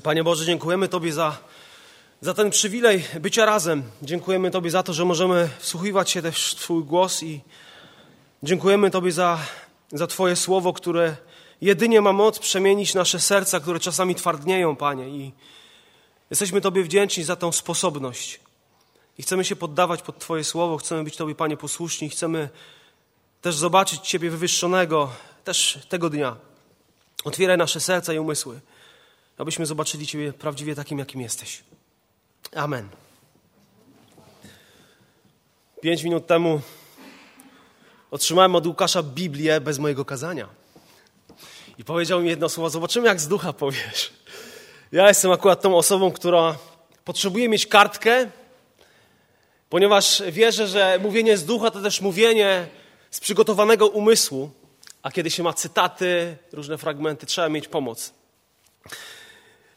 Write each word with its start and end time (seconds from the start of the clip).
Panie 0.00 0.24
Boże, 0.24 0.44
dziękujemy 0.44 0.88
Tobie 0.88 1.12
za, 1.12 1.38
za 2.20 2.34
ten 2.34 2.50
przywilej 2.50 3.04
bycia 3.20 3.46
razem. 3.46 3.82
Dziękujemy 4.02 4.50
Tobie 4.50 4.70
za 4.70 4.82
to, 4.82 4.92
że 4.92 5.04
możemy 5.04 5.48
wsłuchiwać 5.58 6.10
się 6.10 6.22
też 6.22 6.52
w 6.52 6.54
Twój 6.54 6.84
głos 6.84 7.22
i 7.22 7.40
dziękujemy 8.42 8.90
Tobie 8.90 9.12
za, 9.12 9.38
za 9.92 10.06
Twoje 10.06 10.36
słowo, 10.36 10.72
które 10.72 11.16
jedynie 11.60 12.00
ma 12.00 12.12
moc 12.12 12.38
przemienić 12.38 12.94
nasze 12.94 13.20
serca, 13.20 13.60
które 13.60 13.80
czasami 13.80 14.14
twardnieją, 14.14 14.76
Panie. 14.76 15.08
I 15.08 15.32
jesteśmy 16.30 16.60
Tobie 16.60 16.82
wdzięczni 16.82 17.24
za 17.24 17.36
tą 17.36 17.52
sposobność. 17.52 18.40
I 19.18 19.22
chcemy 19.22 19.44
się 19.44 19.56
poddawać 19.56 20.02
pod 20.02 20.18
Twoje 20.18 20.44
słowo, 20.44 20.76
chcemy 20.76 21.04
być 21.04 21.16
Tobie, 21.16 21.34
Panie, 21.34 21.56
posłuszni, 21.56 22.08
chcemy 22.08 22.48
też 23.42 23.56
zobaczyć 23.56 24.00
Ciebie 24.00 24.30
wywyższonego 24.30 25.10
też 25.44 25.78
tego 25.88 26.10
dnia. 26.10 26.36
Otwieraj 27.24 27.58
nasze 27.58 27.80
serca 27.80 28.12
i 28.12 28.18
umysły 28.18 28.60
abyśmy 29.42 29.66
zobaczyli 29.66 30.06
Ciebie 30.06 30.32
prawdziwie 30.32 30.74
takim, 30.74 30.98
jakim 30.98 31.20
jesteś. 31.20 31.62
Amen. 32.54 32.88
Pięć 35.80 36.02
minut 36.02 36.26
temu 36.26 36.60
otrzymałem 38.10 38.54
od 38.54 38.66
Łukasza 38.66 39.02
Biblię 39.02 39.60
bez 39.60 39.78
mojego 39.78 40.04
kazania. 40.04 40.48
I 41.78 41.84
powiedział 41.84 42.20
mi 42.20 42.28
jedno 42.28 42.48
słowo: 42.48 42.70
Zobaczymy, 42.70 43.08
jak 43.08 43.20
z 43.20 43.28
ducha 43.28 43.52
powiesz. 43.52 44.12
Ja 44.92 45.08
jestem 45.08 45.32
akurat 45.32 45.60
tą 45.60 45.76
osobą, 45.76 46.12
która 46.12 46.58
potrzebuje 47.04 47.48
mieć 47.48 47.66
kartkę, 47.66 48.30
ponieważ 49.68 50.22
wierzę, 50.30 50.66
że 50.68 50.98
mówienie 51.02 51.36
z 51.36 51.44
ducha 51.44 51.70
to 51.70 51.82
też 51.82 52.00
mówienie 52.00 52.66
z 53.10 53.20
przygotowanego 53.20 53.88
umysłu, 53.88 54.50
a 55.02 55.10
kiedy 55.10 55.30
się 55.30 55.42
ma 55.42 55.52
cytaty, 55.52 56.36
różne 56.52 56.78
fragmenty, 56.78 57.26
trzeba 57.26 57.48
mieć 57.48 57.68
pomoc. 57.68 58.12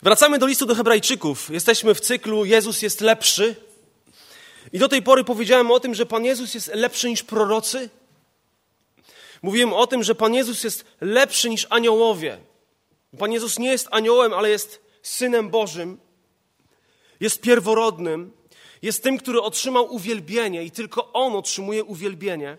Wracamy 0.06 0.40
do 0.40 0.46
listu 0.46 0.66
do 0.66 0.76
Hebrajczyków. 0.76 1.50
Jesteśmy 1.50 1.96
w 1.96 2.02
cyklu 2.02 2.46
Jezus 2.46 2.82
jest 2.82 3.02
lepszy. 3.02 3.56
I 4.74 4.80
do 4.80 4.90
tej 4.90 5.02
pory 5.02 5.24
powiedziałem 5.24 5.72
o 5.72 5.80
tym, 5.80 5.96
że 5.96 6.06
Pan 6.06 6.26
Jezus 6.26 6.54
jest 6.54 6.68
lepszy 6.74 7.10
niż 7.10 7.24
prorocy. 7.24 7.90
Mówiłem 9.42 9.74
o 9.74 9.88
tym, 9.88 10.04
że 10.04 10.16
Pan 10.16 10.34
Jezus 10.34 10.64
jest 10.64 10.86
lepszy 11.02 11.50
niż 11.50 11.68
aniołowie. 11.70 12.38
Pan 13.18 13.32
Jezus 13.32 13.60
nie 13.60 13.72
jest 13.72 13.88
aniołem, 13.92 14.34
ale 14.34 14.50
jest 14.50 14.82
synem 15.02 15.50
Bożym. 15.50 16.00
Jest 17.20 17.42
pierworodnym. 17.42 18.32
Jest 18.82 19.04
tym, 19.04 19.18
który 19.18 19.42
otrzymał 19.42 19.94
uwielbienie 19.94 20.64
i 20.64 20.72
tylko 20.72 21.14
On 21.14 21.36
otrzymuje 21.36 21.84
uwielbienie. 21.84 22.58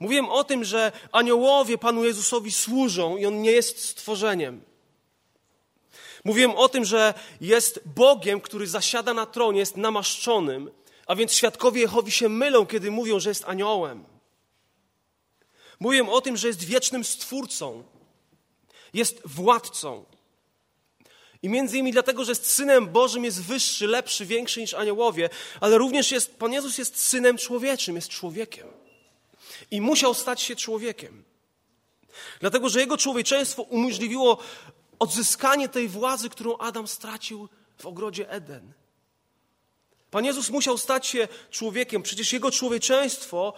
Mówiłem 0.00 0.28
o 0.30 0.44
tym, 0.44 0.64
że 0.64 0.92
aniołowie 1.12 1.78
Panu 1.78 2.04
Jezusowi 2.04 2.52
służą 2.52 3.16
i 3.16 3.26
On 3.26 3.42
nie 3.42 3.52
jest 3.52 3.84
stworzeniem. 3.84 4.67
Mówiłem 6.28 6.56
o 6.56 6.68
tym, 6.68 6.84
że 6.84 7.14
jest 7.40 7.80
Bogiem, 7.96 8.40
który 8.40 8.66
zasiada 8.66 9.14
na 9.14 9.26
tronie, 9.26 9.60
jest 9.60 9.76
namaszczonym, 9.76 10.70
a 11.06 11.16
więc 11.16 11.32
świadkowie 11.32 11.80
Jehowi 11.80 12.12
się 12.12 12.28
mylą, 12.28 12.66
kiedy 12.66 12.90
mówią, 12.90 13.20
że 13.20 13.28
jest 13.28 13.44
aniołem. 13.46 14.04
Mówiłem 15.80 16.08
o 16.08 16.20
tym, 16.20 16.36
że 16.36 16.48
jest 16.48 16.64
wiecznym 16.64 17.04
stwórcą, 17.04 17.84
jest 18.94 19.20
władcą. 19.24 20.04
I 21.42 21.48
między 21.48 21.76
innymi 21.76 21.92
dlatego, 21.92 22.24
że 22.24 22.30
jest 22.30 22.50
synem 22.50 22.88
Bożym, 22.88 23.24
jest 23.24 23.42
wyższy, 23.42 23.86
lepszy, 23.86 24.26
większy 24.26 24.60
niż 24.60 24.74
aniołowie, 24.74 25.30
ale 25.60 25.78
również 25.78 26.10
jest, 26.10 26.36
Pan 26.36 26.52
Jezus 26.52 26.78
jest 26.78 27.02
synem 27.02 27.38
człowieczym, 27.38 27.96
jest 27.96 28.08
człowiekiem. 28.08 28.66
I 29.70 29.80
musiał 29.80 30.14
stać 30.14 30.42
się 30.42 30.56
człowiekiem. 30.56 31.24
Dlatego, 32.40 32.68
że 32.68 32.80
jego 32.80 32.96
człowieczeństwo 32.96 33.62
umożliwiło 33.62 34.38
odzyskanie 34.98 35.68
tej 35.68 35.88
władzy, 35.88 36.30
którą 36.30 36.58
Adam 36.58 36.88
stracił 36.88 37.48
w 37.78 37.86
ogrodzie 37.86 38.30
Eden. 38.30 38.72
Pan 40.10 40.24
Jezus 40.24 40.50
musiał 40.50 40.78
stać 40.78 41.06
się 41.06 41.28
człowiekiem, 41.50 42.02
przecież 42.02 42.32
jego 42.32 42.50
człowieczeństwo 42.50 43.52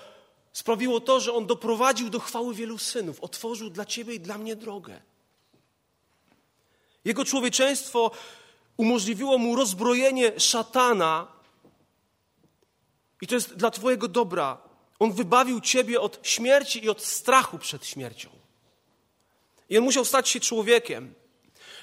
sprawiło 0.52 1.00
to, 1.00 1.20
że 1.20 1.32
on 1.32 1.46
doprowadził 1.46 2.10
do 2.10 2.20
chwały 2.20 2.54
wielu 2.54 2.78
synów, 2.78 3.20
otworzył 3.20 3.70
dla 3.70 3.84
ciebie 3.84 4.14
i 4.14 4.20
dla 4.20 4.38
mnie 4.38 4.56
drogę. 4.56 5.00
Jego 7.04 7.24
człowieczeństwo 7.24 8.10
umożliwiło 8.76 9.38
mu 9.38 9.56
rozbrojenie 9.56 10.40
szatana, 10.40 11.40
i 13.20 13.26
to 13.26 13.34
jest 13.34 13.54
dla 13.54 13.70
Twojego 13.70 14.08
dobra. 14.08 14.58
On 14.98 15.12
wybawił 15.12 15.60
Ciebie 15.60 16.00
od 16.00 16.18
śmierci 16.22 16.84
i 16.84 16.88
od 16.88 17.02
strachu 17.02 17.58
przed 17.58 17.86
śmiercią. 17.86 18.28
I 19.68 19.78
on 19.78 19.84
musiał 19.84 20.04
stać 20.04 20.28
się 20.28 20.40
człowiekiem 20.40 21.14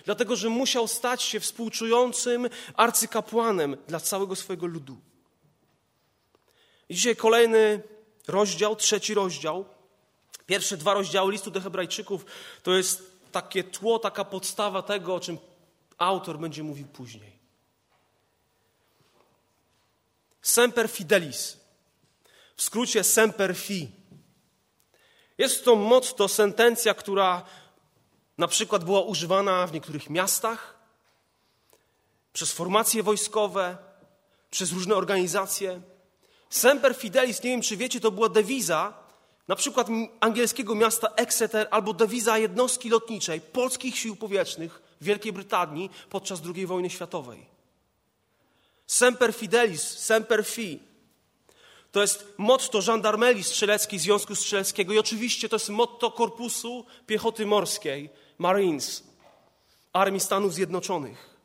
dlatego 0.08 0.36
że 0.36 0.50
musiał 0.50 0.88
stać 0.88 1.22
się 1.24 1.40
współczującym 1.40 2.50
arcykapłanem 2.74 3.78
dla 3.88 4.00
całego 4.00 4.36
swojego 4.36 4.66
ludu. 4.66 4.98
I 6.90 6.96
dzisiaj 6.96 7.16
kolejny 7.16 7.84
rozdział, 8.28 8.76
trzeci 8.76 9.14
rozdział. 9.14 9.66
Pierwsze 10.46 10.78
dwa 10.78 10.94
rozdziały 10.94 11.32
listu 11.32 11.52
do 11.52 11.62
Hebrajczyków 11.62 12.26
to 12.64 12.74
jest 12.74 13.04
takie 13.32 13.64
tło, 13.64 14.00
taka 14.00 14.26
podstawa 14.26 14.82
tego, 14.82 15.16
o 15.16 15.20
czym 15.20 15.38
autor 15.98 16.40
będzie 16.40 16.64
mówił 16.64 16.88
później. 16.88 17.40
Semper 20.42 20.90
fidelis. 20.90 21.58
W 22.56 22.62
skrócie 22.62 23.04
semper 23.04 23.58
fi. 23.58 23.92
Jest 25.38 25.66
to 25.66 25.76
motto, 25.76 26.28
sentencja, 26.28 26.94
która 26.94 27.46
na 28.38 28.48
przykład 28.48 28.84
była 28.84 29.02
używana 29.02 29.68
w 29.68 29.74
niektórych 29.74 30.10
miastach, 30.10 30.78
przez 32.34 32.52
formacje 32.52 33.04
wojskowe, 33.04 33.78
przez 34.52 34.72
różne 34.72 34.96
organizacje. 34.96 35.82
Semper 36.50 36.96
Fidelis, 36.96 37.44
nie 37.44 37.50
wiem 37.50 37.62
czy 37.62 37.78
wiecie, 37.78 38.00
to 38.00 38.12
była 38.12 38.30
dewiza 38.30 38.94
na 39.48 39.56
przykład 39.56 39.88
angielskiego 40.20 40.76
miasta 40.76 41.08
Exeter 41.16 41.68
albo 41.72 41.94
dewiza 41.94 42.38
jednostki 42.38 42.90
lotniczej 42.90 43.42
polskich 43.42 43.98
sił 43.98 44.16
powietrznych 44.16 44.82
w 45.02 45.06
Wielkiej 45.06 45.34
Brytanii 45.34 45.90
podczas 46.10 46.42
II 46.56 46.66
wojny 46.66 46.90
światowej. 46.90 47.46
Semper 48.88 49.34
Fidelis, 49.34 49.82
Semper 49.82 50.46
Fi. 50.46 50.80
To 51.92 52.02
jest 52.02 52.34
motto 52.38 52.82
żandarmerii 52.82 53.44
strzeleckiej 53.44 54.00
Związku 54.00 54.36
Strzeleckiego 54.36 54.94
i 54.94 55.00
oczywiście 55.00 55.50
to 55.50 55.56
jest 55.56 55.70
motto 55.70 56.12
Korpusu 56.12 56.86
Piechoty 57.08 57.46
Morskiej 57.46 58.10
Marines, 58.38 59.04
Armii 59.94 60.20
Stanów 60.20 60.54
Zjednoczonych. 60.54 61.38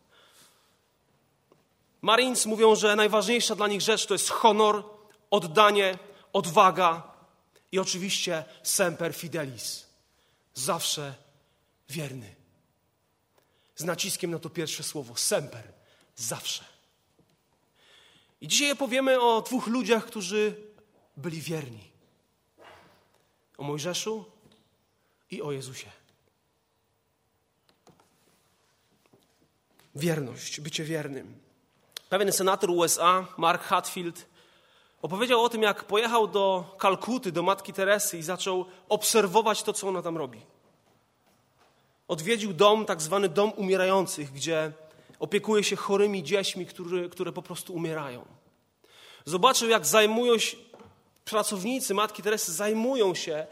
Marines 2.02 2.46
mówią, 2.46 2.74
że 2.74 2.96
najważniejsza 2.96 3.54
dla 3.54 3.68
nich 3.68 3.80
rzecz 3.80 4.06
to 4.06 4.14
jest 4.14 4.30
honor, 4.30 4.84
oddanie, 5.30 5.98
odwaga 6.32 7.12
i 7.72 7.78
oczywiście 7.78 8.44
semper 8.62 9.14
fidelis. 9.14 9.86
Zawsze 10.54 11.14
wierny. 11.88 12.34
Z 13.76 13.84
naciskiem 13.84 14.30
na 14.30 14.38
to 14.38 14.50
pierwsze 14.50 14.82
słowo 14.82 15.16
semper, 15.16 15.72
zawsze. 16.16 16.64
I 18.40 18.48
dzisiaj 18.48 18.76
powiemy 18.76 19.20
o 19.20 19.42
dwóch 19.42 19.66
ludziach, 19.66 20.06
którzy 20.06 20.56
byli 21.16 21.40
wierni. 21.40 21.90
O 23.58 23.62
Mojżeszu 23.62 24.24
i 25.30 25.42
o 25.42 25.52
Jezusie. 25.52 25.90
Wierność, 29.94 30.60
bycie 30.60 30.84
wiernym. 30.84 31.34
Pewien 32.08 32.32
senator 32.32 32.70
USA, 32.70 33.26
Mark 33.36 33.62
Hatfield, 33.62 34.26
opowiedział 35.02 35.44
o 35.44 35.48
tym, 35.48 35.62
jak 35.62 35.84
pojechał 35.84 36.28
do 36.28 36.74
Kalkuty, 36.78 37.32
do 37.32 37.42
matki 37.42 37.72
Teresy 37.72 38.18
i 38.18 38.22
zaczął 38.22 38.66
obserwować 38.88 39.62
to, 39.62 39.72
co 39.72 39.88
ona 39.88 40.02
tam 40.02 40.16
robi. 40.16 40.40
Odwiedził 42.08 42.52
dom, 42.52 42.86
tak 42.86 43.02
zwany 43.02 43.28
dom 43.28 43.52
umierających, 43.56 44.32
gdzie 44.32 44.72
opiekuje 45.18 45.64
się 45.64 45.76
chorymi 45.76 46.22
dziećmi, 46.22 46.66
które, 46.66 47.08
które 47.08 47.32
po 47.32 47.42
prostu 47.42 47.74
umierają. 47.74 48.26
Zobaczył, 49.24 49.68
jak 49.68 49.86
zajmują 49.86 50.38
się 50.38 50.56
pracownicy 51.24 51.94
matki 51.94 52.22
Teresy, 52.22 52.52
zajmują 52.52 53.14
się 53.14 53.46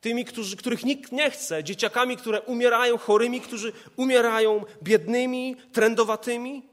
tymi, 0.00 0.24
którzy, 0.24 0.56
których 0.56 0.84
nikt 0.84 1.12
nie 1.12 1.30
chce, 1.30 1.64
dzieciakami, 1.64 2.16
które 2.16 2.40
umierają, 2.40 2.98
chorymi, 2.98 3.40
którzy 3.40 3.72
umierają, 3.96 4.64
biednymi, 4.82 5.56
trędowatymi. 5.72 6.70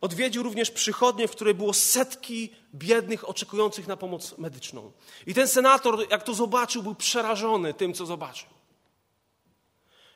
Odwiedził 0.00 0.42
również 0.42 0.70
przychodnie, 0.70 1.28
w 1.28 1.30
której 1.30 1.54
było 1.54 1.72
setki 1.72 2.50
biednych 2.74 3.28
oczekujących 3.28 3.86
na 3.86 3.96
pomoc 3.96 4.38
medyczną. 4.38 4.92
I 5.26 5.34
ten 5.34 5.48
senator, 5.48 6.10
jak 6.10 6.22
to 6.22 6.34
zobaczył, 6.34 6.82
był 6.82 6.94
przerażony 6.94 7.74
tym, 7.74 7.94
co 7.94 8.06
zobaczył. 8.06 8.48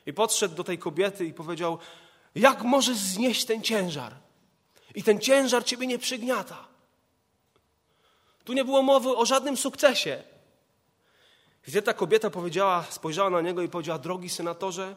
I 0.05 0.13
podszedł 0.13 0.55
do 0.55 0.63
tej 0.63 0.77
kobiety 0.77 1.25
i 1.25 1.33
powiedział: 1.33 1.77
Jak 2.35 2.63
możesz 2.63 2.97
znieść 2.97 3.45
ten 3.45 3.61
ciężar? 3.61 4.13
I 4.95 5.03
ten 5.03 5.19
ciężar 5.19 5.65
ciebie 5.65 5.87
nie 5.87 5.99
przygniata. 5.99 6.67
Tu 8.43 8.53
nie 8.53 8.65
było 8.65 8.81
mowy 8.81 9.09
o 9.09 9.25
żadnym 9.25 9.57
sukcesie. 9.57 10.23
Gdzie 11.67 11.81
ta 11.81 11.93
kobieta 11.93 12.29
powiedziała, 12.29 12.85
spojrzała 12.89 13.29
na 13.29 13.41
niego 13.41 13.61
i 13.61 13.69
powiedziała: 13.69 13.99
Drogi 13.99 14.29
senatorze, 14.29 14.95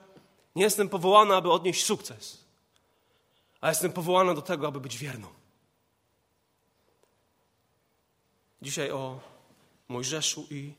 Nie 0.56 0.62
jestem 0.64 0.88
powołana, 0.88 1.36
aby 1.36 1.50
odnieść 1.50 1.84
sukces, 1.84 2.44
a 3.60 3.68
jestem 3.68 3.92
powołana 3.92 4.34
do 4.34 4.42
tego, 4.42 4.68
aby 4.68 4.80
być 4.80 4.98
wierną. 4.98 5.28
Dzisiaj 8.62 8.90
o 8.90 9.20
Mojżeszu 9.88 10.46
i 10.50 10.72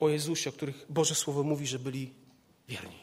o 0.00 0.08
Jezusie, 0.08 0.50
o 0.50 0.52
których 0.52 0.86
Boże 0.88 1.14
Słowo 1.14 1.42
mówi, 1.42 1.66
że 1.66 1.78
byli 1.78 2.12
wierni. 2.68 2.98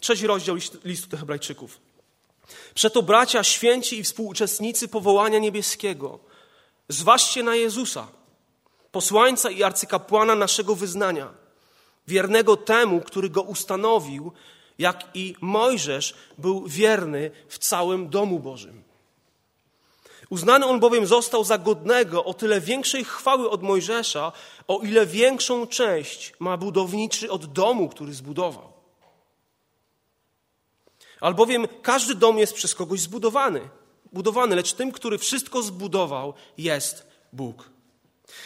Trzeci 0.00 0.26
rozdział 0.26 0.56
listu 0.84 1.08
do 1.08 1.16
Hebrajczyków. 1.16 1.80
Przeto 2.74 3.02
bracia, 3.02 3.44
święci 3.44 3.98
i 3.98 4.04
współuczestnicy 4.04 4.88
powołania 4.88 5.38
niebieskiego, 5.38 6.18
zważcie 6.88 7.42
na 7.42 7.56
Jezusa, 7.56 8.08
posłańca 8.92 9.50
i 9.50 9.62
arcykapłana 9.62 10.34
naszego 10.34 10.74
wyznania, 10.74 11.28
wiernego 12.08 12.56
temu, 12.56 13.00
który 13.00 13.30
go 13.30 13.42
ustanowił, 13.42 14.32
jak 14.78 15.04
i 15.14 15.34
Mojżesz 15.40 16.14
był 16.38 16.64
wierny 16.66 17.30
w 17.48 17.58
całym 17.58 18.08
domu 18.08 18.40
Bożym. 18.40 18.88
Uznany 20.30 20.66
on 20.66 20.80
bowiem 20.80 21.06
został 21.06 21.44
za 21.44 21.58
godnego 21.58 22.24
o 22.24 22.34
tyle 22.34 22.60
większej 22.60 23.04
chwały 23.04 23.50
od 23.50 23.62
Mojżesza, 23.62 24.32
o 24.68 24.78
ile 24.78 25.06
większą 25.06 25.66
część 25.66 26.32
ma 26.38 26.56
budowniczy 26.56 27.30
od 27.30 27.46
domu, 27.46 27.88
który 27.88 28.14
zbudował. 28.14 28.72
Albowiem 31.20 31.68
każdy 31.82 32.14
dom 32.14 32.38
jest 32.38 32.54
przez 32.54 32.74
kogoś 32.74 33.00
zbudowany, 33.00 33.68
budowany, 34.12 34.56
lecz 34.56 34.72
tym, 34.72 34.92
który 34.92 35.18
wszystko 35.18 35.62
zbudował, 35.62 36.34
jest 36.58 37.06
Bóg. 37.32 37.70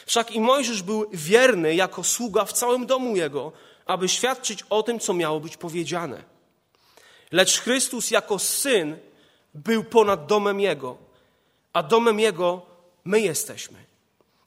Wszak 0.06 0.30
i 0.30 0.40
Mojżesz 0.40 0.82
był 0.82 1.06
wierny 1.12 1.74
jako 1.74 2.04
sługa 2.04 2.44
w 2.44 2.52
całym 2.52 2.86
domu 2.86 3.16
jego, 3.16 3.52
aby 3.86 4.08
świadczyć 4.08 4.64
o 4.70 4.82
tym, 4.82 5.00
co 5.00 5.14
miało 5.14 5.40
być 5.40 5.56
powiedziane. 5.56 6.22
Lecz 7.32 7.60
Chrystus 7.60 8.10
jako 8.10 8.38
syn 8.38 8.96
był 9.54 9.84
ponad 9.84 10.26
domem 10.26 10.60
jego, 10.60 10.96
a 11.72 11.82
domem 11.82 12.20
jego 12.20 12.62
my 13.04 13.20
jesteśmy. 13.20 13.84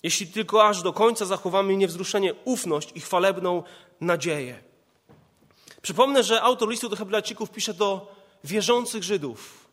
Jeśli 0.03 0.27
tylko 0.27 0.67
aż 0.67 0.81
do 0.81 0.93
końca 0.93 1.25
zachowamy 1.25 1.77
niewzruszenie 1.77 2.33
ufność 2.33 2.91
i 2.95 3.01
chwalebną 3.01 3.63
nadzieję. 4.01 4.63
Przypomnę, 5.81 6.23
że 6.23 6.41
autor 6.41 6.69
listu 6.69 6.89
do 6.89 6.95
Hebrajczyków 6.95 7.51
pisze 7.51 7.73
do 7.73 8.15
wierzących 8.43 9.03
Żydów, 9.03 9.64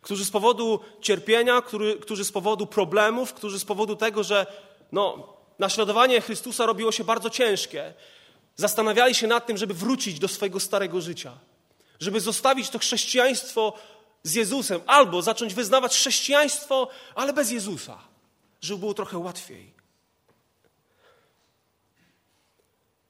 którzy 0.00 0.24
z 0.24 0.30
powodu 0.30 0.80
cierpienia, 1.00 1.62
który, 1.62 1.96
którzy 1.96 2.24
z 2.24 2.32
powodu 2.32 2.66
problemów, 2.66 3.32
którzy 3.32 3.58
z 3.58 3.64
powodu 3.64 3.96
tego, 3.96 4.24
że 4.24 4.46
no, 4.92 5.32
naśladowanie 5.58 6.20
Chrystusa 6.20 6.66
robiło 6.66 6.92
się 6.92 7.04
bardzo 7.04 7.30
ciężkie, 7.30 7.94
zastanawiali 8.56 9.14
się 9.14 9.26
nad 9.26 9.46
tym, 9.46 9.56
żeby 9.56 9.74
wrócić 9.74 10.18
do 10.18 10.28
swojego 10.28 10.60
starego 10.60 11.00
życia, 11.00 11.32
żeby 12.00 12.20
zostawić 12.20 12.70
to 12.70 12.78
chrześcijaństwo 12.78 13.72
z 14.22 14.34
Jezusem, 14.34 14.80
albo 14.86 15.22
zacząć 15.22 15.54
wyznawać 15.54 15.94
chrześcijaństwo, 15.94 16.88
ale 17.14 17.32
bez 17.32 17.50
Jezusa, 17.50 17.98
żeby 18.60 18.80
było 18.80 18.94
trochę 18.94 19.18
łatwiej. 19.18 19.78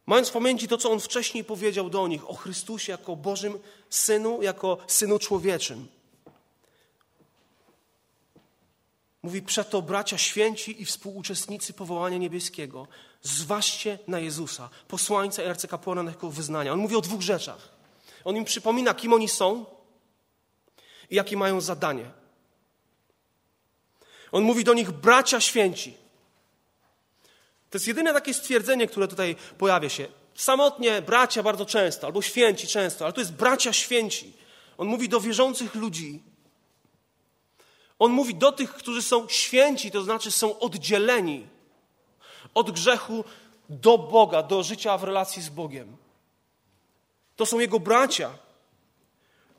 Mając 0.07 0.29
w 0.29 0.33
pamięci 0.33 0.69
to, 0.69 0.79
co 0.79 0.91
on 0.91 1.01
wcześniej 1.01 1.45
powiedział 1.45 1.91
do 1.91 2.09
nich 2.09 2.31
o 2.31 2.35
Chrystusie 2.35 2.93
jako 2.93 3.17
Bożym 3.17 3.59
Synu, 3.91 4.43
jako 4.43 4.79
Synu 4.87 5.19
Człowieczym. 5.19 5.89
Mówi 9.29 9.43
przeto 9.43 9.83
bracia 9.83 10.19
święci 10.19 10.83
i 10.83 10.85
współuczestnicy 10.85 11.73
powołania 11.73 12.19
niebieskiego, 12.19 12.87
zważcie 13.23 13.99
na 14.07 14.19
Jezusa, 14.19 14.69
posłańca 14.89 15.43
i 15.43 15.47
arcykapłana 15.47 16.03
na 16.03 16.11
jego 16.11 16.31
wyznania. 16.31 16.73
On 16.73 16.79
mówi 16.79 16.97
o 16.97 17.01
dwóch 17.01 17.21
rzeczach. 17.21 17.69
On 18.25 18.37
im 18.37 18.45
przypomina, 18.45 18.95
kim 18.95 19.13
oni 19.13 19.29
są 19.29 19.67
i 21.11 21.15
jakie 21.15 21.37
mają 21.37 21.61
zadanie. 21.61 22.11
On 24.33 24.43
mówi 24.43 24.65
do 24.65 24.75
nich 24.75 24.91
bracia 24.91 25.41
święci. 25.41 25.97
To 27.71 27.77
jest 27.77 27.87
jedyne 27.87 28.13
takie 28.13 28.35
stwierdzenie, 28.35 28.87
które 28.87 29.09
tutaj 29.09 29.37
pojawia 29.59 29.89
się. 29.89 30.09
Samotnie 30.35 31.03
bracia 31.03 31.43
bardzo 31.43 31.67
często, 31.67 32.07
albo 32.07 32.23
święci 32.23 32.67
często, 32.67 33.05
ale 33.05 33.13
to 33.13 33.21
jest 33.21 33.33
bracia 33.33 33.73
święci. 33.73 34.33
On 34.79 34.89
mówi 34.89 35.09
do 35.09 35.21
wierzących 35.21 35.75
ludzi. 35.75 36.23
On 37.99 38.13
mówi 38.13 38.35
do 38.35 38.53
tych, 38.53 38.75
którzy 38.75 39.03
są 39.03 39.29
święci, 39.29 39.91
to 39.91 40.03
znaczy 40.03 40.31
są 40.31 40.59
oddzieleni 40.59 41.47
od 42.55 42.71
grzechu 42.71 43.25
do 43.69 43.99
Boga, 43.99 44.43
do 44.43 44.63
życia 44.63 44.99
w 44.99 45.05
relacji 45.05 45.43
z 45.43 45.49
Bogiem. 45.49 45.97
To 47.37 47.47
są 47.47 47.59
Jego 47.59 47.81
bracia. 47.81 48.39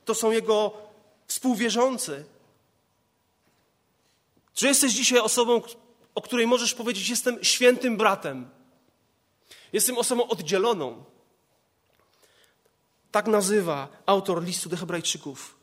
To 0.05 0.15
są 0.15 0.31
Jego 0.31 0.73
współwierzący. 1.27 2.25
Czy 4.53 4.67
jesteś 4.67 4.93
dzisiaj 4.93 5.19
osobą, 5.19 5.61
o 6.15 6.21
której 6.21 6.47
możesz 6.47 6.73
powiedzieć: 6.73 7.09
Jestem 7.09 7.43
świętym 7.43 7.97
bratem. 7.97 8.49
Jestem 9.73 9.97
osobą 9.97 10.27
oddzieloną. 10.27 11.03
Tak 13.11 13.27
nazywa 13.27 13.87
autor 14.05 14.43
listu 14.43 14.69
do 14.69 14.77
Hebrajczyków, 14.77 15.57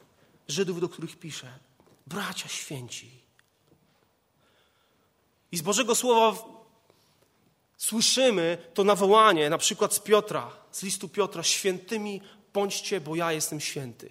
Żydów, 0.48 0.80
do 0.80 0.88
których 0.88 1.16
pisze: 1.16 1.58
bracia 2.06 2.48
święci. 2.48 3.10
I 5.52 5.56
z 5.56 5.62
Bożego 5.62 5.94
Słowa 5.94 6.44
słyszymy 7.76 8.58
to 8.74 8.84
nawołanie, 8.84 9.50
na 9.50 9.58
przykład 9.58 9.94
z 9.94 9.98
Piotra, 9.98 10.50
z 10.72 10.82
listu 10.82 11.08
Piotra: 11.08 11.42
Świętymi 11.42 12.20
bądźcie, 12.52 13.00
bo 13.00 13.16
ja 13.16 13.32
jestem 13.32 13.60
święty. 13.60 14.10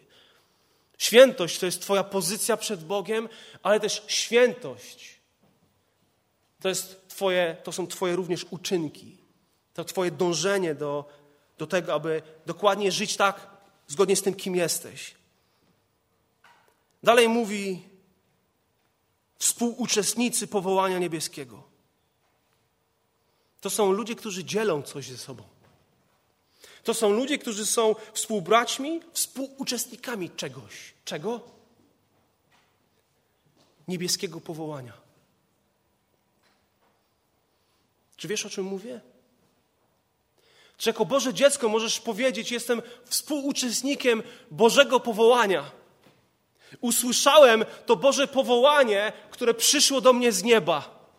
Świętość 0.97 1.59
to 1.59 1.65
jest 1.65 1.81
Twoja 1.81 2.03
pozycja 2.03 2.57
przed 2.57 2.83
Bogiem, 2.83 3.29
ale 3.63 3.79
też 3.79 4.03
świętość 4.07 5.15
to, 6.61 6.69
jest 6.69 7.07
twoje, 7.07 7.57
to 7.63 7.71
są 7.71 7.87
Twoje 7.87 8.15
również 8.15 8.45
uczynki. 8.49 9.17
To 9.73 9.83
Twoje 9.83 10.11
dążenie 10.11 10.75
do, 10.75 11.05
do 11.57 11.67
tego, 11.67 11.93
aby 11.93 12.21
dokładnie 12.45 12.91
żyć 12.91 13.17
tak, 13.17 13.49
zgodnie 13.87 14.15
z 14.15 14.21
tym, 14.21 14.33
kim 14.33 14.55
jesteś. 14.55 15.15
Dalej 17.05 17.29
mówi 17.29 17.89
współuczestnicy 19.39 20.47
powołania 20.47 20.99
niebieskiego. 20.99 21.63
To 23.61 23.69
są 23.69 23.91
ludzie, 23.91 24.15
którzy 24.15 24.43
dzielą 24.43 24.81
coś 24.81 25.07
ze 25.07 25.17
sobą. 25.17 25.43
To 26.83 26.93
są 26.93 27.09
ludzie, 27.09 27.37
którzy 27.37 27.65
są 27.65 27.95
współbraćmi, 28.13 29.01
współuczestnikami 29.13 30.29
czegoś. 30.29 30.93
Czego? 31.05 31.41
Niebieskiego 33.87 34.41
powołania. 34.41 34.93
Czy 38.17 38.27
wiesz, 38.27 38.45
o 38.45 38.49
czym 38.49 38.65
mówię? 38.65 39.01
Czy 40.77 40.89
jako 40.89 41.05
Boże 41.05 41.33
dziecko 41.33 41.69
możesz 41.69 41.99
powiedzieć: 41.99 42.51
Jestem 42.51 42.81
współuczestnikiem 43.05 44.23
Bożego 44.51 44.99
powołania? 44.99 45.84
Usłyszałem 46.81 47.65
to 47.85 47.95
Boże 47.95 48.27
powołanie, 48.27 49.13
które 49.31 49.53
przyszło 49.53 50.01
do 50.01 50.13
mnie 50.13 50.31
z 50.31 50.43
nieba. 50.43 51.09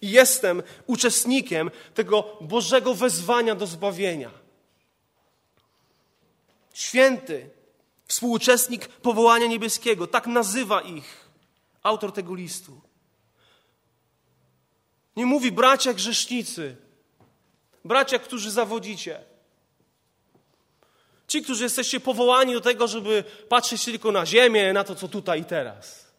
I 0.00 0.10
jestem 0.10 0.62
uczestnikiem 0.86 1.70
tego 1.94 2.36
Bożego 2.40 2.94
wezwania 2.94 3.54
do 3.54 3.66
zbawienia. 3.66 4.30
Święty, 6.72 7.50
współuczestnik 8.08 8.88
powołania 8.88 9.46
niebieskiego, 9.46 10.06
tak 10.06 10.26
nazywa 10.26 10.80
ich 10.80 11.28
autor 11.82 12.12
tego 12.12 12.34
listu. 12.34 12.80
Nie 15.16 15.26
mówi 15.26 15.52
bracia 15.52 15.94
grzesznicy, 15.94 16.76
bracia, 17.84 18.18
którzy 18.18 18.50
zawodzicie. 18.50 19.33
Ci, 21.34 21.42
którzy 21.42 21.64
jesteście 21.64 22.00
powołani 22.00 22.52
do 22.52 22.60
tego, 22.60 22.88
żeby 22.88 23.24
patrzeć 23.48 23.84
tylko 23.84 24.12
na 24.12 24.26
ziemię, 24.26 24.72
na 24.72 24.84
to, 24.84 24.94
co 24.94 25.08
tutaj 25.08 25.40
i 25.40 25.44
teraz. 25.44 26.12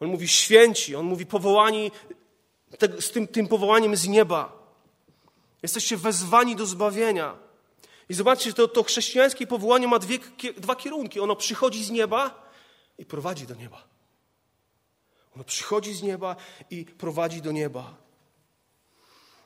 On 0.00 0.08
mówi 0.08 0.28
święci, 0.28 0.96
on 0.96 1.06
mówi 1.06 1.26
powołani 1.26 1.90
z 3.00 3.10
tym, 3.10 3.28
tym 3.28 3.48
powołaniem 3.48 3.96
z 3.96 4.08
nieba. 4.08 4.52
Jesteście 5.62 5.96
wezwani 5.96 6.56
do 6.56 6.66
zbawienia. 6.66 7.36
I 8.08 8.14
zobaczcie, 8.14 8.52
to, 8.52 8.68
to 8.68 8.82
chrześcijańskie 8.82 9.46
powołanie 9.46 9.88
ma 9.88 9.98
dwie, 9.98 10.18
dwa 10.56 10.76
kierunki. 10.76 11.20
Ono 11.20 11.36
przychodzi 11.36 11.84
z 11.84 11.90
nieba 11.90 12.50
i 12.98 13.04
prowadzi 13.04 13.46
do 13.46 13.54
nieba. 13.54 13.84
Ono 15.34 15.44
przychodzi 15.44 15.94
z 15.94 16.02
nieba 16.02 16.36
i 16.70 16.84
prowadzi 16.84 17.42
do 17.42 17.52
nieba. 17.52 18.01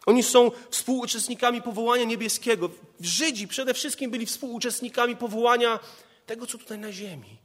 Oni 0.07 0.23
są 0.23 0.51
współuczestnikami 0.71 1.63
powołania 1.63 2.05
niebieskiego. 2.05 2.71
Żydzi 3.01 3.49
przede 3.49 3.75
wszystkim 3.75 4.11
byli 4.11 4.27
współuczestnikami 4.27 5.17
powołania 5.17 5.79
tego, 6.27 6.47
co 6.47 6.59
tutaj 6.59 6.79
na 6.79 6.93
ziemi. 6.93 7.39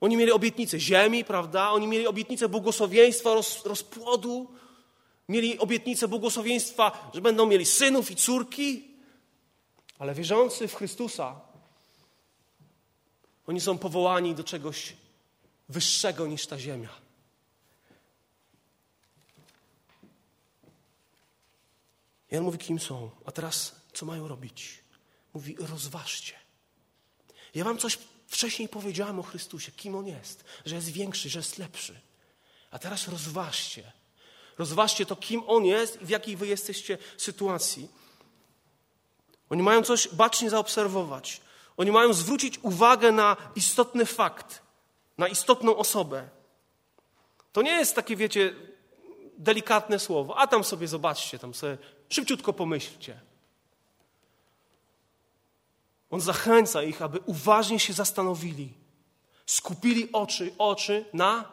Oni 0.00 0.16
mieli 0.16 0.32
obietnicę 0.32 0.80
ziemi, 0.80 1.24
prawda? 1.24 1.70
Oni 1.70 1.86
mieli 1.86 2.06
obietnicę 2.06 2.48
błogosławieństwa, 2.48 3.34
roz, 3.34 3.64
rozpłodu. 3.64 4.50
Mieli 5.28 5.58
obietnicę 5.58 6.08
błogosławieństwa, 6.08 7.10
że 7.14 7.20
będą 7.20 7.46
mieli 7.46 7.66
synów 7.66 8.10
i 8.10 8.16
córki. 8.16 8.84
Ale 9.98 10.14
wierzący 10.14 10.68
w 10.68 10.74
Chrystusa, 10.74 11.40
oni 13.46 13.60
są 13.60 13.78
powołani 13.78 14.34
do 14.34 14.44
czegoś 14.44 14.92
wyższego 15.68 16.26
niż 16.26 16.46
ta 16.46 16.58
ziemia. 16.58 17.01
I 22.32 22.36
on 22.36 22.44
mówi, 22.44 22.58
kim 22.58 22.80
są. 22.80 23.10
A 23.24 23.32
teraz 23.32 23.76
co 23.92 24.06
mają 24.06 24.28
robić? 24.28 24.78
Mówi, 25.34 25.56
rozważcie. 25.58 26.34
Ja 27.54 27.64
wam 27.64 27.78
coś 27.78 27.98
wcześniej 28.26 28.68
powiedziałem 28.68 29.20
o 29.20 29.22
Chrystusie, 29.22 29.72
kim 29.72 29.94
On 29.94 30.06
jest, 30.06 30.44
że 30.64 30.74
jest 30.74 30.88
większy, 30.88 31.28
że 31.28 31.38
jest 31.38 31.58
lepszy. 31.58 32.00
A 32.70 32.78
teraz 32.78 33.08
rozważcie. 33.08 33.92
Rozważcie 34.58 35.06
to, 35.06 35.16
kim 35.16 35.42
On 35.46 35.64
jest 35.64 36.02
i 36.02 36.06
w 36.06 36.08
jakiej 36.08 36.36
wy 36.36 36.46
jesteście 36.46 36.98
sytuacji. 37.16 37.88
Oni 39.50 39.62
mają 39.62 39.82
coś 39.82 40.08
bacznie 40.08 40.50
zaobserwować. 40.50 41.40
Oni 41.76 41.90
mają 41.90 42.12
zwrócić 42.12 42.58
uwagę 42.62 43.12
na 43.12 43.36
istotny 43.56 44.06
fakt, 44.06 44.62
na 45.18 45.28
istotną 45.28 45.76
osobę. 45.76 46.28
To 47.52 47.62
nie 47.62 47.70
jest 47.70 47.94
takie, 47.94 48.16
wiecie, 48.16 48.54
delikatne 49.38 49.98
słowo. 49.98 50.38
A 50.38 50.46
tam 50.46 50.64
sobie 50.64 50.88
zobaczcie, 50.88 51.38
tam 51.38 51.54
sobie 51.54 51.78
szybciutko 52.12 52.52
pomyślcie. 52.52 53.20
On 56.10 56.20
zachęca 56.20 56.82
ich, 56.82 57.02
aby 57.02 57.20
uważnie 57.26 57.80
się 57.80 57.92
zastanowili, 57.92 58.72
skupili 59.46 60.12
oczy, 60.12 60.54
oczy 60.58 61.04
na, 61.12 61.52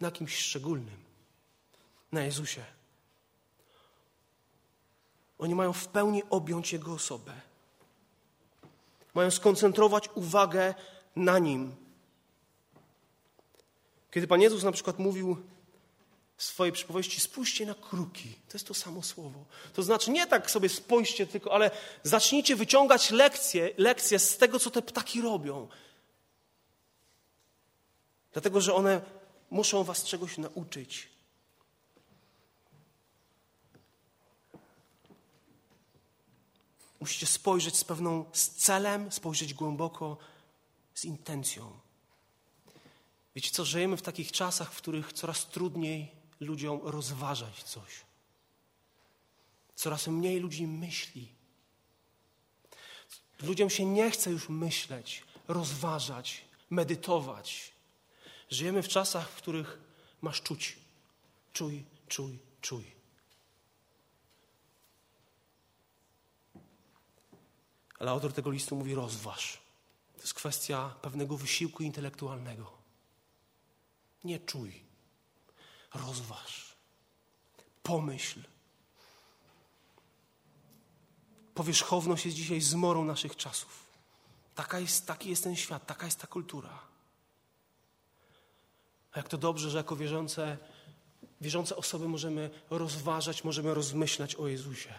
na 0.00 0.10
kimś 0.10 0.38
szczególnym, 0.38 0.96
na 2.12 2.24
Jezusie. 2.24 2.64
Oni 5.38 5.54
mają 5.54 5.72
w 5.72 5.88
pełni 5.88 6.22
objąć 6.30 6.72
Jego 6.72 6.92
osobę. 6.92 7.32
Mają 9.14 9.30
skoncentrować 9.30 10.08
uwagę 10.14 10.74
na 11.16 11.38
Nim. 11.38 11.76
Kiedy 14.10 14.26
Pan 14.26 14.40
Jezus 14.40 14.62
na 14.62 14.72
przykład 14.72 14.98
mówił 14.98 15.36
w 16.36 16.42
swojej 16.44 16.72
przypowieści 16.72 17.20
spójrzcie 17.20 17.66
na 17.66 17.74
kruki. 17.74 18.34
To 18.48 18.52
jest 18.54 18.66
to 18.66 18.74
samo 18.74 19.02
słowo. 19.02 19.44
To 19.74 19.82
znaczy 19.82 20.10
nie 20.10 20.26
tak 20.26 20.50
sobie 20.50 20.68
spójrzcie 20.68 21.26
tylko, 21.26 21.52
ale 21.52 21.70
zacznijcie 22.02 22.56
wyciągać 22.56 23.10
lekcje, 23.10 23.70
lekcje 23.76 24.18
z 24.18 24.36
tego, 24.36 24.58
co 24.58 24.70
te 24.70 24.82
ptaki 24.82 25.20
robią. 25.20 25.68
Dlatego, 28.32 28.60
że 28.60 28.74
one 28.74 29.00
muszą 29.50 29.84
was 29.84 30.04
czegoś 30.04 30.38
nauczyć. 30.38 31.08
Musicie 37.00 37.26
spojrzeć 37.26 37.76
z 37.76 37.84
pewną 37.84 38.24
z 38.32 38.48
celem, 38.48 39.12
spojrzeć 39.12 39.54
głęboko, 39.54 40.16
z 40.94 41.04
intencją. 41.04 41.78
Wiecie 43.34 43.50
co, 43.50 43.64
żyjemy 43.64 43.96
w 43.96 44.02
takich 44.02 44.32
czasach, 44.32 44.72
w 44.72 44.76
których 44.76 45.12
coraz 45.12 45.46
trudniej 45.46 46.15
ludziom 46.40 46.80
rozważać 46.84 47.62
coś. 47.62 47.92
Coraz 49.74 50.06
mniej 50.06 50.40
ludzi 50.40 50.66
myśli. 50.66 51.28
Ludziom 53.42 53.70
się 53.70 53.84
nie 53.84 54.10
chce 54.10 54.30
już 54.30 54.48
myśleć, 54.48 55.24
rozważać, 55.48 56.44
medytować. 56.70 57.72
Żyjemy 58.50 58.82
w 58.82 58.88
czasach, 58.88 59.30
w 59.30 59.36
których 59.36 59.78
masz 60.22 60.42
czuć. 60.42 60.76
Czuj, 61.52 61.84
czuj, 62.08 62.38
czuj. 62.60 62.84
Ale 67.98 68.10
autor 68.10 68.32
tego 68.32 68.50
listu 68.50 68.76
mówi: 68.76 68.94
rozważ. 68.94 69.58
To 70.16 70.22
jest 70.22 70.34
kwestia 70.34 70.94
pewnego 71.02 71.36
wysiłku 71.36 71.82
intelektualnego. 71.82 72.72
Nie 74.24 74.40
czuj 74.40 74.85
rozważ, 75.96 76.76
pomyśl. 77.82 78.40
Powierzchowność 81.54 82.24
jest 82.24 82.36
dzisiaj 82.36 82.60
zmorą 82.60 83.04
naszych 83.04 83.36
czasów. 83.36 83.86
Taka 84.54 84.78
jest, 84.78 85.06
taki 85.06 85.30
jest 85.30 85.44
ten 85.44 85.56
świat, 85.56 85.86
taka 85.86 86.06
jest 86.06 86.20
ta 86.20 86.26
kultura. 86.26 86.78
A 89.12 89.18
jak 89.18 89.28
to 89.28 89.38
dobrze, 89.38 89.70
że 89.70 89.78
jako 89.78 89.96
wierzące, 89.96 90.58
wierzące 91.40 91.76
osoby 91.76 92.08
możemy 92.08 92.50
rozważać, 92.70 93.44
możemy 93.44 93.74
rozmyślać 93.74 94.34
o 94.34 94.48
Jezusie. 94.48 94.94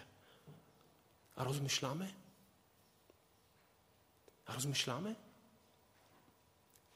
A 1.36 1.44
rozmyślamy? 1.44 2.14
A 4.46 4.54
rozmyślamy? 4.54 5.14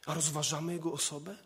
A 0.06 0.14
rozważamy 0.14 0.72
Jego 0.72 0.92
osobę? 0.92 1.36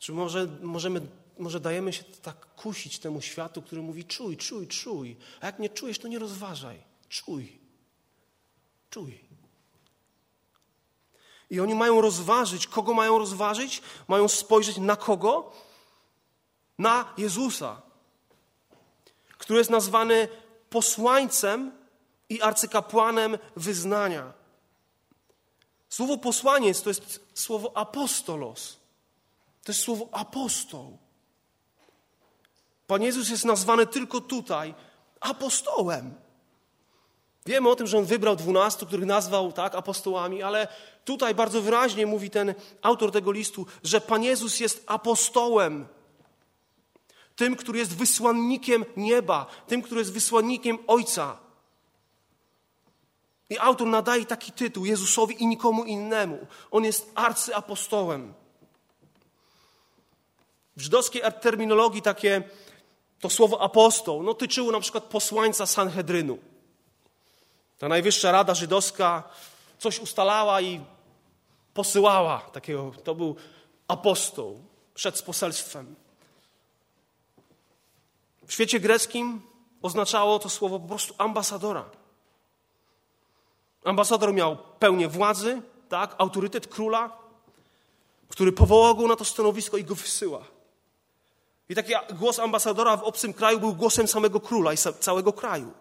Czy 0.00 0.12
może, 0.12 0.48
możemy, 0.62 1.00
może 1.38 1.60
dajemy 1.60 1.92
się 1.92 2.04
tak 2.04 2.54
kusić 2.54 2.98
temu 2.98 3.20
światu, 3.20 3.62
który 3.62 3.82
mówi 3.82 4.04
czuj, 4.04 4.36
czuj, 4.36 4.68
czuj. 4.68 5.16
A 5.40 5.46
jak 5.46 5.58
nie 5.58 5.68
czujesz, 5.68 5.98
to 5.98 6.08
nie 6.08 6.18
rozważaj. 6.18 6.82
Czuj. 7.08 7.58
Czuj. 8.90 9.20
I 11.50 11.60
oni 11.60 11.74
mają 11.74 12.00
rozważyć. 12.00 12.66
Kogo 12.66 12.94
mają 12.94 13.18
rozważyć? 13.18 13.82
Mają 14.08 14.28
spojrzeć 14.28 14.76
na 14.78 14.96
kogo? 14.96 15.52
Na 16.78 17.14
Jezusa, 17.18 17.82
który 19.38 19.58
jest 19.58 19.70
nazwany 19.70 20.28
posłańcem 20.70 21.72
i 22.28 22.42
arcykapłanem 22.42 23.38
wyznania. 23.56 24.32
Słowo 25.88 26.18
posłaniec 26.18 26.82
to 26.82 26.90
jest 26.90 27.20
słowo 27.34 27.76
apostolos. 27.76 28.79
Jest 29.68 29.80
słowo 29.80 30.08
apostoł. 30.12 30.98
Pan 32.86 33.02
Jezus 33.02 33.28
jest 33.28 33.44
nazwany 33.44 33.86
tylko 33.86 34.20
tutaj 34.20 34.74
apostołem. 35.20 36.14
Wiemy 37.46 37.68
o 37.68 37.76
tym, 37.76 37.86
że 37.86 37.98
on 37.98 38.04
wybrał 38.04 38.36
dwunastu, 38.36 38.86
których 38.86 39.06
nazwał 39.06 39.52
tak 39.52 39.74
apostołami, 39.74 40.42
ale 40.42 40.68
tutaj 41.04 41.34
bardzo 41.34 41.62
wyraźnie 41.62 42.06
mówi 42.06 42.30
ten 42.30 42.54
autor 42.82 43.12
tego 43.12 43.32
listu, 43.32 43.66
że 43.84 44.00
Pan 44.00 44.22
Jezus 44.22 44.60
jest 44.60 44.84
apostołem. 44.86 45.86
Tym, 47.36 47.56
który 47.56 47.78
jest 47.78 47.96
wysłannikiem 47.96 48.84
nieba, 48.96 49.46
tym, 49.66 49.82
który 49.82 50.00
jest 50.00 50.12
wysłannikiem 50.12 50.78
Ojca. 50.86 51.38
I 53.50 53.58
autor 53.58 53.86
nadaje 53.86 54.26
taki 54.26 54.52
tytuł 54.52 54.84
Jezusowi 54.84 55.42
i 55.42 55.46
nikomu 55.46 55.84
innemu. 55.84 56.46
On 56.70 56.84
jest 56.84 57.12
arcyapostołem. 57.14 58.34
W 60.80 60.82
żydowskiej 60.82 61.22
terminologii 61.40 62.02
takie 62.02 62.42
to 63.20 63.30
słowo 63.30 63.62
apostoł 63.62 64.22
no, 64.22 64.34
tyczyło 64.34 64.72
na 64.72 64.80
przykład 64.80 65.04
posłańca 65.04 65.66
Sanhedrynu. 65.66 66.38
Ta 67.78 67.88
najwyższa 67.88 68.32
rada 68.32 68.54
żydowska 68.54 69.22
coś 69.78 69.98
ustalała 69.98 70.60
i 70.60 70.80
posyłała 71.74 72.38
takiego, 72.38 72.92
to 73.04 73.14
był 73.14 73.36
apostoł 73.88 74.60
przed 74.94 75.22
poselstwem. 75.22 75.94
W 78.46 78.52
świecie 78.52 78.80
greckim 78.80 79.42
oznaczało 79.82 80.38
to 80.38 80.48
słowo 80.48 80.80
po 80.80 80.88
prostu 80.88 81.14
ambasadora. 81.18 81.90
Ambasador 83.84 84.34
miał 84.34 84.56
pełnię 84.78 85.08
władzy, 85.08 85.62
tak, 85.88 86.14
autorytet 86.18 86.66
króla, 86.66 87.18
który 88.28 88.52
powołał 88.52 88.96
go 88.96 89.06
na 89.06 89.16
to 89.16 89.24
stanowisko 89.24 89.76
i 89.76 89.84
go 89.84 89.94
wysyła. 89.94 90.59
I 91.70 91.74
taki 91.74 91.92
głos 92.14 92.38
ambasadora 92.38 92.96
w 92.96 93.02
obcym 93.02 93.32
kraju 93.32 93.60
był 93.60 93.74
głosem 93.74 94.08
samego 94.08 94.40
króla 94.40 94.72
i 94.72 94.76
całego 95.00 95.32
kraju. 95.32 95.72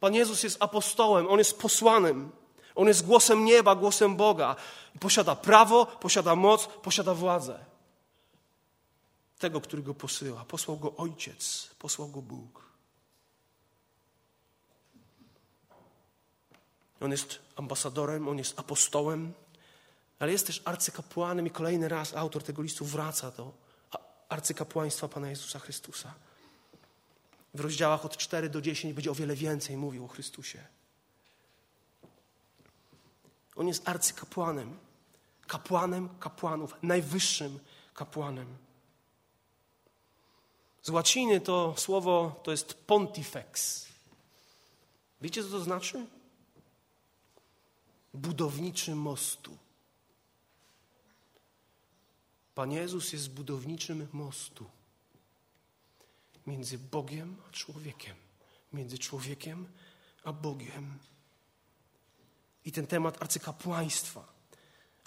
Pan 0.00 0.14
Jezus 0.14 0.42
jest 0.42 0.56
apostołem, 0.62 1.28
on 1.28 1.38
jest 1.38 1.58
posłanym, 1.58 2.32
on 2.74 2.88
jest 2.88 3.06
głosem 3.06 3.44
nieba, 3.44 3.74
głosem 3.74 4.16
Boga. 4.16 4.56
Posiada 5.00 5.36
prawo, 5.36 5.86
posiada 5.86 6.36
moc, 6.36 6.66
posiada 6.66 7.14
władzę. 7.14 7.64
Tego, 9.38 9.60
który 9.60 9.82
go 9.82 9.94
posyła. 9.94 10.44
Posłał 10.44 10.76
go 10.76 10.96
Ojciec, 10.96 11.70
posłał 11.78 12.08
go 12.08 12.22
Bóg. 12.22 12.62
On 17.00 17.10
jest 17.10 17.38
ambasadorem, 17.56 18.28
on 18.28 18.38
jest 18.38 18.58
apostołem, 18.58 19.32
ale 20.18 20.32
jest 20.32 20.46
też 20.46 20.62
arcykapłanem 20.64 21.46
i 21.46 21.50
kolejny 21.50 21.88
raz 21.88 22.14
autor 22.14 22.42
tego 22.42 22.62
listu 22.62 22.84
wraca 22.84 23.30
do 23.30 23.52
arcykapłaństwa 24.28 25.08
Pana 25.08 25.30
Jezusa 25.30 25.58
Chrystusa. 25.58 26.14
W 27.54 27.60
rozdziałach 27.60 28.04
od 28.04 28.16
4 28.16 28.48
do 28.48 28.60
10 28.60 28.94
będzie 28.94 29.10
o 29.10 29.14
wiele 29.14 29.34
więcej 29.34 29.76
mówił 29.76 30.04
o 30.04 30.08
Chrystusie. 30.08 30.64
On 33.56 33.68
jest 33.68 33.88
arcykapłanem, 33.88 34.78
kapłanem 35.46 36.08
kapłanów, 36.18 36.74
najwyższym 36.82 37.58
kapłanem. 37.94 38.56
Z 40.82 40.90
łaciny 40.90 41.40
to 41.40 41.74
słowo 41.76 42.40
to 42.42 42.50
jest 42.50 42.74
pontifex. 42.74 43.86
Wiecie, 45.20 45.42
co 45.42 45.48
to 45.48 45.60
znaczy? 45.60 46.06
Budowniczy 48.14 48.94
mostu. 48.94 49.56
Pan 52.58 52.72
Jezus 52.72 53.12
jest 53.12 53.30
budowniczym 53.30 54.08
mostu 54.12 54.64
między 56.46 56.78
Bogiem 56.78 57.36
a 57.48 57.52
człowiekiem, 57.52 58.16
między 58.72 58.98
człowiekiem 58.98 59.68
a 60.24 60.32
Bogiem. 60.32 60.98
I 62.64 62.72
ten 62.72 62.86
temat 62.86 63.22
arcykapłaństwa 63.22 64.32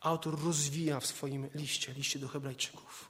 autor 0.01 0.43
rozwija 0.43 0.99
w 0.99 1.05
swoim 1.05 1.49
liście, 1.53 1.93
liście 1.93 2.19
do 2.19 2.27
Hebrajczyków. 2.27 3.09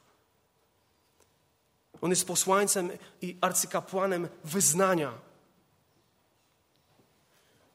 On 2.02 2.10
jest 2.10 2.28
posłańcem 2.28 2.92
i 3.22 3.38
arcykapłanem 3.42 4.30
wyznania. 4.44 5.22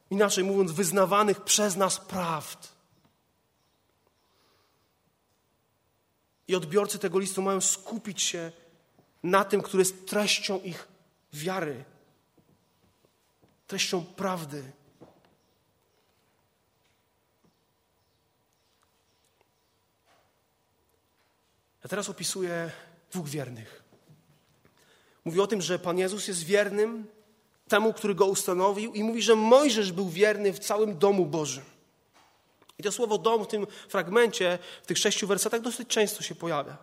Inaczej 0.09 0.43
mówiąc, 0.43 0.71
wyznawanych 0.71 1.41
przez 1.41 1.75
nas 1.75 1.99
prawd. 1.99 2.76
I 6.47 6.55
odbiorcy 6.55 6.99
tego 6.99 7.19
listu 7.19 7.41
mają 7.41 7.61
skupić 7.61 8.21
się 8.21 8.51
na 9.23 9.45
tym, 9.45 9.61
który 9.61 9.81
jest 9.81 10.07
treścią 10.07 10.59
ich 10.59 10.87
wiary, 11.33 11.83
treścią 13.67 14.05
prawdy. 14.05 14.71
Ja 21.83 21.89
teraz 21.89 22.09
opisuję 22.09 22.71
dwóch 23.11 23.29
wiernych. 23.29 23.83
Mówi 25.25 25.39
o 25.39 25.47
tym, 25.47 25.61
że 25.61 25.79
Pan 25.79 25.97
Jezus 25.97 26.27
jest 26.27 26.43
wiernym 26.43 27.07
temu, 27.67 27.93
który 27.93 28.15
go 28.15 28.25
ustanowił, 28.25 28.93
i 28.93 29.03
mówi, 29.03 29.21
że 29.21 29.35
Mojżesz 29.35 29.91
był 29.91 30.09
wierny 30.09 30.53
w 30.53 30.59
całym 30.59 30.97
domu 30.97 31.25
Bożym. 31.25 31.76
I 32.79 32.83
to 32.83 32.91
słowo 32.91 33.17
dom 33.17 33.43
w 33.43 33.47
tym 33.47 33.67
fragmencie, 33.89 34.59
w 34.83 34.87
tych 34.87 34.97
sześciu 34.97 35.27
wersetach 35.27 35.61
dosyć 35.61 35.87
często 35.87 36.23
się 36.23 36.35
pojawia. 36.35 36.77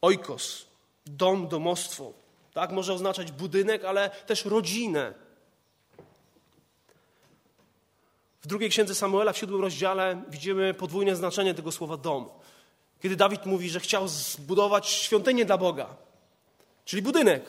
Oikos, 0.00 0.66
dom, 1.06 1.48
domostwo. 1.48 2.12
Tak, 2.52 2.70
może 2.70 2.92
oznaczać 2.92 3.32
budynek, 3.32 3.84
ale 3.84 4.10
też 4.10 4.44
rodzinę. 4.44 5.14
W 8.42 8.46
drugiej 8.46 8.70
księdze 8.70 8.94
Samuela, 8.94 9.32
w 9.32 9.38
siódmym 9.38 9.60
rozdziale, 9.60 10.22
widzimy 10.28 10.74
podwójne 10.74 11.16
znaczenie 11.16 11.54
tego 11.54 11.72
słowa 11.72 11.96
dom. 11.96 12.28
Kiedy 13.02 13.16
Dawid 13.16 13.46
mówi, 13.46 13.70
że 13.70 13.80
chciał 13.80 14.08
zbudować 14.08 14.88
świątynię 14.88 15.44
dla 15.44 15.58
Boga, 15.58 15.96
czyli 16.84 17.02
budynek. 17.02 17.44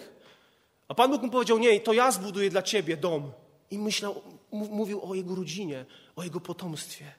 A 0.87 0.93
Pan 0.93 1.11
Bóg 1.11 1.21
mu 1.21 1.29
powiedział: 1.29 1.57
Nie, 1.57 1.79
to 1.79 1.93
ja 1.93 2.11
zbuduję 2.11 2.49
dla 2.49 2.61
ciebie 2.61 2.97
dom. 2.97 3.31
I 3.71 3.77
myślał, 3.77 4.21
mówił 4.53 5.11
o 5.11 5.15
jego 5.15 5.35
rodzinie, 5.35 5.85
o 6.15 6.23
jego 6.23 6.39
potomstwie. 6.39 7.11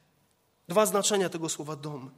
Dwa 0.69 0.87
znaczenia 0.87 1.29
tego 1.29 1.49
słowa 1.49 1.77
dom. 1.77 2.11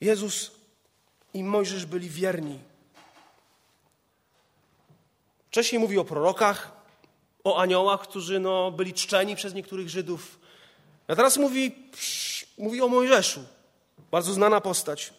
Jezus 0.00 0.50
i 1.34 1.44
Mojżesz 1.44 1.86
byli 1.86 2.10
wierni. 2.10 2.58
Wcześniej 5.46 5.78
mówi 5.78 5.98
o 5.98 6.04
prorokach, 6.04 6.72
o 7.44 7.58
aniołach, 7.58 8.00
którzy 8.00 8.40
no, 8.40 8.70
byli 8.70 8.94
czczeni 8.94 9.36
przez 9.36 9.54
niektórych 9.54 9.88
Żydów. 9.88 10.38
A 11.08 11.16
teraz 11.16 11.36
mówi, 11.36 11.74
mówi 12.58 12.82
o 12.82 12.88
Mojżeszu, 12.88 13.44
bardzo 14.10 14.32
znana 14.32 14.60
postać. 14.60 15.14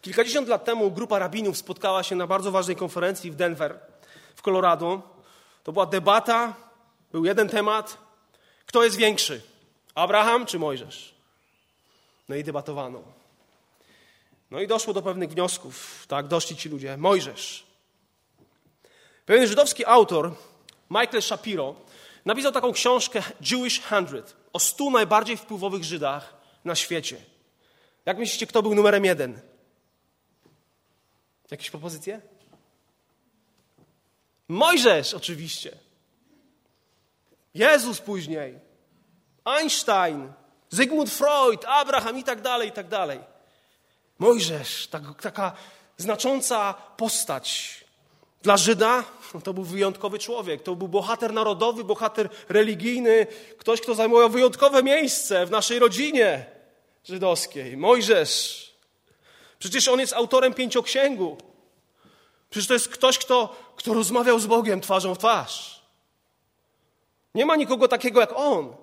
Kilkadziesiąt 0.00 0.48
lat 0.48 0.64
temu 0.64 0.90
grupa 0.90 1.18
rabinów 1.18 1.58
spotkała 1.58 2.02
się 2.02 2.16
na 2.16 2.26
bardzo 2.26 2.50
ważnej 2.50 2.76
konferencji 2.76 3.30
w 3.30 3.34
Denver, 3.34 3.80
w 4.34 4.42
Colorado. 4.42 5.19
To 5.62 5.72
była 5.72 5.86
debata, 5.86 6.54
był 7.12 7.24
jeden 7.24 7.48
temat. 7.48 7.98
Kto 8.66 8.84
jest 8.84 8.96
większy? 8.96 9.42
Abraham 9.94 10.46
czy 10.46 10.58
Mojżesz? 10.58 11.14
No 12.28 12.36
i 12.36 12.44
debatowano. 12.44 13.02
No 14.50 14.60
i 14.60 14.66
doszło 14.66 14.94
do 14.94 15.02
pewnych 15.02 15.30
wniosków. 15.30 16.04
Tak, 16.08 16.26
doszli 16.26 16.56
ci 16.56 16.68
ludzie. 16.68 16.96
Mojżesz. 16.96 17.66
Pewien 19.26 19.46
żydowski 19.46 19.86
autor, 19.86 20.34
Michael 20.90 21.22
Shapiro, 21.22 21.74
napisał 22.24 22.52
taką 22.52 22.72
książkę 22.72 23.22
Jewish 23.50 23.82
Hundred 23.88 24.36
o 24.52 24.58
stu 24.58 24.90
najbardziej 24.90 25.36
wpływowych 25.36 25.84
Żydach 25.84 26.34
na 26.64 26.74
świecie. 26.74 27.16
Jak 28.06 28.18
myślicie, 28.18 28.46
kto 28.46 28.62
był 28.62 28.74
numerem 28.74 29.04
jeden? 29.04 29.40
Jakieś 31.50 31.70
propozycje? 31.70 32.20
Mojżesz 34.50 35.14
oczywiście. 35.14 35.70
Jezus 37.54 38.00
później. 38.00 38.58
Einstein, 39.44 40.32
Zygmunt 40.70 41.10
Freud, 41.10 41.64
Abraham 41.66 42.18
i 42.18 42.24
tak 42.24 42.40
dalej, 42.40 42.68
i 42.68 42.72
tak 42.72 42.88
dalej. 42.88 43.20
Mojżesz, 44.18 44.86
tak, 44.86 45.02
taka 45.22 45.52
znacząca 45.96 46.74
postać. 46.96 47.80
Dla 48.42 48.56
Żyda 48.56 49.04
to 49.44 49.54
był 49.54 49.64
wyjątkowy 49.64 50.18
człowiek, 50.18 50.62
to 50.62 50.76
był 50.76 50.88
bohater 50.88 51.32
narodowy, 51.32 51.84
bohater 51.84 52.28
religijny, 52.48 53.26
ktoś, 53.58 53.80
kto 53.80 53.94
zajmował 53.94 54.30
wyjątkowe 54.30 54.82
miejsce 54.82 55.46
w 55.46 55.50
naszej 55.50 55.78
rodzinie 55.78 56.46
żydowskiej. 57.04 57.76
Mojżesz. 57.76 58.66
Przecież 59.58 59.88
on 59.88 60.00
jest 60.00 60.12
autorem 60.12 60.54
pięcioksięgu. 60.54 61.49
Przecież 62.50 62.66
to 62.68 62.74
jest 62.74 62.88
ktoś, 62.88 63.18
kto, 63.18 63.56
kto 63.76 63.94
rozmawiał 63.94 64.38
z 64.38 64.46
Bogiem 64.46 64.80
twarzą 64.80 65.14
w 65.14 65.18
twarz. 65.18 65.82
Nie 67.34 67.46
ma 67.46 67.56
nikogo 67.56 67.88
takiego 67.88 68.20
jak 68.20 68.32
on. 68.36 68.76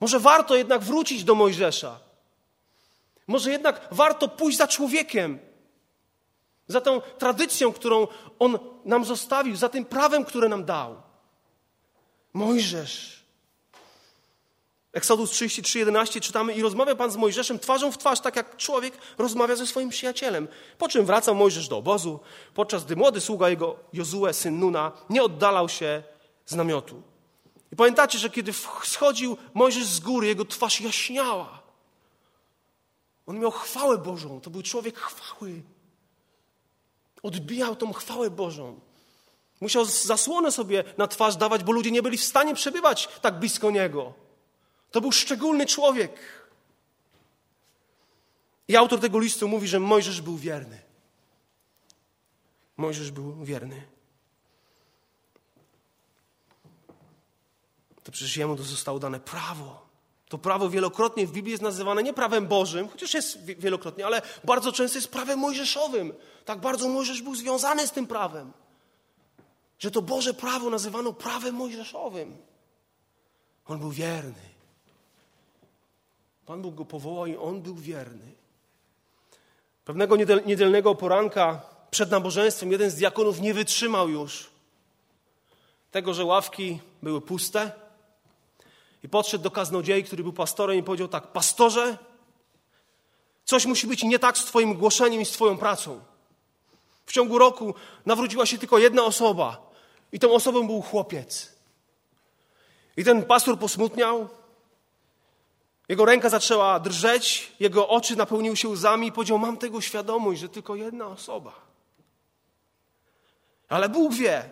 Może 0.00 0.20
warto 0.20 0.56
jednak 0.56 0.82
wrócić 0.82 1.24
do 1.24 1.34
Mojżesza. 1.34 1.98
Może 3.26 3.50
jednak 3.50 3.88
warto 3.90 4.28
pójść 4.28 4.58
za 4.58 4.68
człowiekiem, 4.68 5.38
za 6.68 6.80
tą 6.80 7.00
tradycją, 7.00 7.72
którą 7.72 8.06
on 8.38 8.58
nam 8.84 9.04
zostawił, 9.04 9.56
za 9.56 9.68
tym 9.68 9.84
prawem, 9.84 10.24
które 10.24 10.48
nam 10.48 10.64
dał. 10.64 11.02
Mojżesz. 12.32 13.25
Eksodus 14.96 15.30
33:11 15.30 16.20
czytamy 16.20 16.54
i 16.54 16.62
rozmawia 16.62 16.94
Pan 16.94 17.10
z 17.10 17.16
Mojżeszem 17.16 17.58
twarzą 17.58 17.92
w 17.92 17.98
twarz, 17.98 18.20
tak 18.20 18.36
jak 18.36 18.56
człowiek 18.56 18.98
rozmawia 19.18 19.56
ze 19.56 19.66
swoim 19.66 19.88
przyjacielem. 19.88 20.48
Po 20.78 20.88
czym 20.88 21.06
wracał 21.06 21.34
Mojżesz 21.34 21.68
do 21.68 21.76
obozu, 21.76 22.20
podczas 22.54 22.84
gdy 22.84 22.96
młody 22.96 23.20
sługa 23.20 23.48
jego 23.48 23.76
Jozue, 23.92 24.32
syn 24.32 24.58
Nuna, 24.58 24.92
nie 25.10 25.22
oddalał 25.22 25.68
się 25.68 26.02
z 26.46 26.54
namiotu. 26.54 27.02
I 27.72 27.76
pamiętacie, 27.76 28.18
że 28.18 28.30
kiedy 28.30 28.52
schodził 28.84 29.36
Mojżesz 29.54 29.84
z 29.84 30.00
góry, 30.00 30.26
jego 30.26 30.44
twarz 30.44 30.80
jaśniała. 30.80 31.62
On 33.26 33.38
miał 33.38 33.50
chwałę 33.50 33.98
Bożą, 33.98 34.40
to 34.40 34.50
był 34.50 34.62
człowiek 34.62 34.98
chwały. 34.98 35.62
Odbijał 37.22 37.76
tą 37.76 37.92
chwałę 37.92 38.30
Bożą. 38.30 38.80
Musiał 39.60 39.84
zasłonę 39.84 40.52
sobie 40.52 40.84
na 40.98 41.06
twarz 41.06 41.36
dawać, 41.36 41.64
bo 41.64 41.72
ludzie 41.72 41.90
nie 41.90 42.02
byli 42.02 42.18
w 42.18 42.24
stanie 42.24 42.54
przebywać 42.54 43.08
tak 43.20 43.38
blisko 43.38 43.70
niego. 43.70 44.25
To 44.96 45.00
był 45.00 45.12
szczególny 45.12 45.66
człowiek. 45.66 46.12
I 48.68 48.76
autor 48.76 49.00
tego 49.00 49.18
listu 49.18 49.48
mówi, 49.48 49.68
że 49.68 49.80
Mojżesz 49.80 50.20
był 50.20 50.36
wierny. 50.36 50.82
Mojżesz 52.76 53.10
był 53.10 53.44
wierny. 53.44 53.86
To 58.04 58.12
przecież 58.12 58.36
jemu 58.36 58.56
zostało 58.56 58.98
dane 58.98 59.20
prawo. 59.20 59.86
To 60.28 60.38
prawo 60.38 60.70
wielokrotnie 60.70 61.26
w 61.26 61.32
Biblii 61.32 61.50
jest 61.50 61.62
nazywane 61.62 62.02
nie 62.02 62.12
prawem 62.12 62.46
Bożym, 62.46 62.88
chociaż 62.88 63.14
jest 63.14 63.44
wielokrotnie, 63.44 64.06
ale 64.06 64.22
bardzo 64.44 64.72
często 64.72 64.98
jest 64.98 65.08
prawem 65.08 65.38
mojżeszowym. 65.38 66.14
Tak 66.44 66.60
bardzo 66.60 66.88
Mojżesz 66.88 67.22
był 67.22 67.34
związany 67.34 67.86
z 67.86 67.92
tym 67.92 68.06
prawem, 68.06 68.52
że 69.78 69.90
to 69.90 70.02
Boże 70.02 70.34
prawo 70.34 70.70
nazywano 70.70 71.12
prawem 71.12 71.54
mojżeszowym. 71.54 72.36
On 73.66 73.78
był 73.78 73.90
wierny. 73.90 74.55
Pan 76.46 76.62
Bóg 76.62 76.74
go 76.74 76.84
powołał 76.84 77.26
i 77.26 77.36
on 77.36 77.62
był 77.62 77.74
wierny. 77.74 78.32
Pewnego 79.84 80.16
niedzielnego 80.46 80.94
poranka 80.94 81.60
przed 81.90 82.10
nabożeństwem 82.10 82.72
jeden 82.72 82.90
z 82.90 82.94
diakonów 82.94 83.40
nie 83.40 83.54
wytrzymał 83.54 84.08
już 84.08 84.50
tego, 85.90 86.14
że 86.14 86.24
ławki 86.24 86.80
były 87.02 87.20
puste 87.20 87.72
i 89.02 89.08
podszedł 89.08 89.44
do 89.44 89.50
kaznodziei, 89.50 90.04
który 90.04 90.22
był 90.22 90.32
pastorem 90.32 90.78
i 90.78 90.82
powiedział 90.82 91.08
tak, 91.08 91.32
pastorze, 91.32 91.98
coś 93.44 93.66
musi 93.66 93.86
być 93.86 94.02
nie 94.02 94.18
tak 94.18 94.38
z 94.38 94.44
twoim 94.44 94.74
głoszeniem 94.74 95.20
i 95.20 95.24
z 95.24 95.30
twoją 95.30 95.58
pracą. 95.58 96.00
W 97.06 97.12
ciągu 97.12 97.38
roku 97.38 97.74
nawróciła 98.06 98.46
się 98.46 98.58
tylko 98.58 98.78
jedna 98.78 99.04
osoba 99.04 99.70
i 100.12 100.18
tą 100.18 100.32
osobą 100.32 100.66
był 100.66 100.82
chłopiec. 100.82 101.52
I 102.96 103.04
ten 103.04 103.24
pastor 103.24 103.58
posmutniał, 103.58 104.28
Jego 105.88 106.04
ręka 106.04 106.28
zaczęła 106.28 106.80
drżeć, 106.80 107.52
jego 107.60 107.88
oczy 107.88 108.16
napełniły 108.16 108.56
się 108.56 108.68
łzami 108.68 109.06
i 109.06 109.12
powiedział: 109.12 109.38
Mam 109.38 109.56
tego 109.56 109.80
świadomość, 109.80 110.40
że 110.40 110.48
tylko 110.48 110.74
jedna 110.74 111.06
osoba. 111.06 111.52
Ale 113.68 113.88
Bóg 113.88 114.14
wie, 114.14 114.50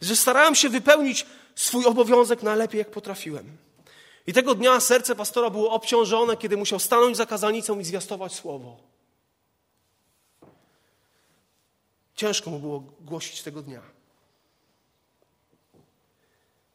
że 0.00 0.16
starałem 0.16 0.54
się 0.54 0.68
wypełnić 0.68 1.26
swój 1.54 1.86
obowiązek 1.86 2.42
najlepiej, 2.42 2.78
jak 2.78 2.90
potrafiłem. 2.90 3.56
I 4.26 4.32
tego 4.32 4.54
dnia 4.54 4.80
serce 4.80 5.14
pastora 5.14 5.50
było 5.50 5.70
obciążone, 5.70 6.36
kiedy 6.36 6.56
musiał 6.56 6.78
stanąć 6.78 7.16
za 7.16 7.26
kazanicą 7.26 7.78
i 7.78 7.84
zwiastować 7.84 8.32
słowo. 8.32 8.76
Ciężko 12.14 12.50
mu 12.50 12.58
było 12.58 12.82
głosić 13.00 13.42
tego 13.42 13.62
dnia. 13.62 13.93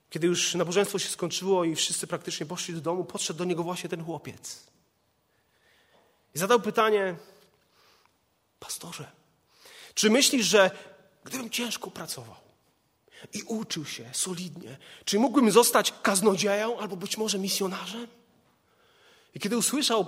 Kiedy 0.09 0.27
już 0.27 0.55
nabożeństwo 0.55 0.99
się 0.99 1.09
skończyło 1.09 1.63
i 1.63 1.75
wszyscy 1.75 2.07
praktycznie 2.07 2.45
poszli 2.45 2.73
do 2.73 2.81
domu, 2.81 3.05
podszedł 3.05 3.39
do 3.39 3.45
niego 3.45 3.63
właśnie 3.63 3.89
ten 3.89 4.03
chłopiec. 4.03 4.63
I 6.35 6.39
zadał 6.39 6.59
pytanie: 6.59 7.15
Pastorze, 8.59 9.11
czy 9.93 10.09
myślisz, 10.09 10.45
że 10.45 10.71
gdybym 11.23 11.49
ciężko 11.49 11.91
pracował 11.91 12.35
i 13.33 13.43
uczył 13.43 13.85
się 13.85 14.09
solidnie, 14.13 14.77
czy 15.05 15.19
mógłbym 15.19 15.51
zostać 15.51 15.93
kaznodzieją 16.01 16.79
albo 16.79 16.95
być 16.95 17.17
może 17.17 17.39
misjonarzem? 17.39 18.07
I 19.35 19.39
kiedy 19.39 19.57
usłyszał, 19.57 20.07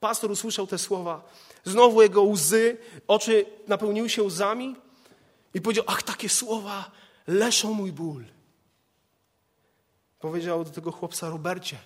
pastor 0.00 0.30
usłyszał 0.30 0.66
te 0.66 0.78
słowa, 0.78 1.32
znowu 1.64 2.02
jego 2.02 2.22
łzy, 2.22 2.76
oczy 3.06 3.46
napełniły 3.68 4.10
się 4.10 4.22
łzami 4.22 4.76
i 5.54 5.60
powiedział: 5.60 5.84
Ach, 5.88 6.02
takie 6.02 6.28
słowa 6.28 6.90
leszą 7.26 7.72
mój 7.72 7.92
ból. 7.92 8.24
Powiedział 10.24 10.64
do 10.64 10.70
tego 10.70 10.92
chłopca 10.92 11.28
Robercie, 11.28 11.78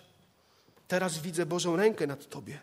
teraz 0.88 1.18
widzę 1.18 1.46
Bożą 1.46 1.76
rękę 1.76 2.06
nad 2.06 2.28
tobie. 2.28 2.60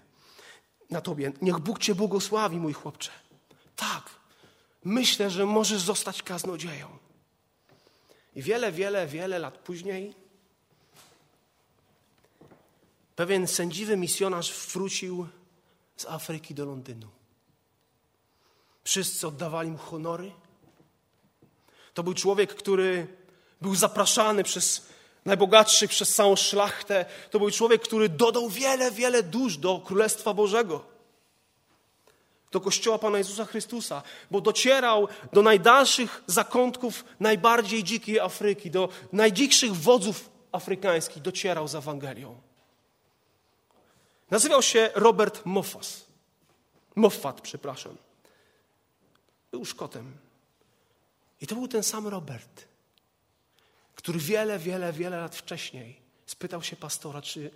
Na 0.90 1.02
tobie. 1.02 1.32
Niech 1.42 1.60
Bóg 1.60 1.80
cię 1.80 1.96
błogosławi, 1.96 2.58
mój 2.58 2.74
chłopcze. 2.74 3.12
Tak, 3.76 4.10
myślę, 4.84 5.30
że 5.30 5.46
możesz 5.46 5.82
zostać 5.82 6.24
kaznodzieją. 6.24 6.88
I 8.36 8.42
wiele, 8.42 8.72
wiele, 8.72 9.08
wiele 9.08 9.40
lat 9.40 9.58
później 9.58 10.14
pewien 13.16 13.48
sędziwy 13.48 13.98
misjonarz 13.98 14.54
wrócił 14.74 15.28
z 15.98 16.06
Afryki 16.06 16.54
do 16.54 16.66
Londynu. 16.66 17.08
Wszyscy 18.84 19.28
oddawali 19.28 19.72
mu 19.72 19.78
honory. 19.78 20.32
To 21.94 22.04
był 22.04 22.14
człowiek, 22.14 22.56
który 22.56 23.08
był 23.62 23.76
zapraszany 23.76 24.44
przez 24.44 24.95
najbogatszych 25.26 25.90
przez 25.90 26.16
całą 26.16 26.36
szlachtę. 26.36 27.06
To 27.30 27.40
był 27.40 27.52
człowiek, 27.52 27.82
który 27.82 28.10
dodał 28.10 28.50
wiele, 28.50 28.92
wiele 28.92 29.24
dusz 29.24 29.58
do 29.58 29.80
Królestwa 29.80 30.34
Bożego. 30.34 30.86
Do 32.52 32.62
Kościoła 32.62 32.98
Pana 32.98 33.18
Jezusa 33.18 33.46
Chrystusa, 33.46 34.04
bo 34.32 34.42
docierał 34.42 35.08
do 35.34 35.42
najdalszych 35.42 36.24
zakątków 36.28 37.06
najbardziej 37.20 37.84
dzikiej 37.84 38.20
Afryki, 38.20 38.72
do 38.72 38.90
najdzikszych 39.12 39.76
wodzów 39.76 40.30
afrykańskich, 40.52 41.22
docierał 41.22 41.68
z 41.68 41.76
Ewangelią. 41.76 42.42
Nazywał 44.32 44.62
się 44.62 44.90
Robert 44.96 45.46
Moffat. 45.46 46.06
Moffat, 46.96 47.42
przepraszam. 47.42 47.98
Był 49.52 49.66
Szkotem. 49.66 50.18
I 51.42 51.48
to 51.48 51.56
był 51.56 51.68
ten 51.68 51.84
sam 51.84 52.08
Robert 52.08 52.75
który 54.06 54.20
wiele, 54.20 54.60
wiele, 54.60 54.94
wiele 54.94 55.18
lat 55.18 55.36
wcześniej 55.36 56.02
spytał 56.26 56.64
się 56.64 56.76
pastora, 56.76 57.22
czy 57.22 57.52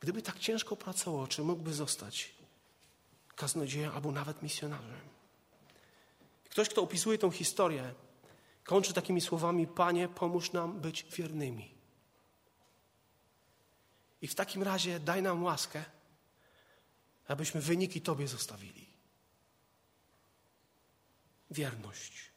gdyby 0.00 0.22
tak 0.22 0.38
ciężko 0.38 0.76
pracował, 0.76 1.26
czy 1.26 1.42
mógłby 1.42 1.74
zostać 1.74 2.34
kaznodzieją 3.36 3.92
albo 3.92 4.12
nawet 4.12 4.42
misjonarzem. 4.42 5.00
Ktoś, 6.50 6.68
kto 6.68 6.82
opisuje 6.82 7.18
tę 7.18 7.30
historię, 7.30 7.94
kończy 8.64 8.92
takimi 8.92 9.20
słowami: 9.20 9.66
Panie, 9.66 10.08
pomóż 10.08 10.52
nam 10.52 10.80
być 10.80 11.04
wiernymi. 11.16 11.74
I 14.22 14.28
w 14.28 14.34
takim 14.34 14.62
razie 14.62 15.00
daj 15.00 15.22
nam 15.22 15.44
łaskę, 15.44 15.84
abyśmy 17.28 17.60
wyniki 17.60 18.00
Tobie 18.00 18.28
zostawili. 18.28 18.86
Wierność. 21.50 22.31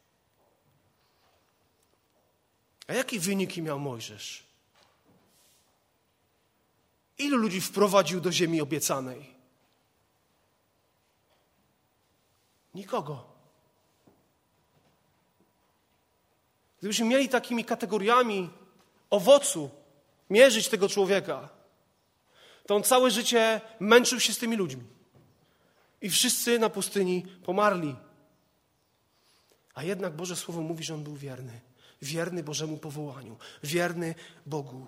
A 2.88 2.94
jakie 2.94 3.20
wyniki 3.20 3.62
miał 3.62 3.80
Mojżesz? 3.80 4.44
Ilu 7.18 7.38
ludzi 7.38 7.62
wprowadził 7.62 8.22
do 8.22 8.32
ziemi 8.32 8.62
obiecanej? 8.62 9.36
Nikogo. 12.74 13.36
Gdybyśmy 16.80 17.06
mieli 17.06 17.30
takimi 17.30 17.66
kategoriami 17.66 18.50
owocu 19.10 19.70
mierzyć 20.30 20.70
tego 20.70 20.90
człowieka, 20.90 21.50
to 22.68 22.76
on 22.76 22.84
całe 22.84 23.12
życie 23.12 23.62
męczył 23.80 24.20
się 24.20 24.34
z 24.34 24.38
tymi 24.38 24.56
ludźmi. 24.56 24.84
I 26.02 26.10
wszyscy 26.10 26.60
na 26.60 26.70
pustyni 26.70 27.26
pomarli. 27.44 27.96
A 29.74 29.84
jednak 29.84 30.16
Boże 30.16 30.36
Słowo 30.36 30.62
mówi, 30.62 30.84
że 30.84 30.94
on 30.94 31.04
był 31.04 31.16
wierny 31.16 31.62
wierny 32.02 32.44
Bożemu 32.44 32.78
powołaniu, 32.78 33.38
wierny 33.64 34.16
Bogu. 34.46 34.88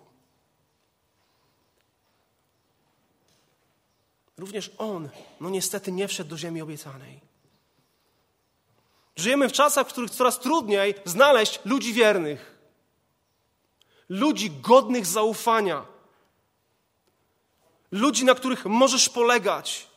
Również 4.38 4.72
on, 4.78 5.10
no 5.42 5.50
niestety, 5.50 5.92
nie 5.92 6.08
wszedł 6.08 6.30
do 6.30 6.38
ziemi 6.38 6.62
obiecanej. 6.62 7.22
Żyjemy 9.16 9.50
w 9.50 9.52
czasach, 9.52 9.88
w 9.88 9.92
których 9.92 10.12
coraz 10.12 10.40
trudniej 10.40 10.96
znaleźć 11.06 11.60
ludzi 11.66 11.94
wiernych, 11.94 12.58
ludzi 14.10 14.52
godnych 14.52 15.06
zaufania, 15.06 15.86
ludzi, 17.92 18.26
na 18.26 18.36
których 18.36 18.66
możesz 18.66 19.10
polegać. 19.10 19.88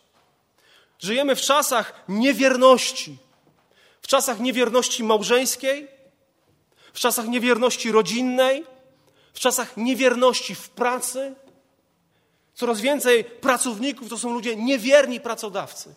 Żyjemy 0.99 1.37
w 1.37 1.41
czasach 1.41 2.05
niewierności, 2.09 3.19
w 4.03 4.07
czasach 4.07 4.41
niewierności 4.41 5.05
małżeńskiej, 5.05 5.89
w 6.93 6.99
czasach 6.99 7.29
niewierności 7.29 7.93
rodzinnej, 7.93 8.65
w 9.33 9.39
czasach 9.39 9.77
niewierności 9.77 10.55
w 10.55 10.71
pracy. 10.71 11.35
Coraz 12.55 12.81
więcej 12.81 13.25
pracowników 13.25 14.09
to 14.09 14.19
są 14.19 14.33
ludzie 14.33 14.57
niewierni 14.57 15.21
pracodawcy. 15.21 15.95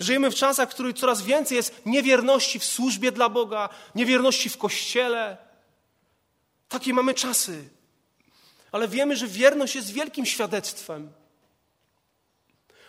Żyjemy 0.00 0.30
w 0.30 0.34
czasach, 0.34 0.70
w 0.70 0.74
których 0.74 0.96
coraz 0.96 1.22
więcej 1.22 1.56
jest 1.56 1.82
niewierności 1.86 2.58
w 2.58 2.64
służbie 2.64 3.12
dla 3.12 3.28
Boga, 3.28 3.68
niewierności 3.94 4.48
w 4.48 4.58
kościele. 4.58 5.36
Takie 6.68 6.94
mamy 6.94 7.14
czasy. 7.14 7.68
Ale 8.72 8.88
wiemy, 8.88 9.16
że 9.16 9.26
wierność 9.26 9.74
jest 9.74 9.92
wielkim 9.92 10.26
świadectwem. 10.26 11.12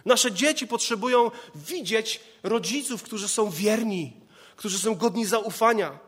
Nasze 0.06 0.32
dzieci 0.32 0.68
potrzebują 0.68 1.32
widzieć 1.56 2.20
rodziców, 2.44 3.04
którzy 3.04 3.28
są 3.28 3.50
wierni, 3.50 4.14
którzy 4.56 4.80
są 4.80 4.96
godni 4.96 5.26
zaufania. 5.26 6.00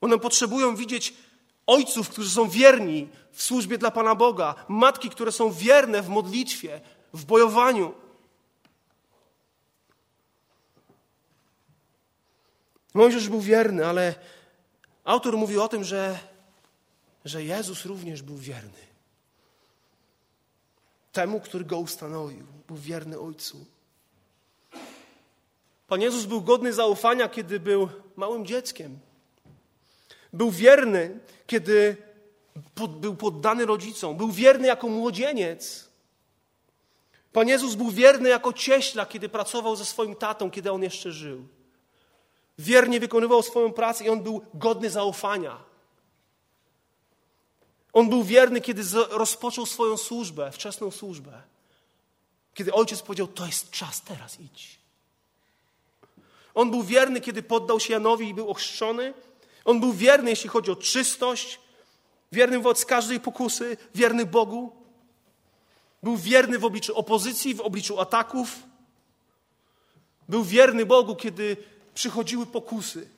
One 0.00 0.18
potrzebują 0.18 0.76
widzieć 0.76 1.14
ojców, 1.66 2.08
którzy 2.08 2.30
są 2.30 2.48
wierni 2.48 3.08
w 3.32 3.42
służbie 3.42 3.78
dla 3.78 3.90
Pana 3.90 4.14
Boga, 4.14 4.54
matki, 4.68 5.10
które 5.10 5.32
są 5.32 5.52
wierne 5.52 6.02
w 6.02 6.08
modlitwie, 6.08 6.80
w 7.12 7.24
bojowaniu. 7.24 7.94
Mojżesz 12.94 13.28
był 13.28 13.40
wierny, 13.40 13.86
ale 13.86 14.14
autor 15.04 15.36
mówi 15.36 15.58
o 15.58 15.68
tym, 15.68 15.84
że, 15.84 16.18
że 17.24 17.44
Jezus 17.44 17.84
również 17.84 18.22
był 18.22 18.36
wierny. 18.36 18.80
Temu, 21.12 21.40
który 21.40 21.64
go 21.64 21.78
ustanowił, 21.78 22.46
był 22.66 22.76
wierny 22.76 23.18
Ojcu. 23.18 23.66
Pan 25.88 26.00
Jezus 26.00 26.24
był 26.24 26.42
godny 26.42 26.72
zaufania, 26.72 27.28
kiedy 27.28 27.60
był 27.60 27.88
małym 28.16 28.46
dzieckiem. 28.46 28.98
Był 30.32 30.50
wierny, 30.50 31.18
kiedy 31.46 31.96
pod, 32.74 33.00
był 33.00 33.14
poddany 33.14 33.66
rodzicom. 33.66 34.16
Był 34.16 34.30
wierny 34.30 34.66
jako 34.66 34.88
młodzieniec. 34.88 35.88
Pan 37.32 37.48
Jezus 37.48 37.74
był 37.74 37.90
wierny 37.90 38.28
jako 38.28 38.52
cieśla, 38.52 39.06
kiedy 39.06 39.28
pracował 39.28 39.76
ze 39.76 39.84
swoim 39.84 40.14
tatą, 40.16 40.50
kiedy 40.50 40.72
on 40.72 40.82
jeszcze 40.82 41.12
żył. 41.12 41.48
Wiernie 42.58 43.00
wykonywał 43.00 43.42
swoją 43.42 43.72
pracę 43.72 44.04
i 44.04 44.08
on 44.08 44.22
był 44.22 44.42
godny 44.54 44.90
zaufania. 44.90 45.56
On 47.92 48.08
był 48.08 48.24
wierny, 48.24 48.60
kiedy 48.60 48.82
rozpoczął 49.10 49.66
swoją 49.66 49.96
służbę, 49.96 50.52
wczesną 50.52 50.90
służbę. 50.90 51.42
Kiedy 52.54 52.72
ojciec 52.72 53.02
powiedział: 53.02 53.26
To 53.26 53.46
jest 53.46 53.70
czas, 53.70 54.02
teraz 54.02 54.40
idź. 54.40 54.78
On 56.54 56.70
był 56.70 56.82
wierny, 56.82 57.20
kiedy 57.20 57.42
poddał 57.42 57.80
się 57.80 57.92
Janowi 57.92 58.28
i 58.28 58.34
był 58.34 58.50
ochrzczony. 58.50 59.14
On 59.70 59.80
był 59.80 59.92
wierny, 59.92 60.30
jeśli 60.30 60.48
chodzi 60.48 60.70
o 60.70 60.76
czystość. 60.76 61.60
Wierny 62.32 62.58
wobec 62.58 62.84
każdej 62.84 63.20
pokusy, 63.20 63.76
wierny 63.94 64.26
Bogu. 64.26 64.72
Był 66.02 66.16
wierny 66.16 66.58
w 66.58 66.64
obliczu 66.64 66.96
opozycji, 66.98 67.54
w 67.54 67.60
obliczu 67.60 68.00
ataków. 68.00 68.58
Był 70.28 70.44
wierny 70.44 70.86
Bogu, 70.86 71.16
kiedy 71.16 71.56
przychodziły 71.94 72.46
pokusy. 72.46 73.08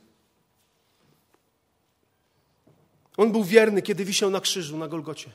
On 3.16 3.32
był 3.32 3.44
wierny, 3.44 3.82
kiedy 3.82 4.04
wisiał 4.04 4.30
na 4.30 4.40
krzyżu 4.40 4.76
na 4.78 4.88
Golgocie. 4.88 5.30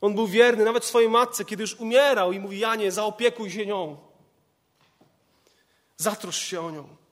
On 0.00 0.14
był 0.14 0.26
wierny 0.26 0.64
nawet 0.64 0.84
swojej 0.84 1.08
matce, 1.08 1.44
kiedy 1.44 1.62
już 1.62 1.74
umierał 1.74 2.32
i 2.32 2.40
mówi: 2.40 2.58
Janie, 2.58 2.92
zaopiekuj 2.92 3.50
się 3.50 3.66
nią. 3.66 3.96
Zatrosz 5.96 6.38
się 6.38 6.60
o 6.60 6.70
nią. 6.70 7.05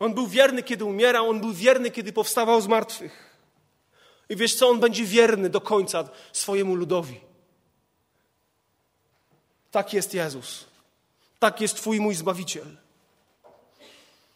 On 0.00 0.14
był 0.14 0.26
wierny, 0.26 0.62
kiedy 0.62 0.84
umierał, 0.84 1.30
on 1.30 1.40
był 1.40 1.52
wierny, 1.52 1.90
kiedy 1.90 2.12
powstawał 2.12 2.60
z 2.60 2.66
martwych. 2.66 3.36
I 4.28 4.36
wiesz 4.36 4.54
co? 4.54 4.68
On 4.68 4.80
będzie 4.80 5.04
wierny 5.04 5.50
do 5.50 5.60
końca 5.60 6.08
swojemu 6.32 6.74
ludowi. 6.74 7.20
Tak 9.70 9.92
jest 9.92 10.14
Jezus. 10.14 10.64
Tak 11.38 11.60
jest 11.60 11.76
Twój 11.76 12.00
mój 12.00 12.14
Zbawiciel. 12.14 12.76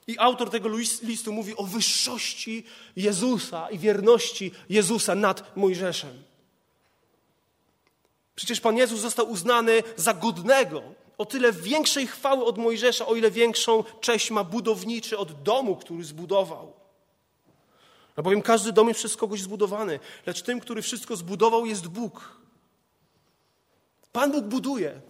I 0.07 0.19
autor 0.19 0.51
tego 0.51 0.69
listu 1.03 1.33
mówi 1.33 1.57
o 1.57 1.65
wyższości 1.65 2.65
Jezusa 2.97 3.71
i 3.71 3.79
wierności 3.79 4.53
Jezusa 4.69 5.15
nad 5.15 5.57
Mojżeszem. 5.57 6.23
Przecież 8.35 8.61
Pan 8.61 8.77
Jezus 8.77 9.01
został 9.01 9.31
uznany 9.31 9.83
za 9.97 10.15
godnego 10.15 10.83
o 11.19 11.27
tyle 11.27 11.53
większej 11.53 12.07
chwały 12.07 12.45
od 12.45 12.59
Mojżesza, 12.59 13.07
o 13.07 13.15
ile 13.15 13.31
większą 13.31 13.85
cześć 14.01 14.31
ma 14.31 14.45
budowniczy 14.45 15.19
od 15.19 15.43
domu, 15.43 15.77
który 15.77 16.05
zbudował. 16.05 16.73
No 18.17 18.23
bowiem 18.23 18.43
każdy 18.43 18.73
dom 18.73 18.89
jest 18.89 19.01
przez 19.01 19.17
kogoś 19.17 19.43
zbudowany, 19.43 20.01
lecz 20.27 20.43
tym, 20.43 20.61
który 20.61 20.83
wszystko 20.83 21.17
zbudował, 21.17 21.67
jest 21.67 21.89
Bóg. 21.89 22.39
Pan 24.13 24.33
Bóg 24.33 24.45
buduje. 24.45 25.01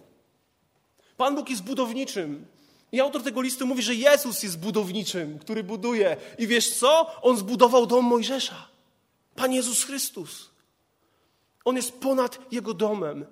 Pan 1.17 1.35
Bóg 1.35 1.49
jest 1.49 1.63
budowniczym. 1.63 2.45
I 2.91 2.99
autor 2.99 3.23
tego 3.23 3.41
listu 3.41 3.67
mówi, 3.67 3.83
że 3.83 3.95
Jezus 3.95 4.43
jest 4.43 4.59
budowniczym, 4.59 5.39
który 5.39 5.63
buduje. 5.63 6.17
I 6.37 6.47
wiesz 6.47 6.69
co? 6.69 7.21
On 7.21 7.37
zbudował 7.37 7.85
dom 7.85 8.05
Mojżesza. 8.05 8.67
Pan 9.35 9.53
Jezus 9.53 9.83
Chrystus. 9.83 10.49
On 11.65 11.75
jest 11.75 11.99
ponad 11.99 12.39
jego 12.51 12.73
domem. 12.73 13.25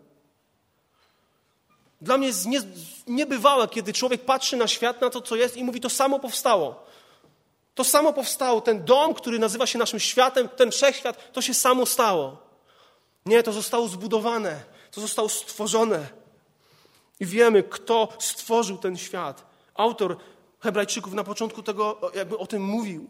Dla 2.03 2.17
mnie 2.17 2.27
jest 2.27 2.45
nie, 2.45 2.61
niebywałe, 3.07 3.67
kiedy 3.67 3.93
człowiek 3.93 4.25
patrzy 4.25 4.57
na 4.57 4.67
świat, 4.67 5.01
na 5.01 5.09
to, 5.09 5.21
co 5.21 5.35
jest 5.35 5.57
i 5.57 5.63
mówi, 5.63 5.81
to 5.81 5.89
samo 5.89 6.19
powstało. 6.19 6.85
To 7.75 7.83
samo 7.83 8.13
powstało. 8.13 8.61
Ten 8.61 8.85
dom, 8.85 9.13
który 9.13 9.39
nazywa 9.39 9.67
się 9.67 9.79
naszym 9.79 9.99
światem, 9.99 10.49
ten 10.49 10.71
wszechświat, 10.71 11.33
to 11.33 11.41
się 11.41 11.53
samo 11.53 11.85
stało. 11.85 12.37
Nie, 13.25 13.43
to 13.43 13.53
zostało 13.53 13.87
zbudowane, 13.87 14.63
to 14.91 15.01
zostało 15.01 15.29
stworzone. 15.29 16.07
I 17.19 17.25
wiemy, 17.25 17.63
kto 17.63 18.07
stworzył 18.19 18.77
ten 18.77 18.97
świat. 18.97 19.45
Autor 19.75 20.17
Hebrajczyków 20.59 21.13
na 21.13 21.23
początku 21.23 21.63
tego 21.63 22.11
jakby 22.15 22.37
o 22.37 22.47
tym 22.47 22.63
mówił. 22.63 23.09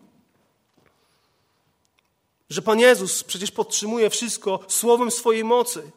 Że 2.49 2.61
Pan 2.61 2.79
Jezus 2.79 3.23
przecież 3.23 3.51
podtrzymuje 3.51 4.09
wszystko 4.09 4.59
słowem 4.67 5.11
swojej 5.11 5.43
mocy. 5.43 5.91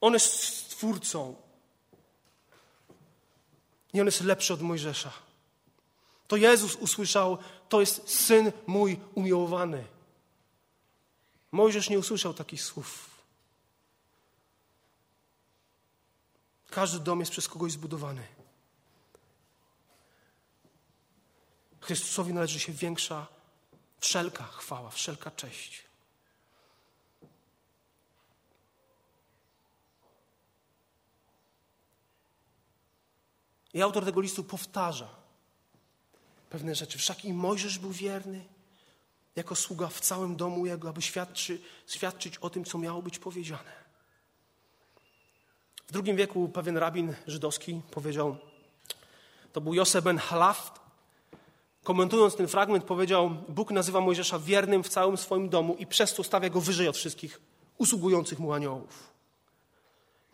On 0.00 0.12
jest 0.12 0.44
stwórcą. 0.44 1.41
I 3.92 4.00
on 4.00 4.06
jest 4.06 4.20
lepszy 4.20 4.54
od 4.54 4.62
Mojżesza. 4.62 5.12
To 6.28 6.36
Jezus 6.36 6.74
usłyszał, 6.74 7.38
to 7.68 7.80
jest 7.80 8.08
syn 8.08 8.52
mój 8.66 9.00
umiłowany. 9.14 9.84
Mojżesz 11.52 11.90
nie 11.90 11.98
usłyszał 11.98 12.34
takich 12.34 12.62
słów. 12.62 13.10
Każdy 16.70 17.00
dom 17.00 17.20
jest 17.20 17.32
przez 17.32 17.48
kogoś 17.48 17.72
zbudowany. 17.72 18.26
Chrystusowi 21.80 22.32
należy 22.32 22.60
się 22.60 22.72
większa 22.72 23.26
wszelka 24.00 24.44
chwała, 24.44 24.90
wszelka 24.90 25.30
cześć. 25.30 25.91
I 33.74 33.82
autor 33.82 34.04
tego 34.04 34.20
listu 34.20 34.44
powtarza 34.44 35.08
pewne 36.50 36.74
rzeczy. 36.74 36.98
Wszak 36.98 37.24
i 37.24 37.32
Mojżesz 37.32 37.78
był 37.78 37.90
wierny 37.90 38.44
jako 39.36 39.54
sługa 39.54 39.86
w 39.88 40.00
całym 40.00 40.36
domu 40.36 40.66
jego, 40.66 40.88
aby 40.88 41.02
świadczy, 41.02 41.60
świadczyć 41.86 42.38
o 42.38 42.50
tym, 42.50 42.64
co 42.64 42.78
miało 42.78 43.02
być 43.02 43.18
powiedziane. 43.18 43.82
W 45.92 45.96
II 45.96 46.14
wieku 46.16 46.48
pewien 46.48 46.76
rabin 46.76 47.14
żydowski 47.26 47.80
powiedział, 47.90 48.36
to 49.52 49.60
był 49.60 49.74
Josef 49.74 50.04
ben 50.04 50.18
Halaft, 50.18 50.72
komentując 51.84 52.36
ten 52.36 52.48
fragment 52.48 52.84
powiedział, 52.84 53.30
Bóg 53.48 53.70
nazywa 53.70 54.00
Mojżesza 54.00 54.38
wiernym 54.38 54.82
w 54.82 54.88
całym 54.88 55.16
swoim 55.16 55.48
domu 55.48 55.76
i 55.78 55.86
przez 55.86 56.14
to 56.14 56.24
stawia 56.24 56.50
go 56.50 56.60
wyżej 56.60 56.88
od 56.88 56.96
wszystkich 56.96 57.40
usługujących 57.78 58.38
mu 58.38 58.52
aniołów. 58.52 59.12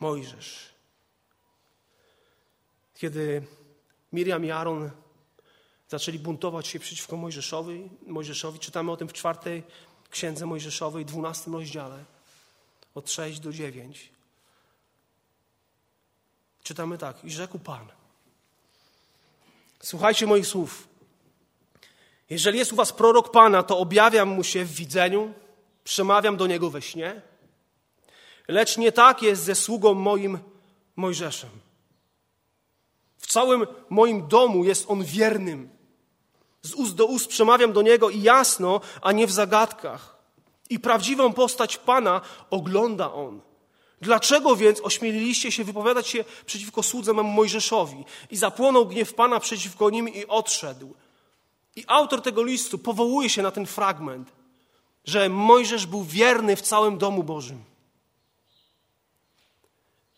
Mojżesz. 0.01 0.78
Kiedy 2.99 3.43
Miriam 4.13 4.45
i 4.45 4.51
Aaron 4.51 4.91
zaczęli 5.89 6.19
buntować 6.19 6.67
się 6.67 6.79
przeciwko 6.79 7.17
Mojżeszowi, 7.17 7.91
Mojżeszowi, 8.07 8.59
czytamy 8.59 8.93
o 8.93 8.97
tym 8.97 9.09
w 9.09 9.13
czwartej 9.13 9.63
księdze 10.11 10.47
Mojżeszowej, 10.47 11.05
dwunastym 11.05 11.55
rozdziale, 11.55 12.05
od 12.95 13.11
6 13.11 13.41
do 13.41 13.53
9. 13.53 14.11
Czytamy 16.63 16.99
tak, 16.99 17.25
i 17.25 17.31
rzekł 17.31 17.59
Pan. 17.59 17.89
Słuchajcie 19.83 20.27
moich 20.27 20.47
słów. 20.47 20.89
Jeżeli 22.31 22.59
jest 22.59 22.73
u 22.73 22.77
was 22.77 22.93
prorok 22.93 23.31
Pana, 23.31 23.63
to 23.63 23.79
objawiam 23.79 24.29
mu 24.29 24.45
się 24.45 24.65
w 24.65 24.73
widzeniu, 24.73 25.35
przemawiam 25.85 26.37
do 26.37 26.47
niego 26.47 26.71
we 26.71 26.83
śnie. 26.83 27.23
Lecz 28.49 28.77
nie 28.77 28.93
tak 28.93 29.23
jest 29.23 29.43
ze 29.43 29.55
sługą 29.55 29.95
moim 29.95 30.39
Mojżeszem. 30.97 31.68
Całym 33.29 33.67
moim 33.91 34.29
domu 34.29 34.65
jest 34.65 34.91
on 34.91 35.05
wiernym. 35.05 35.69
Z 36.63 36.75
ust 36.75 36.95
do 36.95 37.07
ust 37.07 37.29
przemawiam 37.29 37.73
do 37.73 37.83
niego 37.83 38.11
i 38.11 38.23
jasno, 38.23 38.81
a 39.03 39.13
nie 39.13 39.27
w 39.27 39.33
zagadkach. 39.33 40.19
I 40.71 40.81
prawdziwą 40.81 41.33
postać 41.33 41.77
Pana 41.77 42.21
ogląda 42.51 43.13
on. 43.13 43.41
Dlaczego 44.01 44.57
więc 44.57 44.81
ośmieliliście 44.81 45.53
się 45.53 45.65
wypowiadać 45.65 46.09
się 46.09 46.25
przeciwko 46.47 46.83
słudze 46.83 47.13
Mojżeszowi? 47.13 48.05
I 48.31 48.37
zapłonął 48.37 48.87
gniew 48.87 49.15
Pana 49.15 49.41
przeciwko 49.41 49.91
nim 49.91 50.09
i 50.09 50.27
odszedł. 50.27 50.95
I 51.77 51.85
autor 51.87 52.23
tego 52.23 52.43
listu 52.43 52.79
powołuje 52.79 53.31
się 53.31 53.43
na 53.43 53.51
ten 53.51 53.67
fragment, 53.67 54.33
że 55.05 55.29
Mojżesz 55.29 55.87
był 55.87 56.05
wierny 56.05 56.57
w 56.57 56.63
całym 56.63 56.99
domu 56.99 57.23
Bożym. 57.23 57.65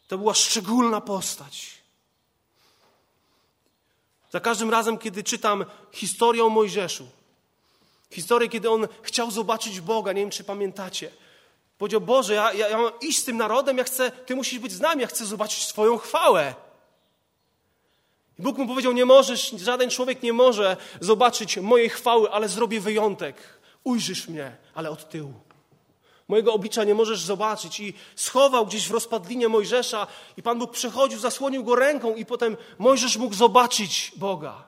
To 0.09 0.18
była 0.18 0.35
szczególna 0.35 1.01
postać. 1.01 1.80
Za 4.31 4.40
każdym 4.40 4.71
razem, 4.71 4.99
kiedy 4.99 5.23
czytam 5.23 5.64
historię 5.93 6.45
o 6.45 6.49
Mojżeszu, 6.49 7.07
historię, 8.11 8.49
kiedy 8.49 8.71
on 8.71 8.88
chciał 9.03 9.31
zobaczyć 9.31 9.81
Boga, 9.81 10.12
nie 10.12 10.21
wiem 10.21 10.31
czy 10.31 10.45
pamiętacie, 10.45 11.11
powiedział: 11.79 12.01
Boże, 12.01 12.35
ja, 12.35 12.53
ja, 12.53 12.69
ja 12.69 12.79
mam 12.79 12.93
iść 13.01 13.19
z 13.19 13.25
tym 13.25 13.37
narodem, 13.37 13.79
ja 13.79 13.85
chcę, 13.85 14.11
Ty 14.11 14.37
musisz 14.37 14.59
być 14.59 14.73
z 14.73 14.81
nami, 14.81 15.03
ja 15.03 15.07
chcę 15.07 15.27
zobaczyć 15.27 15.66
Swoją 15.66 15.99
chwałę. 15.99 16.55
I 18.38 18.43
Bóg 18.43 18.59
mu 18.59 18.66
powiedział: 18.66 18.93
Nie 18.93 19.05
możesz, 19.05 19.51
żaden 19.51 19.90
człowiek 19.90 20.23
nie 20.23 20.33
może 20.33 20.77
zobaczyć 21.01 21.57
mojej 21.57 21.88
chwały, 21.88 22.31
ale 22.31 22.49
zrobię 22.49 22.81
wyjątek. 22.81 23.37
Ujrzysz 23.85 24.29
mnie, 24.29 24.57
ale 24.75 24.90
od 24.90 25.09
tyłu. 25.09 25.49
Mojego 26.31 26.55
oblicza 26.55 26.85
nie 26.85 26.95
możesz 26.95 27.23
zobaczyć. 27.23 27.81
I 27.81 27.95
schował 28.16 28.66
gdzieś 28.66 28.88
w 28.88 28.90
rozpadlinie 28.90 29.49
Mojżesza, 29.49 30.07
i 30.37 30.43
Pan 30.43 30.59
Bóg 30.59 30.71
przechodził, 30.71 31.19
zasłonił 31.19 31.64
go 31.64 31.77
ręką, 31.77 32.14
i 32.14 32.27
potem 32.27 32.57
Mojżesz 32.79 33.16
mógł 33.16 33.35
zobaczyć 33.35 34.12
Boga. 34.16 34.64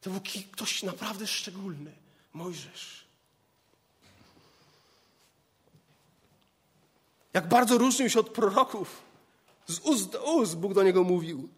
To 0.00 0.10
był 0.10 0.20
ktoś 0.52 0.82
naprawdę 0.82 1.26
szczególny. 1.26 1.92
Mojżesz. 2.34 3.04
Jak 7.34 7.48
bardzo 7.48 7.78
różnił 7.78 8.10
się 8.10 8.20
od 8.20 8.28
proroków. 8.28 9.02
Z 9.66 9.78
ust 9.78 10.10
do 10.10 10.22
ust 10.22 10.56
Bóg 10.56 10.74
do 10.74 10.82
niego 10.82 11.04
mówił. 11.04 11.48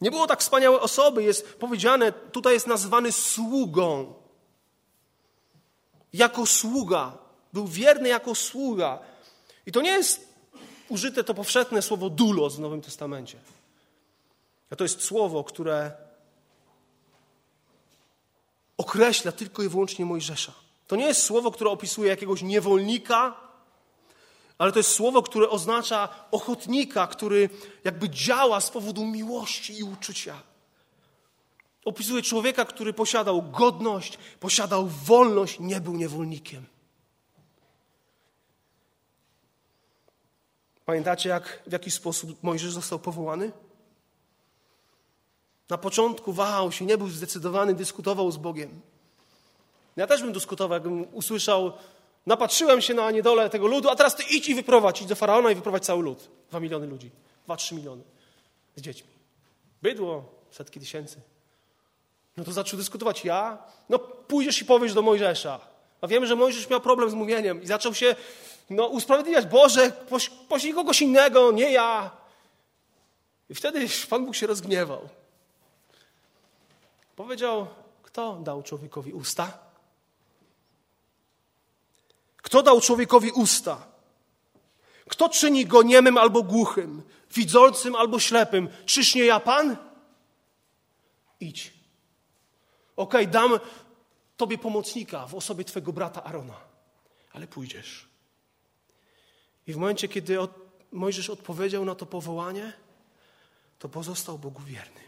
Nie 0.00 0.10
było 0.10 0.26
tak 0.26 0.40
wspaniałej 0.40 0.80
osoby, 0.80 1.22
jest 1.22 1.54
powiedziane, 1.58 2.12
tutaj 2.12 2.54
jest 2.54 2.66
nazwany 2.66 3.12
sługą. 3.12 4.14
Jako 6.12 6.46
sługa. 6.46 7.21
Był 7.52 7.66
wierny 7.66 8.08
jako 8.08 8.34
sługa. 8.34 8.98
I 9.66 9.72
to 9.72 9.80
nie 9.80 9.90
jest 9.90 10.32
użyte 10.88 11.24
to 11.24 11.34
powszechne 11.34 11.82
słowo 11.82 12.10
dulos 12.10 12.56
w 12.56 12.60
Nowym 12.60 12.82
Testamencie. 12.82 13.38
A 14.70 14.76
to 14.76 14.84
jest 14.84 15.00
słowo, 15.04 15.44
które 15.44 15.92
określa 18.76 19.32
tylko 19.32 19.62
i 19.62 19.68
wyłącznie 19.68 20.04
Mojżesza. 20.04 20.52
To 20.86 20.96
nie 20.96 21.06
jest 21.06 21.22
słowo, 21.22 21.50
które 21.50 21.70
opisuje 21.70 22.08
jakiegoś 22.08 22.42
niewolnika, 22.42 23.36
ale 24.58 24.72
to 24.72 24.78
jest 24.78 24.90
słowo, 24.90 25.22
które 25.22 25.48
oznacza 25.48 26.08
ochotnika, 26.30 27.06
który 27.06 27.50
jakby 27.84 28.10
działa 28.10 28.60
z 28.60 28.70
powodu 28.70 29.04
miłości 29.04 29.78
i 29.78 29.82
uczucia. 29.82 30.42
Opisuje 31.84 32.22
człowieka, 32.22 32.64
który 32.64 32.92
posiadał 32.92 33.42
godność, 33.42 34.18
posiadał 34.40 34.86
wolność, 34.86 35.60
nie 35.60 35.80
był 35.80 35.96
niewolnikiem. 35.96 36.71
Pamiętacie, 40.92 41.28
jak, 41.28 41.62
w 41.66 41.72
jaki 41.72 41.90
sposób 41.90 42.42
Mojżesz 42.42 42.72
został 42.72 42.98
powołany? 42.98 43.52
Na 45.70 45.78
początku 45.78 46.32
wahał 46.32 46.72
się, 46.72 46.84
nie 46.84 46.98
był 46.98 47.08
zdecydowany, 47.08 47.74
dyskutował 47.74 48.30
z 48.30 48.36
Bogiem. 48.36 48.80
Ja 49.96 50.06
też 50.06 50.22
bym 50.22 50.32
dyskutował, 50.32 50.76
jakbym 50.76 51.14
usłyszał, 51.14 51.72
napatrzyłem 52.26 52.80
się 52.80 52.94
na 52.94 53.10
niedolę 53.10 53.50
tego 53.50 53.66
ludu, 53.66 53.88
a 53.88 53.96
teraz 53.96 54.16
ty 54.16 54.22
idź 54.22 54.48
i 54.48 54.54
wyprowadź, 54.54 55.02
idź 55.02 55.08
do 55.08 55.14
Faraona 55.14 55.50
i 55.50 55.54
wyprowadź 55.54 55.84
cały 55.84 56.02
lud. 56.02 56.28
Dwa 56.48 56.60
miliony 56.60 56.86
ludzi, 56.86 57.10
dwa, 57.44 57.56
trzy 57.56 57.74
miliony 57.74 58.02
z 58.76 58.80
dziećmi. 58.80 59.10
Bydło, 59.82 60.24
setki 60.50 60.80
tysięcy. 60.80 61.20
No 62.36 62.44
to 62.44 62.52
zaczął 62.52 62.78
dyskutować. 62.78 63.24
Ja? 63.24 63.58
No 63.88 63.98
pójdziesz 63.98 64.62
i 64.62 64.64
powiesz 64.64 64.94
do 64.94 65.02
Mojżesza. 65.02 65.60
A 66.00 66.06
wiemy, 66.06 66.26
że 66.26 66.36
Mojżesz 66.36 66.70
miał 66.70 66.80
problem 66.80 67.10
z 67.10 67.14
mówieniem 67.14 67.62
i 67.62 67.66
zaczął 67.66 67.94
się 67.94 68.16
no, 68.72 68.86
usprawiedliwiać. 68.86 69.46
Boże, 69.46 69.92
poślij 70.48 70.74
kogoś 70.74 71.02
innego, 71.02 71.52
nie 71.52 71.72
ja. 71.72 72.10
I 73.50 73.54
wtedy 73.54 73.86
Pan 74.10 74.26
Bóg 74.26 74.36
się 74.36 74.46
rozgniewał. 74.46 75.08
Powiedział, 77.16 77.66
kto 78.02 78.36
dał 78.36 78.62
człowiekowi 78.62 79.12
usta? 79.12 79.58
Kto 82.36 82.62
dał 82.62 82.80
człowiekowi 82.80 83.30
usta? 83.30 83.86
Kto 85.08 85.28
czyni 85.28 85.66
go 85.66 85.82
niemym 85.82 86.18
albo 86.18 86.42
głuchym, 86.42 87.02
widzącym 87.30 87.96
albo 87.96 88.20
ślepym? 88.20 88.68
Czyż 88.86 89.14
nie 89.14 89.24
ja 89.24 89.40
Pan? 89.40 89.76
Idź. 91.40 91.72
Okej, 92.96 93.20
okay, 93.20 93.32
dam 93.32 93.58
tobie 94.36 94.58
pomocnika 94.58 95.26
w 95.26 95.34
osobie 95.34 95.64
twojego 95.64 95.92
brata 95.92 96.24
Arona, 96.24 96.56
ale 97.32 97.46
pójdziesz. 97.46 98.11
I 99.66 99.72
w 99.72 99.76
momencie, 99.76 100.08
kiedy 100.08 100.40
od, 100.40 100.62
Mojżesz 100.92 101.30
odpowiedział 101.30 101.84
na 101.84 101.94
to 101.94 102.06
powołanie, 102.06 102.72
to 103.78 103.88
pozostał 103.88 104.38
Bogu 104.38 104.62
wierny. 104.62 105.00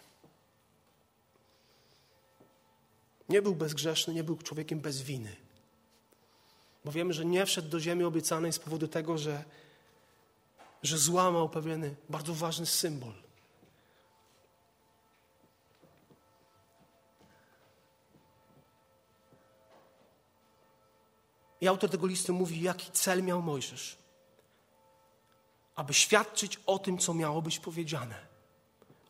Nie 3.29 3.43
był 3.43 3.55
bezgrzeszny, 3.55 4.15
nie 4.15 4.25
był 4.25 4.37
człowiekiem 4.37 4.81
bez 4.81 5.03
winy. 5.03 5.37
Bo 6.85 6.93
wiemy, 6.93 7.13
że 7.13 7.25
nie 7.25 7.47
wszedł 7.47 7.69
do 7.69 7.81
ziemi 7.81 8.05
obiecanej 8.05 8.53
z 8.53 8.59
powodu 8.59 8.89
tego, 8.89 9.19
że, 9.19 9.45
że 10.83 10.99
złamał 10.99 11.49
pewien 11.49 11.95
bardzo 12.09 12.35
ważny 12.35 12.67
symbol. 12.67 13.13
I 21.61 21.69
autor 21.69 21.91
tego 21.91 22.07
listu 22.07 22.35
mówi, 22.35 22.61
jaki 22.61 22.93
cel 22.93 23.23
miał 23.23 23.43
Mojżesz. 23.43 24.04
Aby 25.75 25.95
świadczyć 25.95 26.61
o 26.67 26.79
tym, 26.79 26.99
co 26.99 27.15
miało 27.15 27.43
być 27.43 27.59
powiedziane. 27.59 28.27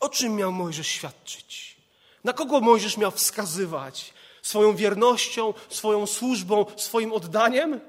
O 0.01 0.09
czym 0.09 0.37
miał 0.37 0.53
Mojżesz 0.53 0.89
świadczyć? 0.89 1.77
Na 2.25 2.33
kogo 2.33 2.61
Mojżesz 2.61 2.97
miał 2.97 3.11
wskazywać? 3.11 4.15
Swoją 4.43 4.77
wiernością, 4.77 5.55
swoją 5.69 6.07
służbą, 6.07 6.67
swoim 6.77 7.13
oddaniem? 7.13 7.81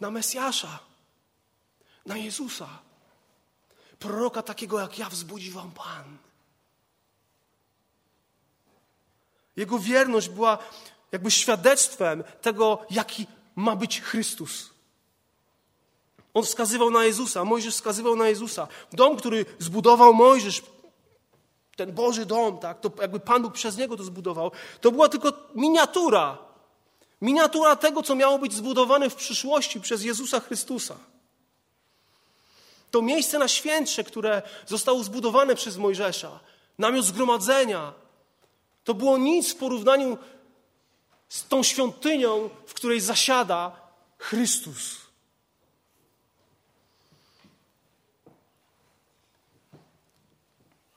Na 0.00 0.10
Mesjasza, 0.10 0.78
na 2.06 2.16
Jezusa. 2.16 2.68
Proroka 3.98 4.42
takiego 4.42 4.80
jak 4.80 4.98
ja 4.98 5.08
wzbudzi 5.08 5.50
wam 5.50 5.70
Pan. 5.70 6.18
Jego 9.56 9.78
wierność 9.78 10.28
była 10.28 10.58
jakby 11.12 11.30
świadectwem 11.30 12.24
tego, 12.42 12.86
jaki 12.90 13.26
ma 13.56 13.76
być 13.76 14.00
Chrystus. 14.00 14.73
On 16.34 16.44
wskazywał 16.44 16.90
na 16.90 17.04
Jezusa, 17.04 17.44
Mojżesz 17.44 17.74
wskazywał 17.74 18.16
na 18.16 18.28
Jezusa. 18.28 18.68
Dom, 18.92 19.16
który 19.16 19.46
zbudował 19.58 20.14
Mojżesz, 20.14 20.62
ten 21.76 21.92
Boży 21.92 22.26
dom, 22.26 22.58
tak, 22.58 22.80
to 22.80 22.90
jakby 23.00 23.20
Pan 23.20 23.42
Bóg 23.42 23.52
przez 23.52 23.76
niego 23.76 23.96
to 23.96 24.04
zbudował, 24.04 24.50
to 24.80 24.92
była 24.92 25.08
tylko 25.08 25.32
miniatura. 25.54 26.38
Miniatura 27.20 27.76
tego, 27.76 28.02
co 28.02 28.14
miało 28.14 28.38
być 28.38 28.52
zbudowane 28.52 29.10
w 29.10 29.14
przyszłości 29.14 29.80
przez 29.80 30.04
Jezusa 30.04 30.40
Chrystusa. 30.40 30.96
To 32.90 33.02
miejsce 33.02 33.38
na 33.38 33.48
świętsze, 33.48 34.04
które 34.04 34.42
zostało 34.66 35.04
zbudowane 35.04 35.54
przez 35.54 35.76
Mojżesza, 35.76 36.40
namiot 36.78 37.04
zgromadzenia, 37.04 37.92
to 38.84 38.94
było 38.94 39.18
nic 39.18 39.52
w 39.52 39.56
porównaniu 39.56 40.18
z 41.28 41.48
tą 41.48 41.62
świątynią, 41.62 42.50
w 42.66 42.74
której 42.74 43.00
zasiada 43.00 43.76
Chrystus. 44.18 45.03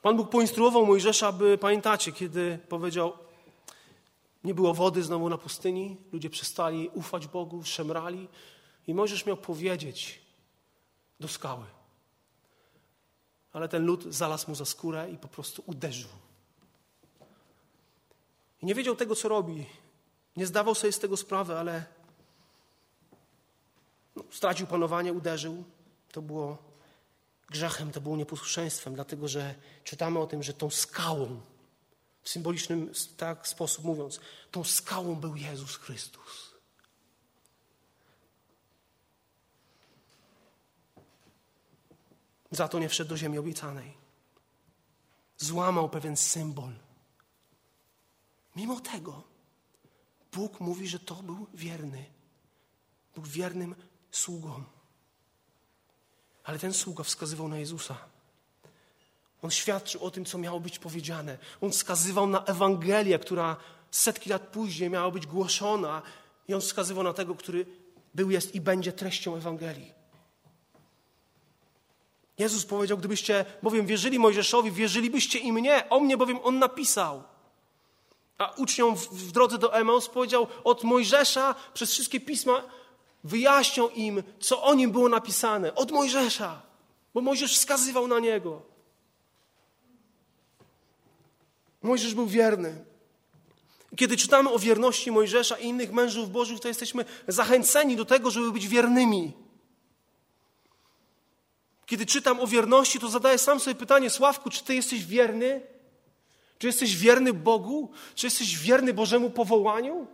Pan 0.08 0.18
Bóg 0.18 0.30
poinstruował 0.30 0.86
Mojżesza, 0.86 1.28
aby, 1.28 1.58
pamiętacie, 1.58 2.12
kiedy 2.12 2.60
powiedział, 2.70 3.14
nie 4.44 4.54
było 4.54 4.74
wody 4.74 5.04
znowu 5.04 5.30
na 5.30 5.38
pustyni, 5.38 5.98
ludzie 6.12 6.30
przestali 6.30 6.90
ufać 6.94 7.28
Bogu, 7.28 7.64
szemrali 7.64 8.28
i 8.88 8.94
Mojżesz 8.94 9.26
miał 9.26 9.38
powiedzieć 9.38 10.22
do 11.20 11.28
skały. 11.28 11.66
Ale 13.54 13.70
ten 13.70 13.86
lud 13.86 14.04
zalazł 14.04 14.50
mu 14.50 14.56
za 14.56 14.66
skórę 14.66 15.12
i 15.12 15.18
po 15.18 15.28
prostu 15.28 15.64
uderzył. 15.66 16.10
I 18.62 18.66
nie 18.66 18.76
wiedział 18.76 18.96
tego, 18.96 19.16
co 19.16 19.30
robi. 19.30 19.66
Nie 20.38 20.48
zdawał 20.48 20.76
sobie 20.76 20.94
z 20.94 21.00
tego 21.00 21.18
sprawy, 21.18 21.58
ale 21.58 21.86
no, 24.16 24.24
stracił 24.32 24.68
panowanie, 24.68 25.14
uderzył. 25.14 25.64
To 26.12 26.22
było 26.22 26.67
grzechem, 27.48 27.92
to 27.92 28.02
było 28.02 28.18
nieposłuszeństwem, 28.18 28.96
dlatego 28.96 29.28
że 29.28 29.56
czytamy 29.84 30.20
o 30.20 30.28
tym, 30.28 30.44
że 30.44 30.54
tą 30.54 30.70
skałą, 30.70 31.42
w 32.24 32.30
symbolicznym 32.30 32.92
tak 33.18 33.48
sposób 33.48 33.86
mówiąc, 33.86 34.20
tą 34.52 34.64
skałą 34.64 35.16
był 35.16 35.36
Jezus 35.36 35.76
Chrystus. 35.76 36.58
Za 42.52 42.68
to 42.68 42.80
nie 42.80 42.90
wszedł 42.90 43.10
do 43.10 43.18
ziemi 43.18 43.38
obiecanej. 43.38 43.98
Złamał 45.38 45.90
pewien 45.90 46.18
symbol. 46.18 46.74
Mimo 48.56 48.80
tego 48.80 49.24
Bóg 50.34 50.60
mówi, 50.60 50.88
że 50.88 51.00
to 51.00 51.16
był 51.16 51.48
wierny. 51.54 52.06
Był 53.16 53.24
wiernym 53.24 53.76
sługą. 54.12 54.64
Ale 56.48 56.60
ten 56.60 56.74
sługa 56.74 57.04
wskazywał 57.04 57.48
na 57.48 57.60
Jezusa. 57.60 57.98
On 59.42 59.52
świadczył 59.52 60.04
o 60.04 60.12
tym, 60.12 60.26
co 60.26 60.38
miało 60.38 60.60
być 60.60 60.80
powiedziane. 60.80 61.38
On 61.62 61.72
wskazywał 61.72 62.28
na 62.28 62.46
Ewangelię, 62.46 63.20
która 63.20 63.56
setki 63.92 64.30
lat 64.30 64.42
później 64.42 64.90
miała 64.90 65.12
być 65.12 65.28
głoszona. 65.28 66.02
I 66.48 66.54
on 66.54 66.62
wskazywał 66.62 67.04
na 67.04 67.14
tego, 67.14 67.36
który 67.36 67.66
był, 68.14 68.32
jest 68.32 68.56
i 68.56 68.62
będzie 68.62 68.94
treścią 68.94 69.36
Ewangelii. 69.36 69.94
Jezus 72.38 72.66
powiedział, 72.66 72.98
gdybyście 72.98 73.46
bowiem 73.64 73.86
wierzyli 73.86 74.20
Mojżeszowi, 74.20 74.72
wierzylibyście 74.72 75.40
i 75.40 75.52
mnie. 75.52 75.90
O 75.90 76.00
mnie 76.00 76.18
bowiem 76.18 76.40
on 76.44 76.60
napisał. 76.60 77.24
A 78.38 78.52
uczniom 78.52 78.96
w, 78.96 79.10
w 79.10 79.32
drodze 79.32 79.58
do 79.58 79.74
Emaus 79.76 80.10
powiedział 80.10 80.48
od 80.64 80.84
Mojżesza 80.84 81.56
przez 81.74 81.92
wszystkie 81.92 82.20
pisma 82.20 82.64
wyjaśnią 83.24 83.90
im, 83.90 84.24
co 84.40 84.64
o 84.64 84.74
nim 84.74 84.92
było 84.92 85.10
napisane. 85.10 85.76
Od 85.76 85.92
Mojżesza, 85.92 86.62
bo 87.14 87.22
Mojżesz 87.22 87.56
wskazywał 87.56 88.08
na 88.08 88.20
niego. 88.20 88.62
Mojżesz 91.82 92.14
był 92.14 92.28
wierny. 92.28 92.86
Kiedy 93.96 94.18
czytamy 94.18 94.52
o 94.52 94.60
wierności 94.60 95.12
Mojżesza 95.12 95.58
i 95.58 95.66
innych 95.66 95.92
mężów 95.92 96.32
Bożych, 96.32 96.60
to 96.60 96.68
jesteśmy 96.68 97.06
zachęceni 97.28 97.96
do 97.96 98.06
tego, 98.06 98.32
żeby 98.32 98.52
być 98.52 98.68
wiernymi. 98.68 99.34
Kiedy 101.86 102.06
czytam 102.06 102.40
o 102.40 102.48
wierności, 102.48 103.00
to 103.00 103.10
zadaję 103.10 103.38
sam 103.38 103.60
sobie 103.60 103.76
pytanie, 103.76 104.10
Sławku, 104.10 104.50
czy 104.50 104.64
ty 104.64 104.76
jesteś 104.76 105.06
wierny? 105.06 105.62
Czy 106.60 106.68
jesteś 106.68 106.98
wierny 106.98 107.34
Bogu? 107.34 107.92
Czy 108.16 108.28
jesteś 108.28 108.58
wierny 108.58 108.94
Bożemu 108.94 109.30
powołaniu? 109.30 110.08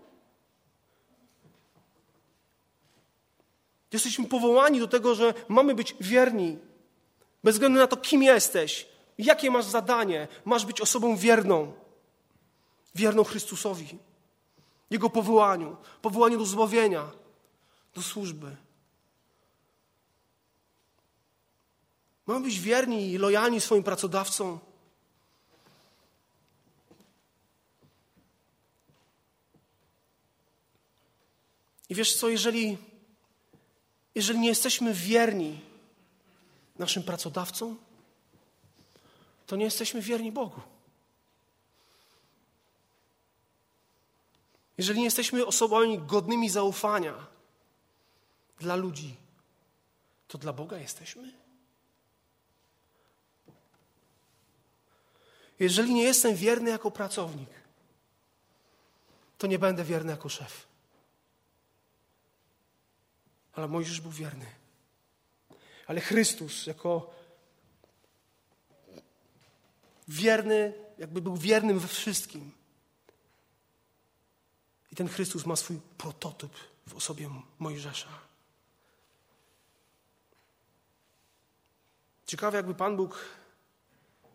Jesteśmy 3.94 4.26
powołani 4.26 4.80
do 4.80 4.88
tego, 4.88 5.16
że 5.16 5.34
mamy 5.48 5.76
być 5.76 5.96
wierni. 6.02 6.58
Bez 7.44 7.56
względu 7.56 7.80
na 7.80 7.88
to, 7.88 7.98
kim 7.98 8.24
jesteś, 8.24 8.88
jakie 9.18 9.52
masz 9.52 9.66
zadanie, 9.66 10.28
masz 10.46 10.66
być 10.66 10.82
osobą 10.82 11.18
wierną. 11.18 11.74
Wierną 12.96 13.24
Chrystusowi. 13.24 13.98
Jego 14.90 15.10
powołaniu, 15.10 15.78
powołaniu 16.02 16.38
do 16.38 16.46
zbawienia, 16.46 17.12
do 17.96 18.02
służby. 18.02 18.56
Mamy 22.28 22.46
być 22.46 22.60
wierni 22.60 23.12
i 23.12 23.18
lojalni 23.18 23.62
swoim 23.62 23.84
pracodawcom. 23.84 24.60
I 31.90 31.96
wiesz 31.96 32.16
co, 32.16 32.30
jeżeli, 32.30 32.78
jeżeli 34.16 34.40
nie 34.40 34.48
jesteśmy 34.48 34.94
wierni 34.94 35.62
naszym 36.80 37.04
pracodawcom, 37.04 37.78
to 39.48 39.56
nie 39.56 39.66
jesteśmy 39.66 40.02
wierni 40.02 40.32
Bogu. 40.32 40.62
Jeżeli 44.78 45.00
nie 45.00 45.06
jesteśmy 45.06 45.46
osobami 45.46 46.00
godnymi 46.00 46.50
zaufania 46.50 47.28
dla 48.60 48.76
ludzi, 48.76 49.16
to 50.28 50.38
dla 50.38 50.54
Boga 50.54 50.78
jesteśmy? 50.78 51.34
Jeżeli 55.60 55.94
nie 55.94 56.04
jestem 56.04 56.36
wierny 56.36 56.70
jako 56.70 56.92
pracownik, 56.92 57.50
to 59.38 59.48
nie 59.48 59.60
będę 59.60 59.84
wierny 59.84 60.12
jako 60.12 60.30
szef. 60.30 60.73
Ale 63.54 63.68
Mojżesz 63.68 64.02
był 64.02 64.12
wierny. 64.12 64.46
Ale 65.88 66.02
Chrystus 66.02 66.68
jako 66.68 67.14
wierny, 70.08 70.74
jakby 70.98 71.22
był 71.22 71.38
wiernym 71.38 71.80
we 71.80 71.88
wszystkim. 71.88 72.52
I 74.92 74.96
ten 74.96 75.10
Chrystus 75.10 75.46
ma 75.46 75.56
swój 75.56 75.80
prototyp 75.98 76.52
w 76.88 76.96
osobie 76.96 77.30
Mojżesza. 77.60 78.10
Ciekawe, 82.26 82.58
jakby 82.58 82.76
Pan 82.76 82.98
Bóg 82.98 83.26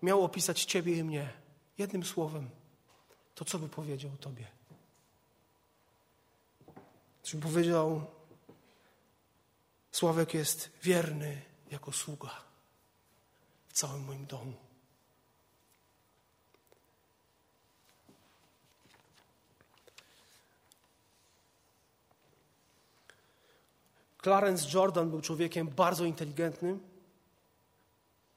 miał 0.03 0.25
opisać 0.25 0.65
Ciebie 0.65 0.97
i 0.97 1.05
mnie 1.05 1.33
jednym 1.79 2.05
słowem, 2.05 2.51
to 3.35 3.45
co 3.45 3.59
by 3.59 3.69
powiedział 3.69 4.11
Tobie? 4.21 4.47
Czy 7.23 7.39
powiedział, 7.39 8.07
Sławek 9.99 10.35
jest 10.35 10.71
wierny 10.83 11.43
jako 11.71 11.93
sługa 11.93 12.31
w 13.69 13.73
całym 13.73 14.05
moim 14.05 14.27
domu. 14.27 14.53
Clarence 24.23 24.69
Jordan 24.75 25.11
był 25.11 25.21
człowiekiem 25.21 25.69
bardzo 25.69 26.05
inteligentnym. 26.05 26.81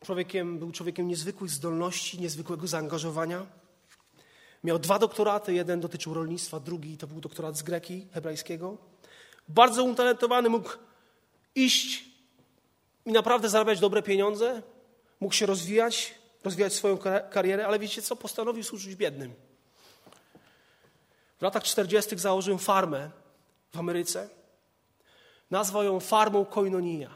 Człowiekiem, 0.06 0.60
był 0.60 0.72
człowiekiem 0.72 1.08
niezwykłych 1.08 1.52
zdolności, 1.52 2.20
niezwykłego 2.20 2.68
zaangażowania. 2.68 3.46
Miał 4.64 4.80
dwa 4.80 5.00
doktoraty, 5.00 5.54
jeden 5.54 5.80
dotyczył 5.80 6.14
rolnictwa, 6.14 6.60
drugi 6.60 6.98
to 6.98 7.08
był 7.08 7.22
doktorat 7.22 7.58
z 7.58 7.64
greki 7.64 8.08
hebrajskiego. 8.14 8.78
Bardzo 9.48 9.84
utalentowany, 9.84 10.50
mógł 10.50 10.70
iść 11.56 12.06
i 13.06 13.12
naprawdę 13.12 13.50
zarabiać 13.50 13.80
dobre 13.80 14.02
pieniądze, 14.02 14.62
mógł 15.20 15.34
się 15.34 15.46
rozwijać, 15.46 16.16
rozwijać 16.44 16.74
swoją 16.74 16.98
karierę, 17.32 17.68
ale 17.68 17.80
wiecie 17.80 18.02
co? 18.02 18.16
Postanowił 18.16 18.64
służyć 18.64 18.96
biednym. 18.96 19.34
W 21.40 21.42
latach 21.42 21.64
40. 21.64 22.18
założył 22.18 22.58
farmę 22.58 23.12
w 23.74 23.80
Ameryce. 23.80 24.30
Nazwał 25.52 25.84
ją 25.84 26.00
farmą 26.00 26.46
Koinonia. 26.46 27.10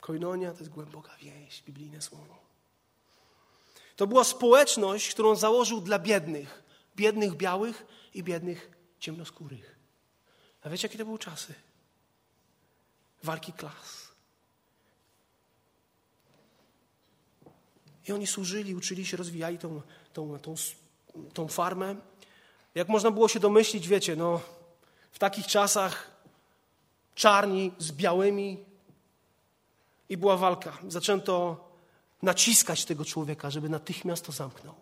Koinonia 0.00 0.52
to 0.52 0.58
jest 0.58 0.70
głęboka 0.70 1.16
wieś, 1.20 1.62
biblijne 1.62 2.02
słowo. 2.02 2.38
To 3.96 4.06
była 4.06 4.24
społeczność, 4.24 5.10
którą 5.10 5.36
założył 5.36 5.80
dla 5.80 5.98
biednych. 5.98 6.62
Biednych 6.96 7.34
białych 7.34 7.86
i 8.14 8.22
biednych 8.22 8.70
ciemnoskórych. 9.00 9.78
A 10.62 10.68
wiecie, 10.68 10.88
jakie 10.88 10.98
to 10.98 11.04
były 11.04 11.18
czasy? 11.18 11.54
Walki 13.22 13.52
klas. 13.52 14.10
I 18.08 18.12
oni 18.12 18.26
służyli, 18.26 18.74
uczyli 18.74 19.06
się, 19.06 19.16
rozwijali 19.16 19.58
tą, 19.58 19.82
tą, 20.12 20.38
tą, 20.38 20.54
tą 21.34 21.48
farmę. 21.48 21.96
Jak 22.74 22.88
można 22.88 23.10
było 23.10 23.28
się 23.28 23.40
domyślić, 23.40 23.88
wiecie, 23.88 24.16
no, 24.16 24.40
w 25.12 25.18
takich 25.18 25.46
czasach 25.46 26.10
czarni 27.14 27.72
z 27.78 27.92
białymi 27.92 28.64
i 30.08 30.16
była 30.16 30.36
walka. 30.36 30.78
Zaczęto 30.88 31.64
naciskać 32.22 32.84
tego 32.84 33.04
człowieka, 33.04 33.50
żeby 33.50 33.68
natychmiast 33.68 34.26
to 34.26 34.32
zamknął. 34.32 34.74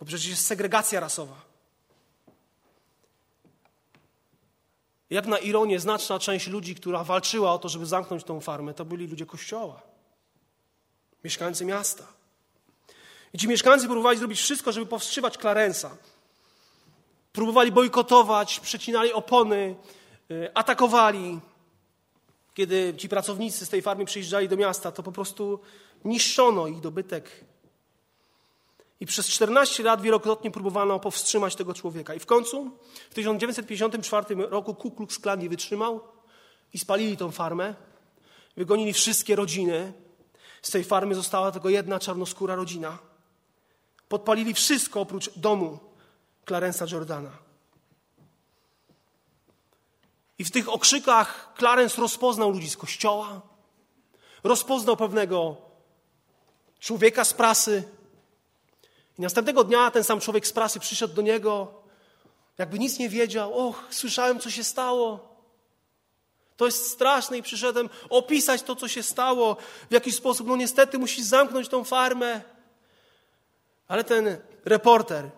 Bo 0.00 0.06
przecież 0.06 0.26
jest 0.26 0.46
segregacja 0.46 1.00
rasowa. 1.00 1.53
Jak 5.10 5.26
na 5.26 5.38
ironię, 5.38 5.80
znaczna 5.80 6.18
część 6.18 6.46
ludzi, 6.46 6.74
która 6.74 7.04
walczyła 7.04 7.52
o 7.52 7.58
to, 7.58 7.68
żeby 7.68 7.86
zamknąć 7.86 8.24
tą 8.24 8.40
farmę, 8.40 8.74
to 8.74 8.84
byli 8.84 9.06
ludzie 9.06 9.26
kościoła, 9.26 9.82
mieszkańcy 11.24 11.64
miasta. 11.64 12.04
I 13.32 13.38
ci 13.38 13.48
mieszkańcy 13.48 13.86
próbowali 13.86 14.18
zrobić 14.18 14.38
wszystko, 14.38 14.72
żeby 14.72 14.86
powstrzymać 14.86 15.36
Clarensa. 15.36 15.96
Próbowali 17.32 17.72
bojkotować, 17.72 18.60
przecinali 18.60 19.12
opony, 19.12 19.76
y, 20.30 20.54
atakowali. 20.54 21.40
Kiedy 22.54 22.94
ci 22.96 23.08
pracownicy 23.08 23.66
z 23.66 23.68
tej 23.68 23.82
farmy 23.82 24.04
przyjeżdżali 24.04 24.48
do 24.48 24.56
miasta, 24.56 24.92
to 24.92 25.02
po 25.02 25.12
prostu 25.12 25.60
niszczono 26.04 26.66
ich 26.66 26.80
dobytek, 26.80 27.44
i 29.00 29.06
przez 29.06 29.28
14 29.28 29.82
lat 29.82 30.02
wielokrotnie 30.02 30.50
próbowano 30.50 31.00
powstrzymać 31.00 31.56
tego 31.56 31.74
człowieka. 31.74 32.14
I 32.14 32.18
w 32.18 32.26
końcu 32.26 32.70
w 33.10 33.14
1954 33.14 34.34
roku 34.36 34.74
Ku 34.74 34.90
Klux 34.90 35.18
Klan 35.18 35.40
nie 35.40 35.48
wytrzymał 35.48 36.00
i 36.72 36.78
spalili 36.78 37.16
tą 37.16 37.30
farmę. 37.30 37.74
Wygonili 38.56 38.92
wszystkie 38.92 39.36
rodziny. 39.36 39.92
Z 40.62 40.70
tej 40.70 40.84
farmy 40.84 41.14
została 41.14 41.52
tylko 41.52 41.68
jedna 41.68 41.98
czarnoskóra 41.98 42.54
rodzina. 42.54 42.98
Podpalili 44.08 44.54
wszystko 44.54 45.00
oprócz 45.00 45.38
domu 45.38 45.78
Clarence'a 46.46 46.92
Jordana. 46.92 47.30
I 50.38 50.44
w 50.44 50.50
tych 50.50 50.68
okrzykach 50.68 51.54
Clarence 51.58 52.00
rozpoznał 52.00 52.50
ludzi 52.50 52.70
z 52.70 52.76
kościoła, 52.76 53.40
rozpoznał 54.44 54.96
pewnego 54.96 55.56
człowieka 56.80 57.24
z 57.24 57.34
prasy, 57.34 57.88
i 59.18 59.22
następnego 59.22 59.64
dnia 59.64 59.90
ten 59.90 60.04
sam 60.04 60.20
człowiek 60.20 60.46
z 60.46 60.52
prasy 60.52 60.80
przyszedł 60.80 61.14
do 61.14 61.22
niego, 61.22 61.74
jakby 62.58 62.78
nic 62.78 62.98
nie 62.98 63.08
wiedział. 63.08 63.68
Och, 63.68 63.84
słyszałem, 63.90 64.40
co 64.40 64.50
się 64.50 64.64
stało. 64.64 65.34
To 66.56 66.66
jest 66.66 66.90
straszne 66.90 67.38
i 67.38 67.42
przyszedłem 67.42 67.88
opisać 68.10 68.62
to, 68.62 68.76
co 68.76 68.88
się 68.88 69.02
stało. 69.02 69.56
W 69.90 69.92
jakiś 69.92 70.14
sposób, 70.14 70.46
no 70.46 70.56
niestety 70.56 70.98
musisz 70.98 71.24
zamknąć 71.24 71.68
tą 71.68 71.84
farmę. 71.84 72.40
Ale 73.88 74.04
ten 74.04 74.36
reporter 74.64 75.30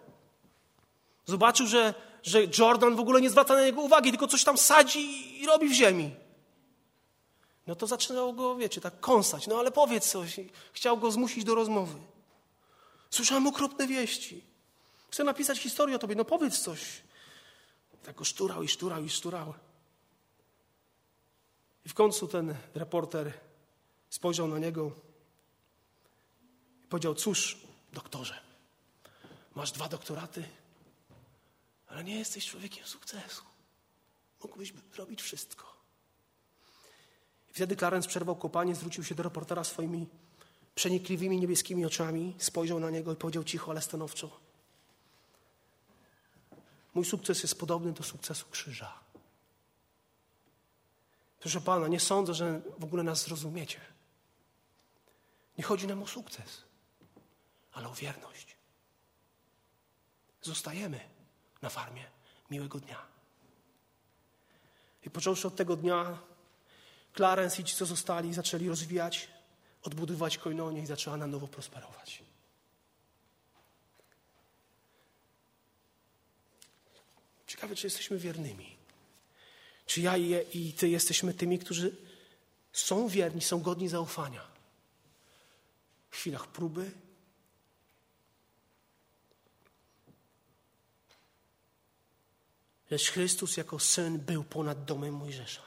zobaczył, 1.25 1.67
że, 1.67 1.95
że 2.23 2.39
Jordan 2.59 2.97
w 2.97 3.01
ogóle 3.01 3.21
nie 3.21 3.31
zwraca 3.31 3.55
na 3.55 3.63
niego 3.63 3.81
uwagi, 3.81 4.11
tylko 4.11 4.27
coś 4.27 4.45
tam 4.45 4.59
sadzi 4.59 5.43
i 5.43 5.47
robi 5.47 5.69
w 5.69 5.73
ziemi. 5.73 6.15
No 7.67 7.75
to 7.75 7.87
zaczynało 7.87 8.33
go, 8.33 8.57
wiecie, 8.57 8.81
tak 8.81 9.01
kąsać. 9.01 9.47
No 9.47 9.59
ale 9.59 9.71
powiedz 9.71 10.11
coś. 10.11 10.41
Chciał 10.73 10.97
go 10.97 11.11
zmusić 11.11 11.45
do 11.45 11.55
rozmowy. 11.55 11.95
Słyszałem 13.11 13.47
okropne 13.47 13.87
wieści. 13.87 14.45
Chcę 15.11 15.25
napisać 15.25 15.59
historię 15.59 15.97
o 15.97 15.99
tobie, 15.99 16.15
no 16.15 16.25
powiedz 16.25 16.59
coś. 16.59 17.03
Tak 18.03 18.25
szturał 18.25 18.63
i 18.63 18.69
szturał 18.69 19.05
i 19.05 19.11
szturał. 19.11 19.55
I 21.85 21.89
w 21.89 21.95
końcu 21.95 22.29
ten 22.29 22.55
reporter 22.75 23.33
spojrzał 24.11 24.49
na 24.49 24.59
niego 24.59 24.93
i 26.85 26.87
powiedział: 26.87 27.15
Cóż, 27.15 27.57
doktorze, 27.93 28.41
masz 29.55 29.73
dwa 29.73 29.89
doktoraty, 29.89 30.49
ale 31.89 32.05
nie 32.05 32.19
jesteś 32.19 32.47
człowiekiem 32.47 32.87
sukcesu. 32.87 33.43
Mógłbyś 34.43 34.73
robić 34.97 35.23
wszystko. 35.23 35.77
I 37.51 37.53
wtedy 37.53 37.77
Clarence 37.77 38.09
przerwał 38.09 38.37
kopanie, 38.37 38.75
zwrócił 38.75 39.05
się 39.05 39.15
do 39.15 39.23
reportera 39.23 39.65
swoimi 39.65 40.07
przenikliwymi 40.77 41.41
niebieskimi 41.41 41.85
oczami, 41.85 42.35
spojrzał 42.39 42.81
na 42.81 42.91
niego 42.91 43.13
i 43.13 43.17
powiedział 43.17 43.45
cicho, 43.45 43.71
ale 43.71 43.83
stanowczo: 43.83 44.41
Mój 46.95 47.05
sukces 47.05 47.43
jest 47.43 47.59
podobny 47.59 47.93
do 47.93 48.03
sukcesu 48.03 48.47
krzyża. 48.51 49.01
Proszę 51.41 51.61
Pana, 51.61 51.89
nie 51.89 52.01
sądzę, 52.01 52.35
że 52.35 52.61
w 52.79 52.85
ogóle 52.85 53.03
nas 53.03 53.23
zrozumiecie. 53.23 53.81
Nie 55.59 55.65
chodzi 55.65 55.87
nam 55.87 56.03
o 56.03 56.07
sukces, 56.07 56.63
ale 57.73 57.89
o 57.89 57.95
wierność. 57.95 58.57
Zostajemy, 60.43 61.01
na 61.63 61.69
farmie. 61.69 62.05
Miłego 62.51 62.81
dnia. 62.81 63.07
I 65.03 65.11
począwszy 65.11 65.49
od 65.49 65.57
tego 65.57 65.77
dnia, 65.77 66.19
Clarence 67.17 67.63
i 67.63 67.65
ci, 67.65 67.77
co 67.77 67.87
zostali, 67.87 68.35
zaczęli 68.35 68.69
rozwijać, 68.69 69.36
odbudowywać 69.87 70.39
koinonię 70.39 70.83
i 70.83 70.87
zaczęła 70.87 71.17
na 71.17 71.27
nowo 71.27 71.49
prosperować. 71.49 72.23
Ciekawe, 77.47 77.77
czy 77.77 77.87
jesteśmy 77.87 78.19
wiernymi. 78.19 78.77
Czy 79.87 80.01
ja 80.01 80.17
i 80.53 80.73
ty 80.73 80.89
jesteśmy 80.89 81.35
tymi, 81.35 81.59
którzy 81.59 81.97
są 82.73 83.09
wierni, 83.09 83.43
są 83.43 83.61
godni 83.61 83.89
zaufania. 83.89 84.43
W 86.11 86.17
chwilach 86.17 86.47
próby, 86.47 86.91
Lecz 92.91 93.11
Chrystus 93.11 93.57
jako 93.57 93.79
Syn 93.79 94.19
był 94.19 94.45
ponad 94.45 94.85
domem 94.85 95.15
Mojżesza, 95.15 95.63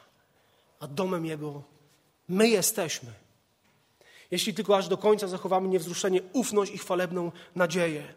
a 0.80 0.88
domem 0.88 1.26
Jego 1.26 1.64
my 2.28 2.50
jesteśmy. 2.50 3.14
Jeśli 4.32 4.54
tylko 4.54 4.78
aż 4.78 4.88
do 4.88 4.98
końca 4.98 5.28
zachowamy 5.28 5.68
niewzruszenie, 5.68 6.22
ufność 6.34 6.72
i 6.72 6.78
chwalebną 6.78 7.32
nadzieję. 7.56 8.14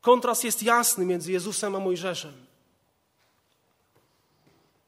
Kontrast 0.00 0.44
jest 0.44 0.62
jasny 0.62 1.04
między 1.04 1.32
Jezusem 1.32 1.74
a 1.74 1.78
Mojżeszem. 1.78 2.46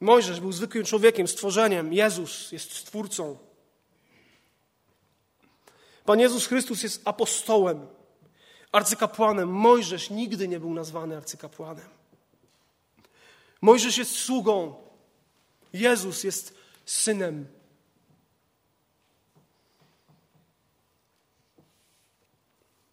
Mojżesz 0.00 0.40
był 0.40 0.52
zwykłym 0.52 0.84
człowiekiem, 0.84 1.28
stworzeniem. 1.28 1.92
Jezus 1.92 2.52
jest 2.52 2.72
stwórcą. 2.72 3.38
Pan 6.04 6.20
Jezus 6.20 6.46
Chrystus 6.46 6.82
jest 6.82 7.02
apostołem, 7.04 7.86
arcykapłanem. 8.72 9.48
Mojżesz 9.48 10.10
nigdy 10.10 10.48
nie 10.48 10.60
był 10.60 10.74
nazwany 10.74 11.16
arcykapłanem. 11.16 11.88
Mojżesz 13.60 13.98
jest 13.98 14.16
sługą. 14.16 14.74
Jezus 15.72 16.24
jest 16.24 16.54
synem. 16.86 17.46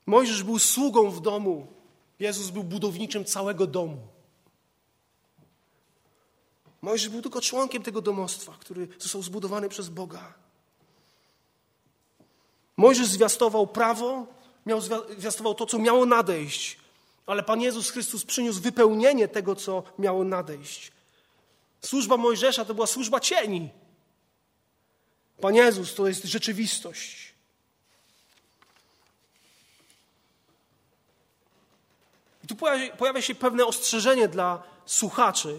Mojżesz 0.05 0.43
był 0.43 0.59
sługą 0.59 1.11
w 1.11 1.21
domu. 1.21 1.67
Jezus 2.19 2.49
był 2.49 2.63
budowniczym 2.63 3.25
całego 3.25 3.67
domu. 3.67 3.97
Mojżesz 6.81 7.09
był 7.09 7.21
tylko 7.21 7.41
członkiem 7.41 7.83
tego 7.83 8.01
domostwa, 8.01 8.57
który 8.59 8.87
został 8.99 9.21
zbudowany 9.21 9.69
przez 9.69 9.89
Boga. 9.89 10.33
Mojżesz 12.77 13.07
zwiastował 13.07 13.67
prawo, 13.67 14.27
miał 14.65 14.81
zwiastował 15.17 15.55
to, 15.55 15.65
co 15.65 15.79
miało 15.79 16.05
nadejść, 16.05 16.77
ale 17.25 17.43
Pan 17.43 17.61
Jezus 17.61 17.89
Chrystus 17.89 18.25
przyniósł 18.25 18.61
wypełnienie 18.61 19.27
tego, 19.27 19.55
co 19.55 19.83
miało 19.99 20.23
nadejść. 20.23 20.91
Służba 21.81 22.17
Mojżesza 22.17 22.65
to 22.65 22.73
była 22.73 22.87
służba 22.87 23.19
cieni. 23.19 23.69
Pan 25.41 25.55
Jezus 25.55 25.95
to 25.95 26.07
jest 26.07 26.23
rzeczywistość. 26.23 27.34
I 32.45 32.47
tu 32.47 32.55
pojawia 32.97 33.21
się 33.21 33.35
pewne 33.35 33.65
ostrzeżenie 33.65 34.27
dla 34.27 34.63
słuchaczy, 34.85 35.57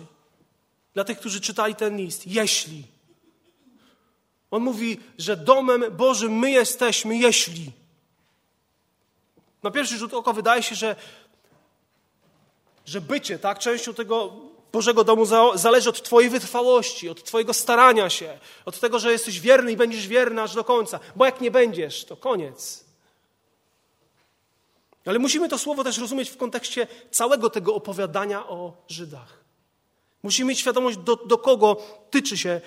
dla 0.95 1.05
tych, 1.05 1.19
którzy 1.19 1.41
czytali 1.41 1.75
ten 1.75 1.97
list. 1.97 2.27
Jeśli. 2.27 2.85
On 4.51 4.63
mówi, 4.63 5.01
że 5.19 5.37
domem 5.37 5.85
Bożym 5.97 6.33
my 6.33 6.51
jesteśmy, 6.51 7.17
jeśli. 7.17 7.73
Na 9.63 9.71
pierwszy 9.71 9.99
rzut 9.99 10.15
oka 10.15 10.33
wydaje 10.33 10.63
się, 10.63 10.75
że, 10.75 10.97
że 12.85 13.01
bycie 13.01 13.39
tak, 13.39 13.59
częścią 13.59 13.95
tego 13.95 14.33
Bożego 14.73 15.05
domu 15.05 15.27
zależy 15.55 15.89
od 15.89 16.03
Twojej 16.03 16.31
wytrwałości, 16.31 17.09
od 17.09 17.25
Twojego 17.25 17.55
starania 17.55 18.11
się, 18.11 18.39
od 18.65 18.81
tego, 18.81 18.99
że 18.99 19.13
jesteś 19.13 19.41
wierny 19.41 19.73
i 19.73 19.77
będziesz 19.77 20.09
wierny 20.09 20.43
aż 20.43 20.55
do 20.55 20.65
końca. 20.65 21.01
Bo 21.17 21.25
jak 21.25 21.41
nie 21.41 21.51
będziesz, 21.51 22.05
to 22.05 22.17
koniec. 22.17 22.86
Ale 25.07 25.19
musimy 25.19 25.49
to 25.49 25.59
słowo 25.59 25.85
też 25.85 25.99
rozumieć 25.99 26.31
w 26.31 26.37
kontekście 26.37 26.87
całego 27.11 27.51
tego 27.51 27.75
opowiadania 27.75 28.49
o 28.49 28.85
Żydach. 28.89 29.45
Musimy 30.23 30.49
mieć 30.49 30.59
świadomość, 30.59 30.99
do, 30.99 31.17
do 31.17 31.39
kogo 31.39 31.77
tyczy 32.11 32.39
się, 32.39 32.61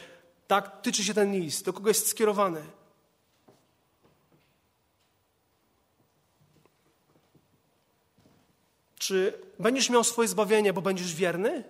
tak, 0.47 0.81
tyczy 0.81 1.03
się 1.03 1.13
ten 1.13 1.33
list, 1.33 1.65
do 1.65 1.73
kogo 1.73 1.89
jest 1.89 2.07
skierowany. 2.07 2.61
Czy 8.97 9.33
będziesz 9.59 9.89
miał 9.89 10.03
swoje 10.03 10.27
zbawienie, 10.27 10.73
bo 10.73 10.81
będziesz 10.81 11.15
wierny? 11.15 11.63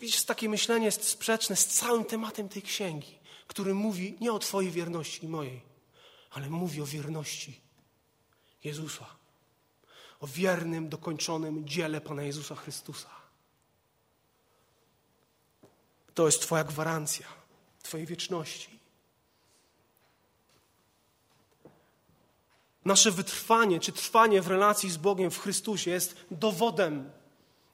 Widzisz, 0.00 0.24
takie 0.24 0.48
myślenie 0.48 0.86
jest 0.86 1.08
sprzeczne 1.08 1.56
z 1.56 1.66
całym 1.66 2.04
tematem 2.04 2.48
tej 2.48 2.62
księgi 2.62 3.25
który 3.46 3.74
mówi 3.74 4.16
nie 4.20 4.32
o 4.32 4.38
Twojej 4.38 4.70
wierności 4.70 5.24
i 5.24 5.28
mojej, 5.28 5.62
ale 6.30 6.50
mówi 6.50 6.82
o 6.82 6.86
wierności 6.86 7.60
Jezusa. 8.64 9.06
O 10.20 10.26
wiernym, 10.26 10.88
dokończonym 10.88 11.68
dziele 11.68 12.00
Pana 12.00 12.22
Jezusa 12.22 12.54
Chrystusa. 12.54 13.10
To 16.14 16.26
jest 16.26 16.42
Twoja 16.42 16.64
gwarancja 16.64 17.26
Twojej 17.82 18.06
wieczności. 18.06 18.78
Nasze 22.84 23.10
wytrwanie 23.10 23.80
czy 23.80 23.92
trwanie 23.92 24.42
w 24.42 24.48
relacji 24.48 24.90
z 24.90 24.96
Bogiem 24.96 25.30
w 25.30 25.38
Chrystusie 25.38 25.90
jest 25.90 26.16
dowodem, 26.30 27.10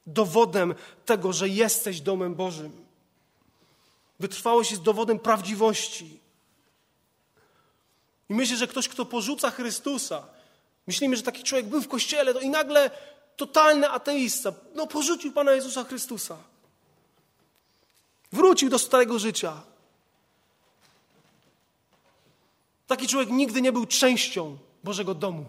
dowodem 0.07 0.75
tego, 1.05 1.33
że 1.33 1.49
jesteś 1.49 2.01
domem 2.01 2.35
Bożym. 2.35 2.82
Wytrwałość 4.23 4.71
jest 4.71 4.83
dowodem 4.83 5.19
prawdziwości. 5.19 6.19
I 8.29 8.33
myślę, 8.33 8.57
że 8.57 8.67
ktoś, 8.67 8.87
kto 8.87 9.05
porzuca 9.05 9.51
Chrystusa, 9.51 10.27
myślimy, 10.87 11.17
że 11.17 11.23
taki 11.23 11.43
człowiek 11.43 11.65
był 11.65 11.81
w 11.81 11.87
kościele, 11.87 12.33
to 12.33 12.39
i 12.39 12.49
nagle 12.49 12.91
totalny 13.35 13.89
ateista, 13.89 14.53
no 14.75 14.87
porzucił 14.87 15.31
Pana 15.31 15.51
Jezusa 15.51 15.83
Chrystusa. 15.83 16.37
Wrócił 18.31 18.69
do 18.69 18.79
starego 18.79 19.19
życia. 19.19 19.61
Taki 22.87 23.07
człowiek 23.07 23.29
nigdy 23.29 23.61
nie 23.61 23.71
był 23.71 23.85
częścią 23.85 24.57
Bożego 24.83 25.13
domu, 25.15 25.45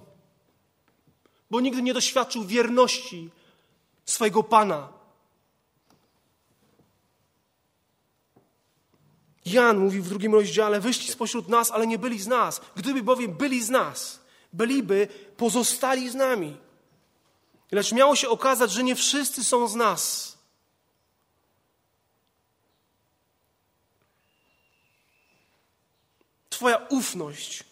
bo 1.51 1.61
nigdy 1.61 1.83
nie 1.83 1.95
doświadczył 1.95 2.45
wierności 2.45 3.31
swojego 4.05 4.43
Pana. 4.43 5.04
Jan 9.45 9.79
mówi 9.79 10.01
w 10.01 10.09
drugim 10.09 10.35
rozdziale: 10.35 10.81
Wyszli 10.81 11.13
spośród 11.13 11.49
nas, 11.49 11.71
ale 11.71 11.87
nie 11.87 11.99
byli 11.99 12.21
z 12.21 12.27
nas. 12.27 12.61
Gdyby 12.77 13.03
bowiem 13.03 13.37
byli 13.37 13.63
z 13.63 13.71
nas, 13.71 14.21
byliby 14.53 15.09
pozostali 15.37 16.11
z 16.11 16.15
nami. 16.15 16.57
Lecz 17.73 17.93
miało 17.93 18.17
się 18.17 18.29
okazać, 18.29 18.73
że 18.73 18.85
nie 18.85 18.97
wszyscy 18.97 19.45
są 19.45 19.69
z 19.69 19.75
nas. 19.75 20.35
Twoja 26.51 26.87
ufność, 26.91 27.65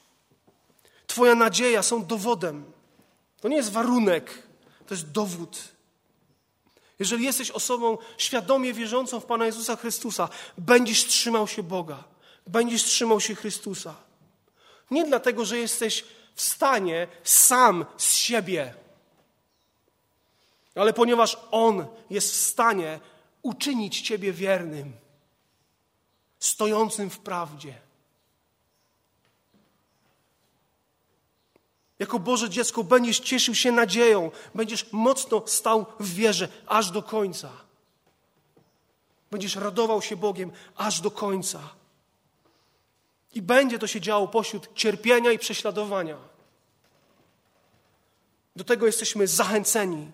Twoja 1.13 1.35
nadzieja 1.35 1.83
są 1.83 2.05
dowodem. 2.05 2.73
To 3.41 3.49
nie 3.49 3.57
jest 3.57 3.73
warunek, 3.73 4.43
to 4.87 4.95
jest 4.95 5.11
dowód. 5.11 5.72
Jeżeli 7.03 7.25
jesteś 7.25 7.51
osobą 7.51 7.99
świadomie 8.19 8.73
wierzącą 8.73 9.21
w 9.21 9.25
Pana 9.25 9.47
Jezusa 9.47 9.77
Chrystusa, 9.77 10.29
będziesz 10.59 11.07
trzymał 11.07 11.49
się 11.49 11.63
Boga, 11.63 12.05
będziesz 12.47 12.85
trzymał 12.85 13.21
się 13.21 13.35
Chrystusa. 13.35 13.95
Nie 14.91 15.05
dlatego, 15.05 15.45
że 15.45 15.59
jesteś 15.59 16.05
w 16.35 16.43
stanie 16.43 17.07
sam 17.25 17.87
z 17.97 18.15
siebie, 18.15 18.75
ale 20.75 20.93
ponieważ 20.93 21.39
On 21.51 21.87
jest 22.11 22.33
w 22.33 22.37
stanie 22.37 23.01
uczynić 23.43 24.01
Ciebie 24.01 24.33
wiernym, 24.33 24.93
stojącym 26.39 27.11
w 27.11 27.19
prawdzie. 27.19 27.75
Jako 32.03 32.19
Boże 32.19 32.51
dziecko 32.51 32.85
będziesz 32.85 33.21
cieszył 33.21 33.55
się 33.55 33.73
nadzieją, 33.73 34.31
będziesz 34.55 34.93
mocno 34.93 35.43
stał 35.47 35.87
w 36.01 36.15
wierze 36.15 36.49
aż 36.67 36.91
do 36.91 37.03
końca. 37.03 37.51
Będziesz 39.31 39.57
radował 39.57 40.03
się 40.03 40.17
Bogiem 40.17 40.53
aż 40.77 41.01
do 41.01 41.11
końca. 41.11 41.61
I 43.35 43.43
będzie 43.43 43.79
to 43.79 43.87
się 43.87 44.01
działo 44.01 44.29
pośród 44.29 44.75
cierpienia 44.75 45.33
i 45.33 45.39
prześladowania. 45.39 46.17
Do 48.57 48.65
tego 48.65 48.87
jesteśmy 48.87 49.27
zachęceni, 49.27 50.11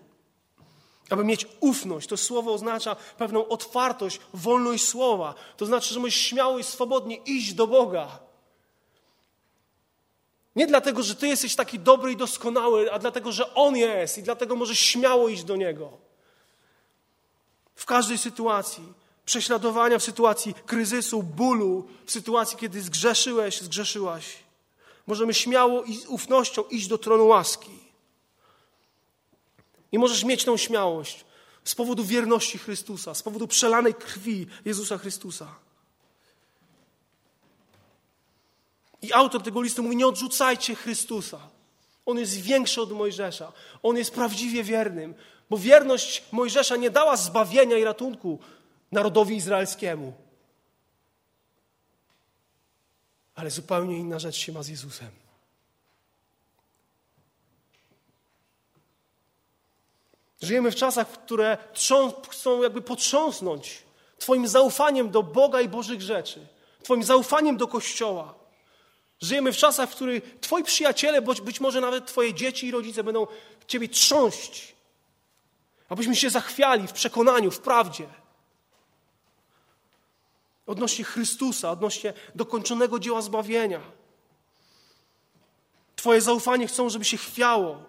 aby 1.09 1.23
mieć 1.23 1.47
ufność. 1.59 2.07
To 2.07 2.17
słowo 2.17 2.53
oznacza 2.53 2.95
pewną 2.95 3.47
otwartość, 3.47 4.19
wolność 4.33 4.87
słowa. 4.87 5.35
To 5.57 5.65
znaczy, 5.65 5.93
że 5.93 5.99
możesz 5.99 6.15
śmiało 6.15 6.59
i 6.59 6.63
swobodnie 6.63 7.15
iść 7.15 7.53
do 7.53 7.67
Boga. 7.67 8.28
Nie 10.59 10.67
dlatego, 10.67 11.03
że 11.03 11.15
Ty 11.15 11.27
jesteś 11.27 11.55
taki 11.55 11.79
dobry 11.79 12.11
i 12.11 12.15
doskonały, 12.15 12.91
a 12.91 12.99
dlatego, 12.99 13.31
że 13.31 13.53
On 13.53 13.77
jest 13.77 14.17
i 14.17 14.23
dlatego 14.23 14.55
możesz 14.55 14.79
śmiało 14.79 15.29
iść 15.29 15.43
do 15.43 15.55
Niego. 15.55 15.97
W 17.75 17.85
każdej 17.85 18.17
sytuacji 18.17 18.83
prześladowania, 19.25 19.99
w 19.99 20.03
sytuacji 20.03 20.53
kryzysu, 20.65 21.23
bólu, 21.23 21.87
w 22.05 22.11
sytuacji, 22.11 22.57
kiedy 22.57 22.81
zgrzeszyłeś, 22.81 23.61
zgrzeszyłaś, 23.61 24.25
możemy 25.07 25.33
śmiało 25.33 25.83
i 25.83 25.95
z 25.95 26.05
ufnością 26.05 26.63
iść 26.63 26.87
do 26.87 26.97
tronu 26.97 27.27
łaski. 27.27 27.79
I 29.91 29.99
możesz 29.99 30.23
mieć 30.23 30.43
tą 30.43 30.57
śmiałość 30.57 31.25
z 31.63 31.75
powodu 31.75 32.03
wierności 32.03 32.57
Chrystusa, 32.57 33.13
z 33.13 33.23
powodu 33.23 33.47
przelanej 33.47 33.93
krwi 33.93 34.47
Jezusa 34.65 34.97
Chrystusa. 34.97 35.55
I 39.01 39.13
autor 39.13 39.43
tego 39.43 39.61
listu 39.61 39.83
mówi: 39.83 39.95
Nie 39.95 40.07
odrzucajcie 40.07 40.75
Chrystusa. 40.75 41.39
On 42.05 42.19
jest 42.19 42.41
większy 42.41 42.81
od 42.81 42.91
Mojżesza. 42.91 43.51
On 43.83 43.97
jest 43.97 44.11
prawdziwie 44.13 44.63
wiernym, 44.63 45.15
bo 45.49 45.57
wierność 45.57 46.23
Mojżesza 46.31 46.75
nie 46.75 46.89
dała 46.89 47.17
zbawienia 47.17 47.77
i 47.77 47.83
ratunku 47.83 48.39
narodowi 48.91 49.35
izraelskiemu. 49.35 50.13
Ale 53.35 53.49
zupełnie 53.49 53.97
inna 53.97 54.19
rzecz 54.19 54.35
się 54.35 54.51
ma 54.51 54.63
z 54.63 54.67
Jezusem. 54.67 55.11
Żyjemy 60.41 60.71
w 60.71 60.75
czasach, 60.75 61.07
które 61.07 61.57
chcą 62.29 62.63
jakby 62.63 62.81
potrząsnąć 62.81 63.83
Twoim 64.19 64.47
zaufaniem 64.47 65.09
do 65.09 65.23
Boga 65.23 65.61
i 65.61 65.69
Bożych 65.69 66.01
rzeczy, 66.01 66.47
Twoim 66.83 67.03
zaufaniem 67.03 67.57
do 67.57 67.67
Kościoła. 67.67 68.38
Żyjemy 69.21 69.53
w 69.53 69.57
czasach, 69.57 69.89
w 69.89 69.95
których 69.95 70.39
Twoi 70.41 70.63
przyjaciele, 70.63 71.21
bądź 71.21 71.41
być 71.41 71.59
może 71.59 71.81
nawet 71.81 72.05
Twoje 72.05 72.33
dzieci 72.33 72.67
i 72.67 72.71
rodzice 72.71 73.03
będą 73.03 73.27
Ciebie 73.67 73.89
trząść, 73.89 74.75
abyśmy 75.89 76.15
się 76.15 76.29
zachwiali 76.29 76.87
w 76.87 76.93
przekonaniu, 76.93 77.51
w 77.51 77.59
prawdzie. 77.59 78.07
Odnośnie 80.65 81.05
Chrystusa, 81.05 81.71
odnośnie 81.71 82.13
dokończonego 82.35 82.99
dzieła 82.99 83.21
zbawienia. 83.21 83.81
Twoje 85.95 86.21
zaufanie 86.21 86.67
chcą, 86.67 86.89
żeby 86.89 87.05
się 87.05 87.17
chwiało. 87.17 87.83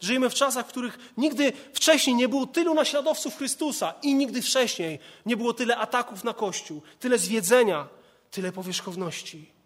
Żyjemy 0.00 0.30
w 0.30 0.34
czasach, 0.34 0.66
w 0.66 0.68
których 0.68 0.98
nigdy 1.16 1.52
wcześniej 1.72 2.16
nie 2.16 2.28
było 2.28 2.46
tylu 2.46 2.74
naśladowców 2.74 3.36
Chrystusa 3.36 3.94
i 4.02 4.14
nigdy 4.14 4.42
wcześniej 4.42 4.98
nie 5.26 5.36
było 5.36 5.52
tyle 5.52 5.76
ataków 5.76 6.24
na 6.24 6.34
Kościół, 6.34 6.82
tyle 6.98 7.18
zwiedzenia, 7.18 7.88
tyle 8.30 8.52
powierzchowności. 8.52 9.59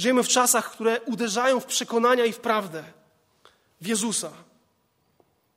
Żyjemy 0.00 0.22
w 0.22 0.28
czasach, 0.28 0.72
które 0.72 1.00
uderzają 1.00 1.60
w 1.60 1.66
przekonania 1.66 2.24
i 2.24 2.32
w 2.32 2.40
prawdę, 2.40 2.84
w 3.80 3.86
Jezusa. 3.86 4.32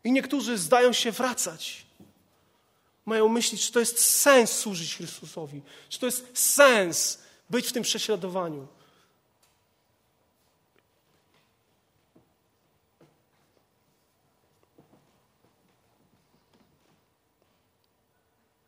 I 0.03 0.11
niektórzy 0.11 0.57
zdają 0.57 0.93
się 0.93 1.11
wracać. 1.11 1.85
Mają 3.05 3.27
myśleć, 3.27 3.65
czy 3.65 3.71
to 3.71 3.79
jest 3.79 3.99
sens 3.99 4.51
służyć 4.51 4.95
Chrystusowi, 4.95 5.61
czy 5.89 5.99
to 5.99 6.05
jest 6.05 6.37
sens 6.37 7.19
być 7.49 7.67
w 7.67 7.71
tym 7.71 7.83
prześladowaniu. 7.83 8.67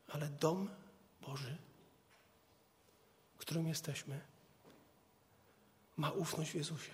Ale 0.08 0.28
dom 0.28 0.70
Boży, 1.22 1.58
w 3.36 3.38
którym 3.38 3.68
jesteśmy, 3.68 4.35
ma 5.98 6.12
ufność 6.12 6.52
w 6.52 6.56
Jezusie. 6.56 6.92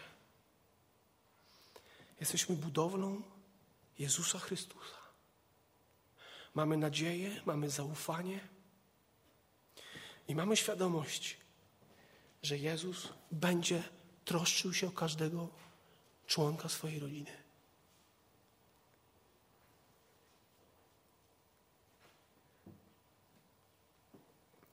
Jesteśmy 2.19 2.55
budowlą 2.55 3.21
Jezusa 3.99 4.39
Chrystusa. 4.39 5.01
Mamy 6.53 6.77
nadzieję, 6.77 7.41
mamy 7.45 7.69
zaufanie 7.69 8.39
i 10.27 10.35
mamy 10.35 10.57
świadomość, 10.57 11.37
że 12.43 12.57
Jezus 12.57 13.09
będzie 13.31 13.83
troszczył 14.25 14.73
się 14.73 14.87
o 14.87 14.91
każdego 14.91 15.49
członka 16.27 16.69
swojej 16.69 16.99
rodziny. 16.99 17.31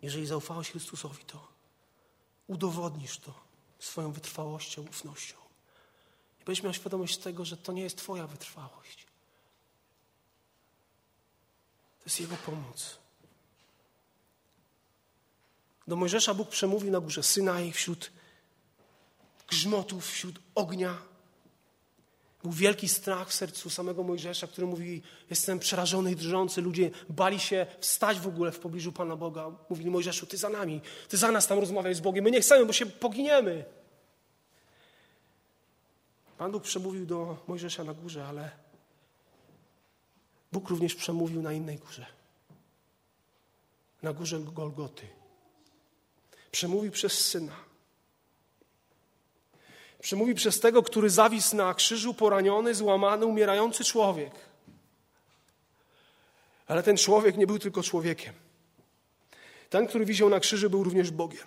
Jeżeli 0.03 0.26
zaufałeś 0.26 0.70
Chrystusowi, 0.70 1.24
to 1.24 1.49
udowodnisz 2.47 3.18
to 3.18 3.47
swoją 3.79 4.12
wytrwałością, 4.12 4.83
ufnością. 4.83 5.37
I 6.41 6.45
będziesz 6.45 6.64
miał 6.64 6.74
świadomość 6.74 7.18
tego, 7.18 7.45
że 7.45 7.57
to 7.57 7.72
nie 7.72 7.83
jest 7.83 7.99
Twoja 7.99 8.26
wytrwałość. 8.26 9.07
To 11.99 12.05
jest 12.05 12.20
Jego 12.20 12.37
pomoc. 12.37 12.99
Do 15.87 15.97
Mojżesza 15.97 16.35
Bóg 16.35 16.49
przemówił 16.49 16.91
na 16.91 17.01
górze 17.01 17.22
Synaj 17.22 17.72
wśród 17.72 18.11
grzmotów, 19.49 20.11
wśród 20.11 20.39
ognia. 20.55 21.07
Był 22.49 22.57
wielki 22.57 22.88
strach 22.88 23.28
w 23.28 23.34
sercu 23.34 23.70
samego 23.70 24.03
Mojżesza, 24.03 24.46
który 24.46 24.66
mówi: 24.66 25.03
Jestem 25.30 25.59
przerażony 25.59 26.12
i 26.12 26.16
drżący. 26.16 26.61
Ludzie 26.61 26.90
bali 27.09 27.40
się 27.40 27.66
wstać 27.80 28.20
w 28.20 28.26
ogóle 28.26 28.53
w 28.53 28.59
pobliżu 28.59 28.92
Pana 28.92 29.16
Boga. 29.16 29.51
Mówili: 29.70 29.90
Mojżeszu, 29.90 30.26
ty 30.26 30.36
za 30.36 30.49
nami, 30.49 30.80
ty 31.09 31.16
za 31.16 31.30
nas 31.30 31.46
tam 31.46 31.59
rozmawiaj 31.59 31.94
z 31.94 32.01
Bogiem. 32.01 32.24
My 32.24 32.30
nie 32.30 32.40
chcemy, 32.40 32.66
bo 32.66 32.72
się 32.72 32.86
poginiemy. 32.86 33.64
Pan 36.38 36.53
Bóg 36.53 36.62
przemówił 36.62 37.07
do 37.07 37.36
Mojżesza 37.49 37.84
na 37.84 37.94
górze, 37.94 38.28
ale 38.28 38.51
Bóg 40.53 40.68
również 40.68 40.94
przemówił 40.94 41.42
na 41.42 41.53
innej 41.53 41.76
górze. 41.76 42.07
Na 44.03 44.12
górze 44.12 44.40
Golgoty. 44.40 45.07
Przemówił 46.51 46.92
przez 46.92 47.24
syna. 47.24 47.67
Przemówi 50.01 50.34
przez 50.34 50.61
tego, 50.61 50.82
który 50.82 51.11
zawisł 51.11 51.57
na 51.57 51.74
krzyżu, 51.74 52.14
poraniony, 52.14 52.74
złamany, 52.74 53.26
umierający 53.26 53.84
człowiek. 53.84 54.32
Ale 56.66 56.82
ten 56.82 56.96
człowiek 56.96 57.36
nie 57.36 57.46
był 57.46 57.59
tylko 57.59 57.82
człowiekiem. 57.82 58.34
Ten, 59.70 59.86
który 59.86 60.05
wisiał 60.05 60.28
na 60.28 60.40
krzyżu, 60.40 60.70
był 60.70 60.84
również 60.84 61.11
Bogiem. 61.11 61.46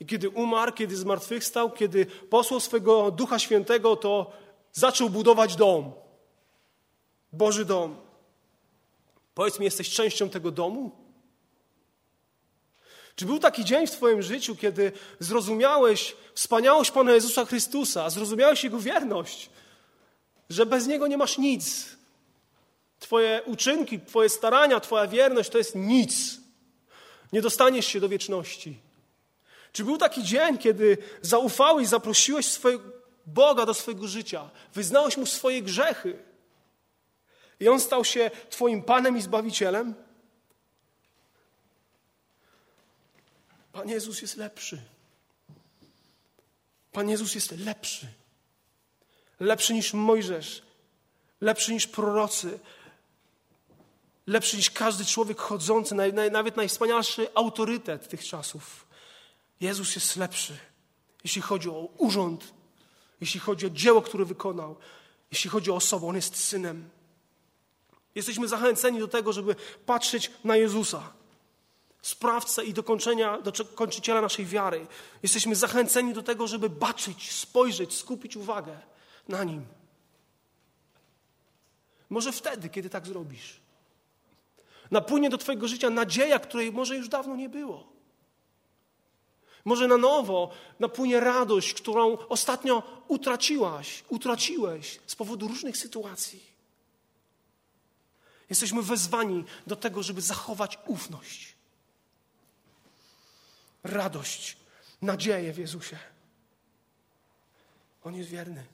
I 0.00 0.06
kiedy 0.06 0.28
umarł, 0.28 0.72
kiedy 0.72 0.96
zmartwychwstał, 0.96 1.70
kiedy 1.70 2.06
posłał 2.06 2.60
swego 2.60 3.10
Ducha 3.10 3.38
Świętego, 3.38 3.96
to 3.96 4.32
zaczął 4.72 5.10
budować 5.10 5.56
dom. 5.56 5.92
Boży 7.32 7.64
dom. 7.64 7.96
Powiedz 9.34 9.58
mi, 9.58 9.64
jesteś 9.64 9.90
częścią 9.90 10.28
tego 10.28 10.50
domu? 10.50 11.05
Czy 13.16 13.26
był 13.26 13.38
taki 13.38 13.64
dzień 13.64 13.86
w 13.86 13.90
Twoim 13.90 14.22
życiu, 14.22 14.56
kiedy 14.56 14.92
zrozumiałeś 15.20 16.16
wspaniałość 16.34 16.90
Pana 16.90 17.12
Jezusa 17.12 17.44
Chrystusa, 17.44 18.10
zrozumiałeś 18.10 18.64
Jego 18.64 18.78
wierność, 18.78 19.50
że 20.50 20.66
bez 20.66 20.86
Niego 20.86 21.06
nie 21.06 21.16
masz 21.16 21.38
nic? 21.38 21.96
Twoje 23.00 23.42
uczynki, 23.46 24.00
Twoje 24.00 24.28
starania, 24.28 24.80
Twoja 24.80 25.06
wierność 25.06 25.50
to 25.50 25.58
jest 25.58 25.74
nic. 25.74 26.40
Nie 27.32 27.42
dostaniesz 27.42 27.86
się 27.86 28.00
do 28.00 28.08
wieczności. 28.08 28.78
Czy 29.72 29.84
był 29.84 29.98
taki 29.98 30.24
dzień, 30.24 30.58
kiedy 30.58 30.98
zaufałeś, 31.22 31.88
zaprosiłeś 31.88 32.46
swojego 32.46 32.84
Boga 33.26 33.66
do 33.66 33.74
swojego 33.74 34.08
życia, 34.08 34.50
wyznałeś 34.74 35.16
Mu 35.16 35.26
swoje 35.26 35.62
grzechy 35.62 36.18
i 37.60 37.68
On 37.68 37.80
stał 37.80 38.04
się 38.04 38.30
Twoim 38.50 38.82
Panem 38.82 39.16
i 39.16 39.22
Zbawicielem? 39.22 39.94
Pan 43.76 43.88
Jezus 43.88 44.22
jest 44.22 44.36
lepszy. 44.36 44.82
Pan 46.92 47.08
Jezus 47.08 47.34
jest 47.34 47.50
lepszy. 47.50 48.06
Lepszy 49.40 49.74
niż 49.74 49.92
Mojżesz, 49.92 50.62
lepszy 51.40 51.72
niż 51.72 51.86
prorocy, 51.86 52.58
lepszy 54.26 54.56
niż 54.56 54.70
każdy 54.70 55.04
człowiek 55.04 55.40
chodzący, 55.40 55.94
nawet 56.32 56.56
najwspanialszy 56.56 57.28
autorytet 57.34 58.08
tych 58.08 58.24
czasów. 58.24 58.86
Jezus 59.60 59.94
jest 59.94 60.16
lepszy, 60.16 60.58
jeśli 61.24 61.42
chodzi 61.42 61.68
o 61.68 61.88
urząd, 61.98 62.54
jeśli 63.20 63.40
chodzi 63.40 63.66
o 63.66 63.70
dzieło, 63.70 64.02
które 64.02 64.24
wykonał, 64.24 64.76
jeśli 65.30 65.50
chodzi 65.50 65.70
o 65.70 65.74
osobę. 65.74 66.06
On 66.06 66.16
jest 66.16 66.36
synem. 66.36 66.90
Jesteśmy 68.14 68.48
zachęceni 68.48 68.98
do 68.98 69.08
tego, 69.08 69.32
żeby 69.32 69.56
patrzeć 69.86 70.30
na 70.44 70.56
Jezusa 70.56 71.12
sprawcę 72.06 72.64
i 72.64 72.72
dokończenia, 72.72 73.38
naszej 74.08 74.46
wiary. 74.46 74.86
Jesteśmy 75.22 75.56
zachęceni 75.56 76.14
do 76.14 76.22
tego, 76.22 76.46
żeby 76.46 76.70
baczyć, 76.70 77.32
spojrzeć, 77.32 77.94
skupić 77.94 78.36
uwagę 78.36 78.78
na 79.28 79.44
Nim. 79.44 79.66
Może 82.10 82.32
wtedy, 82.32 82.68
kiedy 82.68 82.90
tak 82.90 83.06
zrobisz, 83.06 83.60
napłynie 84.90 85.30
do 85.30 85.38
Twojego 85.38 85.68
życia 85.68 85.90
nadzieja, 85.90 86.38
której 86.38 86.72
może 86.72 86.96
już 86.96 87.08
dawno 87.08 87.36
nie 87.36 87.48
było. 87.48 87.86
Może 89.64 89.88
na 89.88 89.96
nowo 89.96 90.50
napłynie 90.80 91.20
radość, 91.20 91.74
którą 91.74 92.18
ostatnio 92.18 92.82
utraciłaś, 93.08 94.04
utraciłeś 94.08 95.00
z 95.06 95.14
powodu 95.14 95.48
różnych 95.48 95.76
sytuacji. 95.76 96.42
Jesteśmy 98.50 98.82
wezwani 98.82 99.44
do 99.66 99.76
tego, 99.76 100.02
żeby 100.02 100.20
zachować 100.20 100.78
ufność, 100.86 101.55
radość, 103.86 104.56
nadzieję 105.02 105.52
w 105.52 105.58
Jezusie. 105.58 105.98
On 108.04 108.14
jest 108.14 108.30
wierny. 108.30 108.66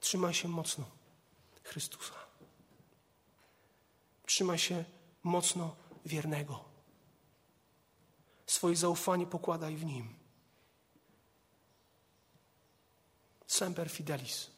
Trzymaj 0.00 0.34
się 0.34 0.48
mocno 0.48 0.84
Chrystusa. 1.62 2.14
Trzymaj 4.26 4.58
się 4.58 4.84
mocno 5.22 5.76
wiernego. 6.04 6.64
Swoje 8.46 8.76
zaufanie 8.76 9.26
pokładaj 9.26 9.76
w 9.76 9.84
nim. 9.84 10.14
Semper 13.46 13.90
fidelis. 13.90 14.50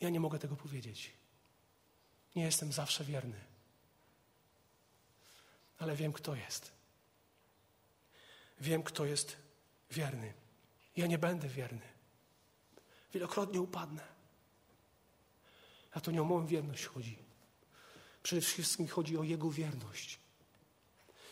Ja 0.00 0.10
nie 0.10 0.20
mogę 0.20 0.38
tego 0.38 0.56
powiedzieć. 0.56 1.12
Nie 2.34 2.42
jestem 2.44 2.72
zawsze 2.72 3.04
wierny. 3.04 3.45
Ale 5.78 5.96
wiem, 5.96 6.12
kto 6.12 6.34
jest. 6.34 6.72
Wiem, 8.60 8.82
kto 8.82 9.04
jest 9.04 9.36
wierny. 9.90 10.34
Ja 10.96 11.06
nie 11.06 11.18
będę 11.18 11.48
wierny. 11.48 11.96
Wielokrotnie 13.14 13.60
upadnę. 13.60 14.02
A 15.92 16.00
to 16.00 16.10
nie 16.10 16.22
o 16.22 16.24
moją 16.24 16.46
wierność 16.46 16.86
chodzi. 16.86 17.18
Przede 18.22 18.42
wszystkim 18.42 18.88
chodzi 18.88 19.18
o 19.18 19.22
Jego 19.22 19.50
wierność. 19.50 20.18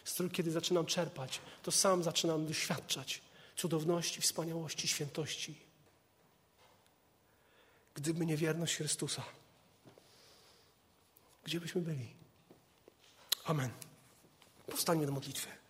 Z 0.05 0.12
której, 0.12 0.32
kiedy 0.32 0.51
zaczynam 0.51 0.86
czerpać, 0.86 1.40
to 1.62 1.72
sam 1.72 2.03
zaczynam 2.03 2.47
doświadczać 2.47 3.22
cudowności, 3.57 4.20
wspaniałości, 4.20 4.88
świętości. 4.88 5.61
Gdyby 7.95 8.26
nie 8.26 8.36
wierność 8.36 8.76
Chrystusa, 8.76 9.24
gdzie 11.45 11.61
byśmy 11.61 11.80
byli? 11.80 12.09
Amen. 13.45 13.70
Powstańmy 14.67 15.07
do 15.07 15.12
modlitwy. 15.12 15.64